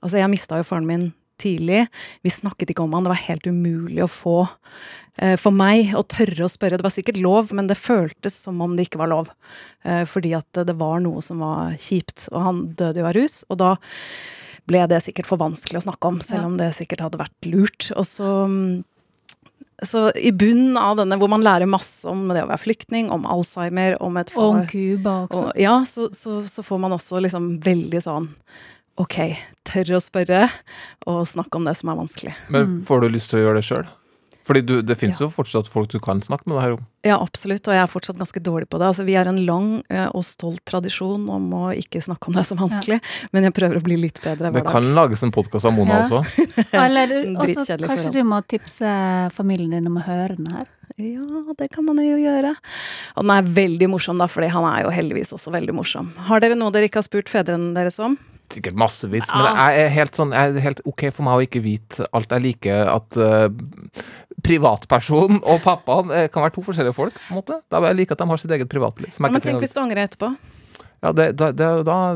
Altså, 0.03 0.17
jeg 0.19 0.27
mista 0.33 0.57
jo 0.59 0.65
faren 0.67 0.83
min 0.83 1.13
tidlig. 1.39 1.85
Vi 2.23 2.31
snakket 2.31 2.73
ikke 2.73 2.83
om 2.83 2.91
han. 2.91 3.05
Det 3.05 3.13
var 3.13 3.23
helt 3.23 3.47
umulig 3.47 4.03
å 4.03 4.11
få 4.11 4.37
eh, 5.15 5.35
for 5.39 5.55
meg 5.55 5.93
å 5.97 6.03
tørre 6.03 6.43
å 6.43 6.51
spørre. 6.51 6.79
Det 6.79 6.83
var 6.83 6.95
sikkert 6.95 7.21
lov, 7.23 7.53
men 7.55 7.69
det 7.69 7.79
føltes 7.79 8.35
som 8.45 8.61
om 8.63 8.75
det 8.77 8.89
ikke 8.89 9.01
var 9.01 9.13
lov. 9.13 9.31
Eh, 9.87 10.03
fordi 10.09 10.35
at 10.37 10.63
det 10.67 10.77
var 10.79 11.03
noe 11.03 11.23
som 11.25 11.43
var 11.43 11.75
kjipt. 11.79 12.27
Og 12.31 12.47
han 12.47 12.63
døde 12.79 13.03
jo 13.03 13.09
av 13.09 13.15
rus, 13.17 13.41
og 13.47 13.61
da 13.63 13.75
ble 14.69 14.85
det 14.87 15.01
sikkert 15.03 15.27
for 15.27 15.41
vanskelig 15.41 15.81
å 15.81 15.85
snakke 15.87 16.11
om, 16.11 16.21
selv 16.23 16.47
om 16.47 16.59
det 16.59 16.71
sikkert 16.77 17.03
hadde 17.03 17.19
vært 17.19 17.47
lurt. 17.49 17.89
Og 17.97 18.07
så 18.07 18.29
mm, 18.47 18.83
så 19.81 20.11
i 20.15 20.31
bunnen 20.31 20.77
av 20.77 20.99
denne, 20.99 21.17
hvor 21.17 21.31
man 21.31 21.43
lærer 21.45 21.69
masse 21.69 22.05
om 22.09 22.27
det 22.29 22.43
å 22.43 22.49
være 22.51 22.61
flyktning, 22.61 23.09
om 23.13 23.25
Alzheimer, 23.29 23.97
om 24.03 24.19
et 24.21 24.29
far, 24.33 24.51
om 24.51 24.67
Cuba 24.69 25.15
også. 25.25 25.47
og, 25.47 25.57
ja, 25.59 25.79
så, 25.89 26.09
så, 26.13 26.41
så 26.49 26.65
får 26.65 26.83
man 26.85 26.93
også 26.95 27.23
liksom 27.23 27.55
veldig 27.63 28.03
sånn 28.05 28.29
Ok, 29.01 29.15
tørre 29.65 29.97
å 29.97 30.03
spørre, 30.05 30.43
og 31.09 31.23
snakke 31.25 31.57
om 31.57 31.63
det 31.65 31.71
som 31.79 31.89
er 31.89 31.95
vanskelig. 31.97 32.33
Men 32.53 32.75
får 32.85 33.01
du 33.01 33.07
lyst 33.09 33.31
til 33.31 33.39
å 33.39 33.47
gjøre 33.47 33.57
det 33.57 33.63
sjøl? 33.65 33.87
Fordi 34.43 34.61
du, 34.67 34.73
det 34.83 34.97
finnes 34.99 35.19
jo 35.21 35.29
fortsatt 35.31 35.69
folk 35.71 35.87
du 35.93 35.99
kan 36.03 36.19
snakke 36.23 36.49
med 36.49 36.57
det 36.57 36.63
her 36.65 36.73
om. 36.75 36.81
Ja, 37.07 37.15
absolutt, 37.23 37.63
og 37.67 37.75
jeg 37.75 37.83
er 37.83 37.91
fortsatt 37.91 38.19
ganske 38.19 38.41
dårlig 38.43 38.67
på 38.71 38.79
det. 38.79 38.89
Altså, 38.91 39.05
vi 39.07 39.15
har 39.15 39.27
en 39.31 39.39
lang 39.47 39.69
eh, 39.87 40.09
og 40.11 40.25
stolt 40.27 40.59
tradisjon 40.67 41.29
om 41.31 41.47
å 41.55 41.63
ikke 41.79 42.01
snakke 42.03 42.27
om 42.27 42.35
det 42.35 42.43
som 42.49 42.59
vanskelig, 42.59 42.99
men 43.31 43.47
jeg 43.47 43.55
prøver 43.55 43.79
å 43.79 43.83
bli 43.85 43.97
litt 44.01 44.19
bedre 44.23 44.51
Det 44.55 44.65
kan 44.67 44.89
lages 44.97 45.23
en 45.23 45.31
podkast 45.35 45.69
av 45.69 45.75
Mona 45.77 46.01
Ja. 46.01 46.03
også. 46.03 46.45
Eller 46.85 47.15
også, 47.33 47.65
kanskje 47.85 48.11
du 48.17 48.21
må 48.27 48.41
tipse 48.47 48.93
familien 49.35 49.77
din 49.77 49.87
om 49.91 49.99
å 50.01 50.05
høre 50.05 50.35
den 50.39 50.51
her. 50.51 50.67
Ja, 50.99 51.23
det 51.57 51.71
kan 51.73 51.87
man 51.87 51.97
jo 52.03 52.19
gjøre. 52.19 52.51
Og 53.15 53.23
den 53.23 53.31
er 53.33 53.47
veldig 53.55 53.89
morsom, 53.95 54.19
da, 54.21 54.27
fordi 54.29 54.51
han 54.53 54.67
er 54.69 54.83
jo 54.83 54.91
heldigvis 54.93 55.31
også 55.33 55.55
veldig 55.55 55.73
morsom. 55.79 56.11
Har 56.27 56.43
dere 56.43 56.59
noe 56.59 56.73
dere 56.75 56.91
ikke 56.91 56.99
har 57.01 57.07
spurt 57.07 57.31
fedrene 57.31 57.71
deres 57.77 57.97
om? 58.03 58.19
Sikkert 58.53 58.77
massevis, 58.79 59.29
men 59.33 59.47
jeg 59.49 59.83
er 59.83 59.93
helt 59.95 60.17
sånn 60.19 60.33
er 60.37 60.57
helt 60.63 60.83
ok 60.89 61.07
for 61.09 61.25
meg 61.27 61.39
å 61.39 61.45
ikke 61.47 61.63
vite 61.63 62.07
alt. 62.13 62.33
Jeg 62.35 62.45
liker 62.45 62.91
at 62.93 63.19
uh, 63.19 64.03
privatpersonen 64.43 65.41
og 65.41 65.61
pappaen 65.63 66.11
eh, 66.13 66.25
kan 66.31 66.45
være 66.45 66.55
to 66.57 66.65
forskjellige 66.65 66.95
folk. 66.97 67.15
på 67.17 67.33
en 67.33 67.39
måte. 67.39 67.59
Da 67.71 67.81
vil 67.81 67.93
jeg 67.93 68.01
like 68.01 68.15
at 68.17 68.23
de 68.23 68.27
har 68.31 68.41
sitt 68.41 68.53
eget 68.57 68.71
privatliv. 68.71 69.13
Ja, 69.13 69.25
men 69.27 69.43
tenk 69.43 69.63
hvis 69.63 69.75
du 69.75 69.81
angrer 69.83 70.05
etterpå. 70.07 70.33
Ja, 71.03 71.11
det, 71.11 71.31
det, 71.35 71.51
det, 71.59 71.69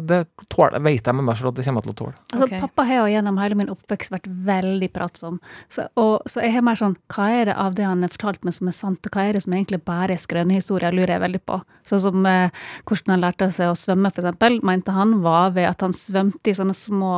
det 0.07 0.19
tåler, 0.47 0.79
vet 0.79 1.07
jeg 1.09 1.15
med 1.17 1.25
meg 1.27 1.35
selv 1.35 1.51
at 1.51 1.57
det 1.59 1.65
kommer 1.67 1.83
jeg 1.83 1.89
til 1.89 1.93
å 1.93 1.97
tåle. 1.99 2.13
Altså, 2.31 2.47
Pappa 2.61 2.85
har 2.87 3.01
jo 3.01 3.09
gjennom 3.11 3.39
hele 3.41 3.57
min 3.59 3.71
oppvekst 3.73 4.13
vært 4.13 4.29
veldig 4.47 4.89
pratsom. 4.95 5.41
Så, 5.67 5.89
og, 5.99 6.23
så 6.29 6.45
jeg 6.45 6.55
har 6.55 6.63
mer 6.63 6.79
sånn 6.79 6.95
Hva 7.11 7.27
er 7.35 7.49
det 7.49 7.57
av 7.59 7.75
det 7.75 7.83
han 7.83 8.05
har 8.05 8.13
fortalt 8.13 8.47
meg 8.47 8.55
som 8.55 8.71
er 8.71 8.77
sant, 8.77 9.03
og 9.03 9.17
hva 9.17 9.27
er 9.27 9.35
det 9.35 9.43
som 9.43 9.57
egentlig 9.57 9.81
bare 9.83 10.15
er 10.15 10.23
skrønehistorier, 10.23 10.95
lurer 10.95 11.17
jeg 11.17 11.25
veldig 11.25 11.43
på. 11.51 11.59
Sånn 11.91 12.03
som 12.05 12.31
eh, 12.31 12.63
hvordan 12.87 13.17
han 13.17 13.25
lærte 13.25 13.51
seg 13.51 13.73
å 13.73 13.75
svømme, 13.75 14.13
eksempel, 14.15 14.61
mente 14.63 14.95
han 14.95 15.17
var 15.25 15.51
ved 15.57 15.67
at 15.67 15.83
han 15.83 15.95
svømte 15.95 16.53
i 16.53 16.55
sånne 16.55 16.77
små 16.77 17.11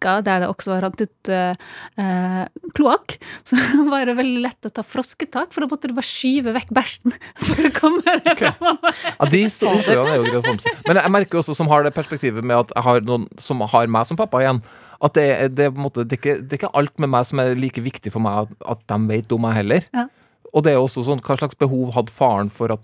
bekker 0.00 0.24
der 0.24 0.40
det 0.44 0.48
også 0.48 0.80
rant 0.80 1.00
ut 1.00 1.28
eh, 1.28 1.54
eh, 2.00 2.44
kloakk. 2.74 3.18
Så 3.44 3.56
var 3.88 4.06
det 4.06 4.16
veldig 4.18 4.42
lett 4.42 4.66
å 4.66 4.72
ta 4.72 4.82
frosketak, 4.82 5.52
for 5.52 5.62
da 5.64 5.68
måtte 5.70 5.88
du 5.88 5.94
bare 5.96 6.06
skyve 6.08 6.54
vekk 6.56 6.70
bæsjen 6.76 7.14
for 7.46 7.68
å 7.68 7.72
komme 7.76 8.02
deg 8.24 8.38
fremover. 8.38 8.94
Ja, 9.18 9.30
De 9.30 9.42
histo- 9.44 9.72
historiene 9.74 10.14
er 10.14 10.20
jo 10.20 10.24
greit 10.28 10.38
å 10.40 10.46
få 10.46 10.54
med 10.56 10.64
seg. 10.64 10.84
Men 10.88 11.02
jeg 11.02 11.14
merker 11.16 11.40
også, 11.42 11.56
som 11.56 11.68
har 11.70 11.84
det 11.84 11.94
perspektivet 11.96 12.44
med 12.44 12.56
at 12.56 12.72
jeg 12.76 12.86
har 12.86 13.02
noen 13.06 13.28
som 13.40 13.60
har 13.60 13.90
meg 13.90 14.08
som 14.08 14.18
pappa 14.20 14.40
igjen, 14.42 14.62
at 15.00 15.16
det, 15.16 15.26
det, 15.56 15.70
på 15.72 15.80
en 15.80 15.86
måte, 15.86 16.04
det, 16.04 16.18
er 16.18 16.20
ikke, 16.20 16.38
det 16.44 16.56
er 16.56 16.60
ikke 16.60 16.74
alt 16.76 16.96
med 17.00 17.12
meg 17.12 17.28
som 17.28 17.40
er 17.40 17.54
like 17.56 17.80
viktig 17.80 18.12
for 18.12 18.20
meg 18.24 18.50
at, 18.68 18.82
de 18.90 18.98
vet 19.08 19.32
om 19.32 19.46
meg 19.46 19.56
heller. 19.56 19.86
Ja. 19.96 20.08
Og 20.50 20.64
det 20.66 20.72
er 20.74 20.80
også 20.82 21.04
sånn, 21.06 21.20
Hva 21.22 21.36
slags 21.38 21.54
behov 21.54 21.92
hadde 21.94 22.10
faren 22.10 22.48
for 22.50 22.72
at 22.74 22.82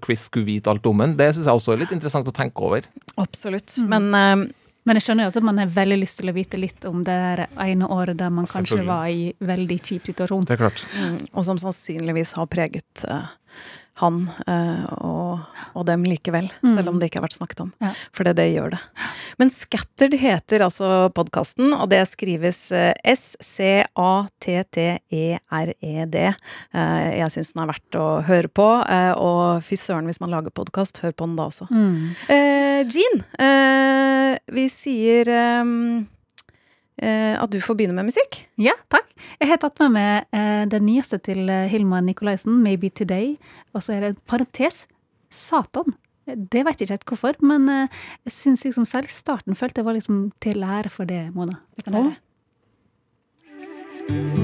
Chris 0.00 0.22
skulle 0.30 0.48
vite 0.48 0.72
alt 0.72 0.86
om 0.88 1.02
ham? 1.04 1.12
Det 1.18 1.28
syns 1.36 1.44
jeg 1.44 1.60
også 1.60 1.74
er 1.74 1.82
litt 1.82 1.92
interessant 1.92 2.30
å 2.30 2.32
tenke 2.34 2.64
over. 2.64 2.86
Absolutt. 3.20 3.76
Men 3.84 4.08
eh, 4.16 4.46
Men 4.82 4.98
jeg 4.98 5.06
skjønner 5.06 5.28
jo 5.28 5.32
at 5.32 5.44
man 5.46 5.60
har 5.62 5.70
veldig 5.70 5.98
lyst 6.00 6.18
til 6.18 6.32
å 6.32 6.34
vite 6.34 6.58
litt 6.58 6.86
om 6.88 7.04
det 7.06 7.18
ene 7.62 7.88
året 7.94 8.18
der 8.18 8.32
man 8.34 8.48
kanskje 8.50 8.80
var 8.86 9.06
i 9.12 9.30
veldig 9.38 9.78
kjip 9.78 10.10
situasjon. 10.10 10.48
Det 10.48 10.56
er 10.56 10.62
klart. 10.64 10.82
Mm, 10.98 11.20
og 11.30 11.46
som 11.46 11.60
sannsynligvis 11.60 12.34
har 12.38 12.48
preget 12.50 13.04
eh, 13.06 13.30
han 14.02 14.18
eh, 14.46 14.84
og, 15.00 15.40
og 15.78 15.86
dem 15.88 16.02
likevel, 16.04 16.50
Mm. 16.62 16.74
selv 16.76 16.88
om 16.92 16.98
det 17.00 17.08
ikke 17.08 17.18
har 17.22 17.26
vært 17.28 17.38
snakket 17.38 17.60
om. 17.64 17.70
Ja. 17.82 17.90
For 18.14 18.26
det, 18.28 18.34
det 18.38 18.48
gjør 18.52 18.74
det. 18.74 18.80
Men 19.40 19.50
Scattered 19.54 20.14
heter 20.20 20.62
altså 20.66 20.88
podkasten, 21.16 21.72
og 21.74 21.88
det 21.92 22.02
skrives 22.10 22.60
eh, 22.76 22.92
S-C-A-T-T-E-R-E-D. 24.92 26.16
Eh, 26.74 27.18
jeg 27.18 27.30
syns 27.34 27.52
den 27.54 27.62
er 27.64 27.70
verdt 27.72 27.98
å 27.98 28.06
høre 28.26 28.50
på, 28.52 28.68
og 29.22 29.62
fy 29.66 29.76
søren, 29.80 30.08
hvis 30.10 30.20
man 30.22 30.32
lager 30.34 30.52
podkast, 30.54 31.00
hør 31.04 31.14
på 31.16 31.28
den 31.28 31.36
da 31.38 31.48
også. 31.50 31.68
Mm. 31.70 32.12
Eh, 32.32 32.80
Jean, 32.92 33.22
eh, 33.38 34.38
vi 34.52 34.66
sier 34.72 35.28
at 37.02 37.50
du 37.50 37.56
får 37.62 37.74
begynne 37.78 37.96
med 37.96 38.10
musikk. 38.10 38.42
Ja, 38.60 38.74
takk. 38.92 39.08
Jeg 39.40 39.48
har 39.48 39.58
tatt 39.62 39.80
med 39.80 39.94
meg 39.94 40.26
det 40.68 40.82
den 40.82 40.88
nyeste 40.90 41.18
til 41.22 41.48
eh, 41.50 41.68
Hilma 41.70 42.00
Nikolaisen, 42.02 42.62
'Maybe 42.62 42.90
Today'. 42.90 43.36
Og 43.74 43.82
så 43.82 43.94
er 43.94 44.00
det 44.00 44.08
en 44.12 44.22
parentes. 44.26 44.86
Satan. 45.32 45.94
Det 46.26 46.60
vet 46.66 46.78
jeg 46.78 46.86
ikke 46.86 46.92
helt 46.92 47.08
hvorfor, 47.08 47.38
men 47.40 47.68
eh, 47.68 47.88
jeg 48.26 48.32
syns 48.32 48.64
liksom 48.64 48.84
selv 48.84 49.08
starten 49.08 49.56
følte 49.56 49.80
jeg 49.80 49.88
var 49.88 49.96
liksom 49.96 50.30
til 50.40 50.62
ære 50.62 50.90
for 50.92 51.08
det, 51.08 51.34
Mona. 51.34 51.58
Det 51.76 51.84
kan 51.84 51.94
høre. 51.94 52.14
There's 54.08 54.41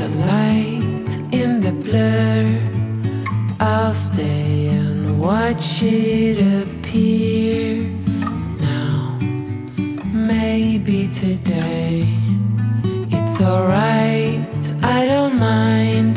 a 0.00 0.08
light 0.08 1.10
in 1.30 1.60
the 1.60 1.72
blur. 1.72 2.58
I'll 3.60 3.94
stay 3.94 4.68
and 4.68 5.20
watch 5.20 5.82
it 5.82 6.38
appear. 6.62 7.84
Now, 8.58 9.18
maybe 10.12 11.08
today. 11.08 12.08
It's 13.16 13.40
alright, 13.42 14.64
I 14.82 15.06
don't 15.06 15.38
mind. 15.38 16.14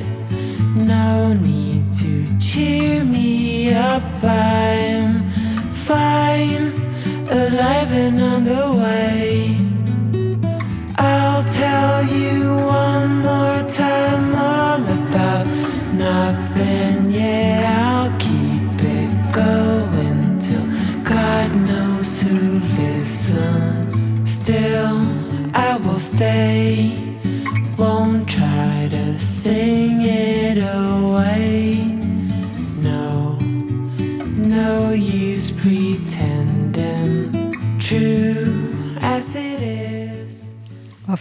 No 0.76 1.34
need 1.34 1.92
to 2.02 2.40
cheer 2.40 3.04
me 3.04 3.74
up. 3.74 4.04
I'm 4.24 4.83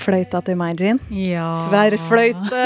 fløyta 0.03 0.41
til 0.45 0.59
meg, 0.59 0.81
Jean. 0.81 0.99
Ja. 1.15 1.47
Tverrfløyte! 1.69 2.63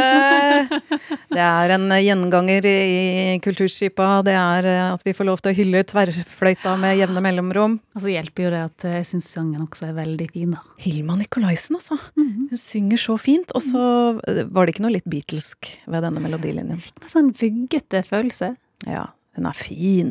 Det 1.36 1.42
er 1.42 1.74
en 1.74 1.90
gjenganger 1.90 2.66
i 2.70 3.36
kulturskipa. 3.44 4.08
Det 4.26 4.36
er 4.36 4.68
eh, 4.70 4.84
at 4.94 5.02
vi 5.06 5.14
får 5.16 5.28
lov 5.28 5.42
til 5.42 5.52
å 5.52 5.56
hylle 5.58 5.82
tverrfløyta 5.88 6.76
med 6.80 6.96
jevne 7.00 7.22
mellomrom. 7.24 7.78
Og 7.96 8.04
så 8.04 8.12
hjelper 8.14 8.46
jo 8.46 8.52
det 8.54 8.62
at 8.70 8.86
jeg 8.88 9.08
syns 9.10 9.28
sangen 9.34 9.64
også 9.66 9.90
er 9.90 9.98
veldig 9.98 10.28
fin, 10.32 10.54
da. 10.56 10.62
Hilma 10.82 11.18
Nikolaisen, 11.20 11.78
altså. 11.80 11.98
Hun 12.16 12.60
synger 12.60 13.02
så 13.02 13.18
fint. 13.20 13.52
Og 13.56 13.64
så 13.64 13.84
eh, 14.28 14.44
var 14.48 14.66
det 14.66 14.76
ikke 14.76 14.86
noe 14.86 14.96
litt 14.96 15.10
Beatlesk 15.10 15.74
ved 15.84 16.06
denne 16.06 16.22
melodilinjen. 16.24 16.80
Litt 16.80 17.12
sånn 17.12 17.34
vuggete 17.36 18.02
følelse. 18.06 18.54
Ja, 18.86 19.06
hun 19.36 19.46
er 19.50 19.56
fin. 19.58 20.10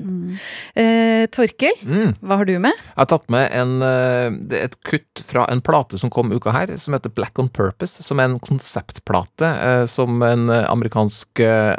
Eh, 0.76 1.26
Torkel, 1.34 1.74
Mm. 1.86 2.14
hva 2.22 2.38
har 2.38 2.46
du 2.46 2.54
med? 2.60 2.74
Jeg 2.78 2.98
har 3.02 3.06
tatt 3.12 3.30
med 3.30 3.52
en, 3.52 3.82
eh, 3.82 4.62
et 4.64 4.76
kutt 4.84 5.22
fra 5.26 5.46
en 5.50 5.62
plate 5.62 5.98
som 6.00 6.10
kom 6.10 6.32
uka 6.32 6.52
her, 6.52 6.76
som 6.78 6.94
heter 6.94 7.14
Black 7.14 7.38
on 7.40 7.50
Purpose, 7.50 8.04
som 8.04 8.20
er 8.20 8.26
en 8.30 8.40
konseptplate 8.40 9.46
eh, 9.46 9.86
som 9.86 10.22
en 10.24 10.50
eh, 10.50 10.66
amerikansk 10.72 11.40
eh, 11.40 11.76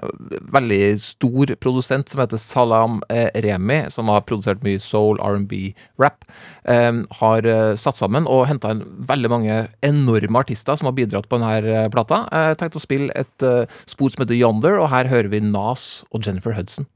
veldig 0.53 0.81
stor 1.01 1.55
produsent 1.63 2.09
som 2.09 2.21
heter 2.23 2.39
Salam 2.43 3.01
eh, 3.11 3.31
Remi, 3.47 3.85
som 3.91 4.09
har 4.13 4.23
produsert 4.27 4.63
mye 4.67 4.81
soul, 4.83 5.19
R&B, 5.23 5.75
rap, 6.03 6.25
eh, 6.65 6.93
har 7.21 7.47
eh, 7.47 7.75
satt 7.77 7.97
sammen 8.01 8.27
og 8.27 8.47
henta 8.51 8.71
inn 8.75 8.85
veldig 9.07 9.31
mange 9.33 9.61
enorme 9.87 10.43
artister 10.43 10.77
som 10.77 10.87
har 10.91 10.97
bidratt 10.99 11.29
på 11.31 11.39
denne 11.41 11.87
plata. 11.93 12.25
Jeg 12.33 12.59
tenkte 12.61 12.81
å 12.81 12.85
spille 12.87 13.13
et 13.17 13.43
eh, 13.47 13.67
spor 13.87 14.11
som 14.13 14.25
heter 14.25 14.39
Yonder, 14.39 14.79
og 14.81 14.91
her 14.91 15.09
hører 15.13 15.29
vi 15.33 15.41
Nas 15.41 16.05
og 16.13 16.23
Jennifer 16.27 16.53
Hudson. 16.57 16.87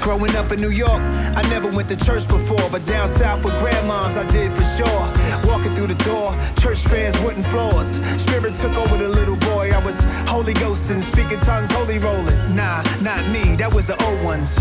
Growing 0.00 0.34
up 0.34 0.50
in 0.50 0.60
New 0.60 0.70
York, 0.70 0.90
I 0.90 1.46
never 1.50 1.68
went 1.70 1.88
to 1.88 1.96
church 1.96 2.26
before, 2.26 2.68
but 2.70 2.84
down 2.84 3.06
south 3.08 3.44
with 3.44 3.54
grandmoms, 3.54 4.16
I 4.16 4.28
did 4.30 4.52
for 4.52 4.62
sure. 4.62 5.19
Walking 5.60 5.76
through 5.76 5.88
the 5.88 6.04
door, 6.04 6.32
church 6.58 6.78
fans, 6.88 7.20
wooden 7.20 7.42
floors. 7.42 8.00
Spirit 8.16 8.54
took 8.54 8.74
over 8.78 8.96
the 8.96 9.06
little 9.06 9.36
boy. 9.36 9.70
I 9.70 9.84
was 9.84 10.00
Holy 10.26 10.54
Ghosting, 10.54 11.02
speaking 11.02 11.38
tongues, 11.38 11.70
holy 11.70 11.98
rolling. 11.98 12.56
Nah, 12.56 12.80
not 13.02 13.28
me, 13.28 13.56
that 13.56 13.70
was 13.70 13.86
the 13.86 14.02
old 14.06 14.24
ones. 14.24 14.58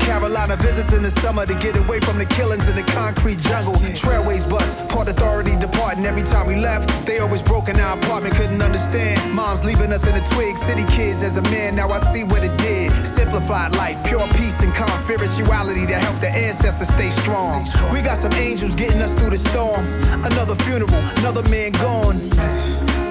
Carolina 0.00 0.56
visits 0.56 0.94
in 0.94 1.02
the 1.02 1.10
summer 1.10 1.44
to 1.44 1.52
get 1.52 1.76
away 1.76 2.00
from 2.00 2.16
the 2.16 2.24
killings 2.24 2.66
in 2.66 2.76
the 2.76 2.82
concrete 2.82 3.38
jungle. 3.40 3.74
Trailways 3.92 4.48
bus, 4.48 4.74
Port 4.90 5.06
Authority 5.08 5.54
departing 5.56 6.06
every 6.06 6.22
time 6.22 6.46
we 6.46 6.54
left. 6.54 6.88
They 7.04 7.18
always 7.18 7.42
broke 7.42 7.68
in 7.68 7.78
our 7.78 7.98
apartment, 7.98 8.34
couldn't 8.34 8.62
understand. 8.62 9.34
Moms 9.34 9.66
leaving 9.66 9.92
us 9.92 10.06
in 10.06 10.14
the 10.14 10.24
twig, 10.32 10.56
city 10.56 10.84
kids 10.84 11.22
as 11.22 11.36
a 11.36 11.42
man. 11.42 11.76
Now 11.76 11.90
I 11.90 11.98
see 11.98 12.24
what 12.24 12.42
it 12.42 12.56
did. 12.56 12.90
Simplified 13.04 13.76
life, 13.76 14.02
pure 14.06 14.26
peace 14.28 14.62
and 14.62 14.72
calm 14.74 14.96
spirituality 15.04 15.86
to 15.88 15.98
help 15.98 16.18
the 16.20 16.30
ancestors 16.30 16.88
stay 16.88 17.10
strong. 17.10 17.66
We 17.92 18.00
got 18.00 18.16
some 18.16 18.32
angels 18.32 18.74
getting 18.74 19.02
us 19.02 19.12
through 19.12 19.30
the 19.30 19.36
storm. 19.36 19.84
Another 20.24 20.37
funeral, 20.46 20.94
another 21.18 21.42
man 21.48 21.72
gone. 21.72 22.18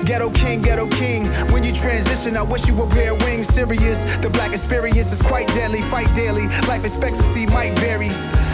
Ghetto 0.05 0.29
king, 0.29 0.61
ghetto 0.61 0.87
king. 0.87 1.27
When 1.51 1.65
you 1.65 1.73
transition, 1.73 2.37
I 2.37 2.41
wish 2.41 2.65
you 2.65 2.73
would 2.75 2.89
bear 2.91 3.13
wings. 3.13 3.47
Serious, 3.47 4.03
the 4.23 4.29
black 4.29 4.53
experience 4.53 5.11
is 5.11 5.21
quite 5.21 5.47
deadly. 5.47 5.81
Fight 5.81 6.07
daily, 6.15 6.47
life 6.67 6.85
expectancy 6.85 7.45
might 7.45 7.77
vary. 7.79 8.11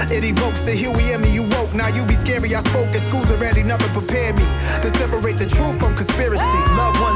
It 0.10 0.24
evokes 0.24 0.66
the 0.66 0.72
Huey 0.72 1.14
and 1.14 1.22
me. 1.22 1.32
You 1.32 1.44
woke, 1.44 1.74
now 1.76 1.90
you 1.90 2.06
be 2.08 2.16
scary. 2.16 2.56
I 2.56 2.62
spoke 2.62 2.88
at 2.88 3.02
schools 3.02 3.30
already, 3.30 3.62
nothing 3.62 3.94
prepared 3.94 4.36
me 4.36 4.46
to 4.82 4.90
separate 4.90 5.38
the 5.38 5.46
truth 5.46 5.78
from 5.80 5.96
conspiracy. 5.96 6.60
Loved 6.74 7.00
ones 7.00 7.13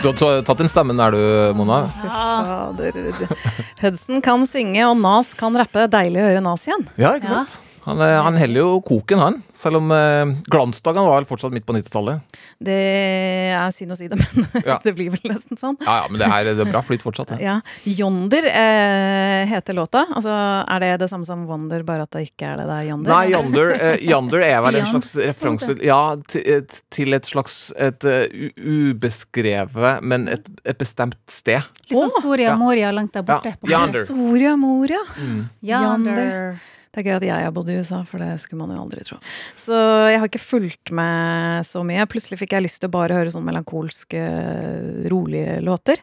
Du 0.00 0.08
har 0.08 0.42
tatt 0.46 0.60
inn 0.64 0.70
stemmen 0.72 0.96
der 1.00 1.12
du, 1.12 1.22
Mona. 1.58 1.82
Ja. 2.04 2.70
Hudson 3.82 4.22
kan 4.24 4.46
synge, 4.48 4.84
og 4.88 4.96
Nas 5.00 5.34
kan 5.36 5.56
rappe. 5.60 5.84
Deilig 5.92 6.22
å 6.22 6.28
høre 6.30 6.44
Nas 6.44 6.64
igjen. 6.68 6.86
Ja, 7.00 7.16
ikke 7.18 7.28
sant? 7.34 7.58
Han, 7.86 8.00
eh, 8.04 8.16
han 8.22 8.36
heller 8.36 8.60
jo 8.60 8.80
koken, 8.84 9.18
han. 9.22 9.36
Selv 9.56 9.78
om 9.80 9.90
eh, 9.94 10.32
glansdagene 10.52 11.06
var 11.08 11.24
fortsatt 11.28 11.54
midt 11.54 11.64
på 11.68 11.72
90-tallet. 11.76 12.20
Det 12.60 12.76
er 13.56 13.70
synd 13.72 13.94
å 13.94 13.96
si 13.96 14.08
det, 14.10 14.18
men 14.36 14.46
Ja. 14.66 14.76
det 14.84 14.92
blir 14.98 15.08
vel 15.14 15.32
nesten 15.32 15.56
sånn. 15.60 15.78
Ja, 15.80 16.02
ja, 16.02 16.10
men 16.12 16.20
det, 16.20 16.28
er, 16.28 16.50
det 16.58 16.66
er 16.66 16.70
bra 16.72 16.82
flyt 16.84 17.00
fortsatt. 17.04 17.32
det. 17.32 17.38
Ja. 17.44 17.58
Yonder 17.88 18.44
eh, 18.50 19.46
heter 19.48 19.78
låta. 19.78 20.04
Altså, 20.12 20.34
er 20.68 20.84
det 20.84 20.90
det 21.04 21.08
samme 21.12 21.24
som 21.28 21.46
Wonder, 21.48 21.82
bare 21.88 22.04
at 22.04 22.12
det 22.18 22.26
ikke 22.28 22.50
er 22.52 22.60
det 22.60 22.66
det 22.68 22.76
er 22.82 22.90
Yonder? 22.92 23.14
Nei, 23.14 23.22
Yonder, 23.32 23.72
eh, 23.78 24.04
Yonder 24.10 24.44
er 24.44 24.60
vel 24.66 24.80
en 24.82 24.90
slags 24.92 25.14
referanse 25.16 25.78
Ja, 25.86 26.00
til, 26.28 26.44
et, 26.58 26.76
til 26.92 27.16
et 27.16 27.28
slags 27.30 27.58
et 27.80 28.04
uh, 28.04 28.26
ubeskrevet, 28.60 30.02
men 30.04 30.28
et, 30.32 30.46
et 30.68 30.78
bestemt 30.80 31.16
sted. 31.30 31.64
Litt 31.88 31.96
sånn 31.96 32.12
Soria 32.22 32.52
Moria 32.60 32.90
langt 32.94 33.14
der 33.16 33.24
borte. 33.26 33.54
Ja. 33.64 33.80
Yonder. 33.86 34.04
Soria 34.08 34.52
Moria. 34.60 35.00
Mm. 35.16 35.40
Yonder. 35.64 36.60
Det 36.90 37.04
er 37.04 37.06
gøy 37.06 37.16
at 37.20 37.22
jeg 37.22 37.44
har 37.46 37.52
bodd 37.54 37.68
i 37.70 37.76
USA, 37.78 38.00
for 38.02 38.18
det 38.18 38.32
skulle 38.42 38.64
man 38.66 38.74
jo 38.74 38.80
aldri 38.82 39.04
tro. 39.06 39.16
Så 39.54 39.76
jeg 40.10 40.18
har 40.18 40.26
ikke 40.26 40.40
fulgt 40.42 40.90
med 40.90 41.62
så 41.68 41.84
mye. 41.86 42.02
Plutselig 42.10 42.40
fikk 42.40 42.56
jeg 42.56 42.64
lyst 42.64 42.80
til 42.82 42.90
å 42.90 42.94
bare 42.96 43.14
høre 43.14 43.30
sånn 43.30 43.44
melankolske, 43.46 44.18
rolige 45.12 45.60
låter. 45.62 46.00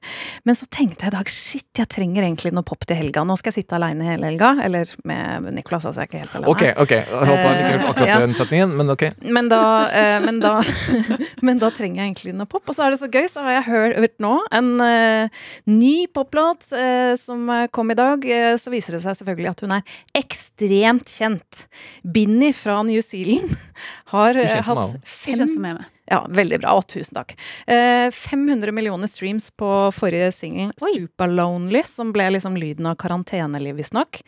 Men 0.47 0.55
så 0.55 0.63
tenkte 0.71 1.03
jeg 1.03 1.11
i 1.11 1.15
dag 1.17 1.31
shit, 1.33 1.67
jeg 1.77 1.89
trenger 1.91 2.23
egentlig 2.23 2.53
noe 2.55 2.63
pop 2.67 2.87
til 2.87 2.95
helga. 3.01 3.25
Nå 3.27 3.35
skal 3.35 3.51
jeg 3.51 3.65
sitte 3.65 3.75
aleine 3.75 4.07
hele 4.07 4.29
helga. 4.29 4.53
Eller 4.63 4.87
med 5.03 5.49
Nicolas, 5.57 5.83
altså 5.89 6.05
jeg 6.05 6.07
er 6.07 6.11
ikke 6.13 6.21
helt 6.23 6.37
alene. 6.39 6.53
Ok, 6.53 6.63
ok. 6.85 6.93
Jeg 6.95 7.27
håper 7.33 7.43
han 7.43 7.59
ikke 7.59 7.73
hørte 7.73 7.91
akkurat 7.91 8.07
Ja. 8.13 8.19
den 8.23 8.37
setningen, 8.39 8.77
men 8.79 8.93
ok. 8.95 9.03
Men 9.27 9.51
da, 9.51 9.61
eh, 9.91 10.19
men, 10.23 10.39
da, 10.39 10.53
men 11.49 11.59
da 11.65 11.71
trenger 11.75 11.99
jeg 12.03 12.13
egentlig 12.13 12.35
noe 12.39 12.47
pop. 12.47 12.63
Og 12.63 12.77
så 12.79 12.87
er 12.87 12.95
det 12.95 13.01
så 13.03 13.11
gøy, 13.11 13.27
så 13.31 13.43
har 13.43 13.57
jeg 13.59 13.67
hørt, 13.67 14.15
nå 14.23 14.33
en 14.55 14.71
eh, 14.87 15.43
ny 15.67 16.07
poplåt 16.15 16.71
eh, 16.71 17.11
som 17.19 17.43
eh, 17.51 17.67
kom 17.75 17.91
i 17.91 17.99
dag. 17.99 18.23
Eh, 18.23 18.55
så 18.55 18.71
viser 18.71 18.95
det 18.95 19.03
seg 19.03 19.19
selvfølgelig 19.19 19.51
at 19.51 19.67
hun 19.67 19.75
er 19.81 19.97
ekstremt 20.15 20.76
kjent. 21.11 21.67
Binnie 22.03 22.53
fra 22.53 22.79
New 22.83 23.01
Zealand 23.01 23.55
har 24.13 24.37
eh, 24.37 24.57
hatt 24.63 25.53
med. 25.57 25.83
Ja, 26.07 26.21
veldig 26.31 26.61
bra. 26.63 26.77
Å, 26.79 26.83
tusen 26.87 27.17
takk. 27.17 27.33
Eh, 27.67 28.07
500 28.15 28.71
millioner 28.71 29.09
streams 29.11 29.49
på 29.51 29.69
forrige 29.95 30.31
singel, 30.31 30.71
Super 30.79 31.27
Lonely, 31.27 31.83
som 31.87 32.13
ble 32.15 32.29
liksom 32.37 32.55
lyden 32.59 32.87
av 32.87 32.95
karanteneliv, 33.01 33.75
visstnok. 33.81 34.21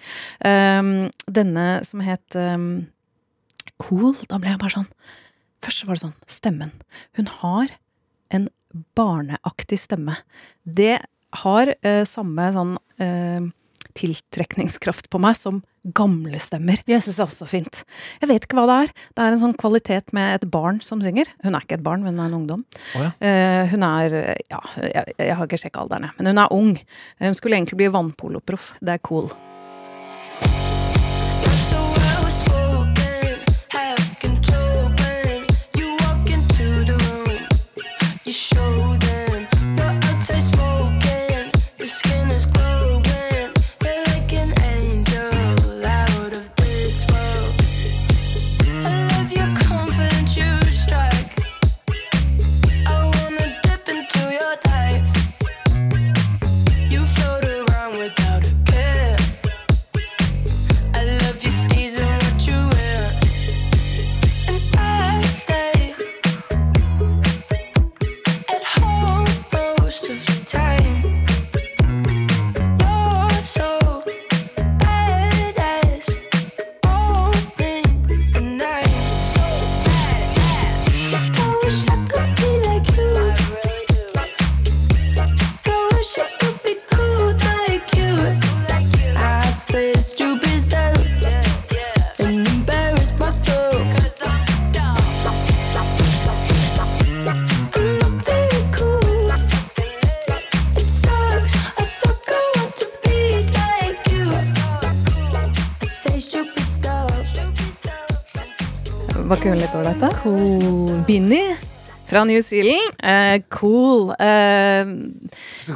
Um, 0.44 1.08
denne 1.32 1.68
som 1.88 2.04
het 2.04 2.36
um, 2.36 2.90
Cool. 3.80 4.12
Da 4.28 4.40
ble 4.42 4.52
jeg 4.52 4.60
bare 4.60 4.76
sånn 4.76 4.90
Først 5.64 5.86
var 5.88 5.96
det 5.96 6.04
sånn 6.04 6.18
Stemmen. 6.28 6.74
Hun 7.16 7.32
har 7.40 7.72
en 8.36 8.50
barneaktig 8.98 9.80
stemme. 9.82 10.20
Det 10.64 11.00
har 11.44 11.72
eh, 11.82 12.04
samme 12.08 12.46
sånn 12.54 12.76
eh, 13.02 13.48
tiltrekningskraft 13.98 15.10
på 15.10 15.22
meg 15.22 15.38
som 15.40 15.64
gamle 15.96 16.40
stemmer. 16.44 16.82
Yes. 16.90 17.08
Det 17.10 17.18
er 17.18 17.26
også 17.26 17.48
fint. 17.50 17.84
Jeg 18.22 18.32
vet 18.32 18.46
ikke 18.46 18.60
hva 18.60 18.68
det 18.70 18.78
er. 18.84 18.94
Det 19.18 19.26
er 19.26 19.36
en 19.36 19.44
sånn 19.44 19.58
kvalitet 19.60 20.14
med 20.16 20.40
et 20.40 20.48
barn 20.52 20.82
som 20.86 21.04
synger. 21.04 21.32
Hun 21.46 21.56
er 21.56 21.66
ikke 21.66 21.80
et 21.80 21.86
barn, 21.86 22.06
men 22.06 22.16
hun 22.18 22.24
er 22.24 22.32
en 22.32 22.40
ungdom. 22.42 22.66
Oh, 22.98 23.06
ja. 23.06 23.12
uh, 23.24 23.64
hun 23.74 23.86
er 23.88 24.18
Ja, 24.50 24.64
jeg, 24.84 25.14
jeg 25.18 25.36
har 25.38 25.48
ikke 25.48 25.60
sjekka 25.62 25.84
alderen, 25.84 26.10
men 26.18 26.32
hun 26.32 26.42
er 26.42 26.56
ung. 26.56 26.74
Hun 27.22 27.38
skulle 27.38 27.60
egentlig 27.60 27.80
bli 27.82 27.92
vannpoloproff. 27.94 28.74
Det 28.82 28.98
er 28.98 29.06
cool. 29.06 29.30
Cool. 110.24 111.04
Binni 111.06 111.56
fra 112.06 112.24
New 112.26 112.42
Zealand. 112.42 112.94
Uh, 113.02 113.42
cool. 113.60 114.14
Eh, 114.20 114.86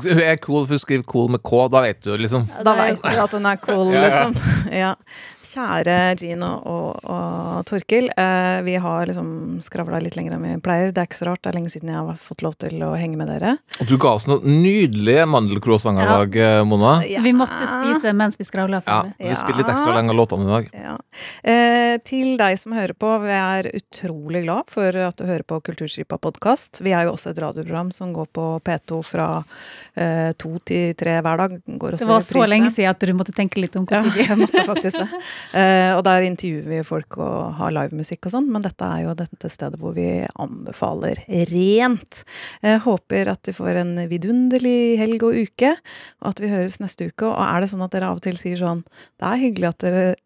Hun 0.01 0.19
er 0.23 0.37
cool, 0.43 0.65
for 0.65 0.73
hun 0.77 0.79
skriver 0.83 1.03
cool 1.05 1.29
med 1.29 1.43
K, 1.43 1.67
da 1.73 1.81
vet 1.85 2.01
du 2.01 2.17
liksom. 2.17 2.47
da 2.63 2.73
vet 2.79 3.01
du 3.03 3.21
at 3.27 3.31
hun 3.37 3.45
er 3.45 3.61
cool, 3.63 3.93
Ja, 3.93 4.01
ja. 4.01 4.09
liksom. 4.27 4.73
Ja. 4.73 4.95
Kjære 5.53 5.95
Gino 6.17 6.47
og, 6.65 7.03
og 7.13 7.59
Torkil. 7.69 8.07
Eh, 8.17 8.61
vi 8.65 8.73
har 8.81 9.05
liksom 9.05 9.59
skravla 9.61 9.99
litt 10.01 10.15
lenger 10.17 10.33
enn 10.33 10.45
vi 10.47 10.53
pleier. 10.65 10.89
Det 10.89 11.03
er 11.03 11.05
ikke 11.05 11.19
så 11.19 11.27
rart, 11.27 11.43
det 11.45 11.51
er 11.51 11.57
lenge 11.59 11.69
siden 11.69 11.91
jeg 11.93 11.99
har 11.99 12.17
fått 12.17 12.41
lov 12.41 12.55
til 12.63 12.81
å 12.81 12.95
henge 12.97 13.19
med 13.19 13.29
dere. 13.29 13.51
Og 13.77 13.85
du 13.91 13.93
ga 14.01 14.15
oss 14.17 14.25
noen 14.25 14.41
nydelige 14.63 15.27
mandelcroissanter 15.29 16.01
i 16.01 16.07
Ja. 16.09 16.15
dag, 16.23 16.65
Mona. 16.65 16.71
Mona. 16.73 16.93
Så 17.05 17.21
vi 17.21 17.33
måtte 17.37 17.67
spise 17.69 18.13
mens 18.17 18.39
vi 18.39 18.47
skravla. 18.49 18.81
Ja, 18.87 19.03
vi 19.19 19.35
spiller 19.37 19.61
litt 19.61 19.69
ekstra 19.75 19.93
lenge 19.93 20.09
av 20.09 20.17
låtene 20.23 20.47
i 20.47 20.53
dag. 20.55 20.71
Ja. 20.73 20.95
Eh, 21.43 21.97
til 22.09 22.33
deg 22.41 22.57
som 22.57 22.73
hører 22.73 22.95
på, 22.97 23.11
vi 23.21 23.29
er 23.37 23.69
utrolig 23.77 24.41
glad 24.47 24.63
for 24.73 24.89
at 25.05 25.21
du 25.21 25.27
hører 25.29 25.43
på 25.45 25.61
Kulturstripa 25.61 26.17
podkast. 26.17 26.81
Vi 26.81 26.95
er 26.97 27.05
jo 27.05 27.13
også 27.13 27.29
et 27.35 27.43
radioprogram 27.45 27.91
som 27.93 28.09
går 28.15 28.31
på 28.33 28.47
P2 28.65 29.03
fra 29.05 29.29
eh, 29.43 29.43
to 30.39 30.55
til 30.67 30.93
tre 30.97 31.17
hver 31.23 31.39
dag. 31.43 31.55
Det 31.63 32.07
var 32.09 32.23
så 32.25 32.45
lenge 32.49 32.71
siden 32.73 32.91
at 32.91 33.03
du 33.03 33.13
måtte 33.17 33.35
tenke 33.35 33.61
litt 33.61 33.75
om 33.79 33.87
Ja, 33.91 34.01
jeg 34.17 34.37
måtte 34.39 34.63
faktisk 34.67 34.99
det. 35.01 35.21
Eh, 35.53 35.91
og 35.93 36.03
der 36.07 36.25
intervjuer 36.25 36.65
vi 36.69 36.79
folk 36.87 37.17
og 37.21 37.53
har 37.59 37.73
livemusikk 37.75 38.27
og 38.27 38.33
sånn, 38.35 38.49
men 38.53 38.63
dette 38.65 38.87
er 38.87 39.03
jo 39.05 39.15
dette 39.17 39.51
stedet 39.51 39.79
hvor 39.81 39.95
vi 39.97 40.07
anbefaler 40.41 41.23
rent. 41.51 42.23
Jeg 42.63 42.81
håper 42.87 43.31
at 43.33 43.43
du 43.45 43.53
får 43.55 43.81
en 43.83 43.93
vidunderlig 44.09 44.97
helg 45.01 45.27
og 45.27 45.37
uke, 45.45 45.75
og 46.23 46.31
at 46.33 46.43
vi 46.43 46.51
høres 46.51 46.79
neste 46.83 47.09
uke. 47.11 47.29
Og 47.29 47.37
er 47.45 47.63
det 47.63 47.71
sånn 47.73 47.85
at 47.85 47.93
dere 47.95 48.11
av 48.11 48.21
og 48.21 48.25
til 48.25 48.39
sier 48.39 48.59
sånn 48.59 48.83
Det 49.19 49.29
er 49.29 49.41
hyggelig 49.43 49.69
at 49.73 49.83
dere 49.85 50.05
eh, 50.13 50.22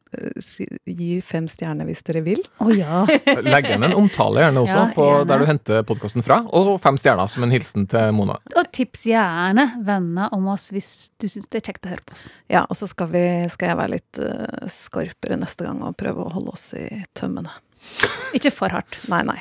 gir 0.85 1.21
fem 1.25 1.47
stjerner 1.51 1.87
hvis 1.87 2.03
dere 2.07 2.21
vil. 2.25 2.41
Oh, 2.63 2.71
ja. 2.73 3.03
Legg 3.47 3.69
igjen 3.69 3.85
en 3.87 3.95
omtale 3.97 4.43
gjerne 4.45 4.63
også, 4.63 4.77
Ja, 4.77 4.85
på 4.95 5.07
gjerne. 5.07 5.27
der 5.31 5.43
du 5.43 5.49
henter 5.49 5.83
podkasten 5.87 6.25
fra. 6.25 6.39
Og 6.55 6.73
fem 6.83 6.97
stjerner 6.99 7.31
som 7.31 7.45
en 7.47 7.53
hilsen 7.53 7.87
til 7.91 8.13
Mona. 8.17 8.37
Og 8.55 8.71
tips 8.75 9.05
gjerne 9.09 9.67
venner 9.87 10.33
om 10.35 10.47
oss 10.53 10.69
hvis 10.75 10.91
du 11.19 11.27
syns 11.31 11.49
det 11.51 11.61
er 11.61 11.67
kjekt 11.71 11.87
å 11.89 11.93
høre 11.95 12.07
på 12.07 12.17
oss. 12.17 12.27
Ja, 12.51 12.63
og 12.67 12.79
så 12.79 12.89
skal, 12.89 13.11
vi, 13.13 13.25
skal 13.53 13.73
jeg 13.73 13.79
være 13.81 13.95
litt 13.97 14.21
uh, 14.23 14.69
skarpere 14.71 15.39
neste 15.41 15.67
gang 15.67 15.83
og 15.85 15.97
prøve 15.99 16.25
å 16.25 16.33
holde 16.37 16.55
oss 16.55 16.71
i 16.77 16.87
tømmene. 17.17 17.51
Ikke 18.37 18.51
for 18.53 18.73
hardt. 18.73 18.99
Nei, 19.11 19.21
nei. 19.27 19.39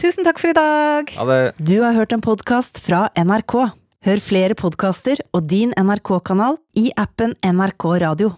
Tusen 0.00 0.26
takk 0.26 0.40
for 0.42 0.50
i 0.50 0.56
dag. 0.56 1.12
Du 1.62 1.76
har 1.84 1.94
hørt 1.94 2.14
en 2.16 2.24
podkast 2.24 2.80
fra 2.82 3.06
NRK. 3.14 3.54
Hør 4.02 4.18
flere 4.24 4.56
podkaster 4.58 5.20
og 5.30 5.44
din 5.46 5.70
NRK-kanal 5.78 6.56
i 6.80 6.88
appen 6.98 7.36
NRK 7.46 7.86
Radio. 8.02 8.32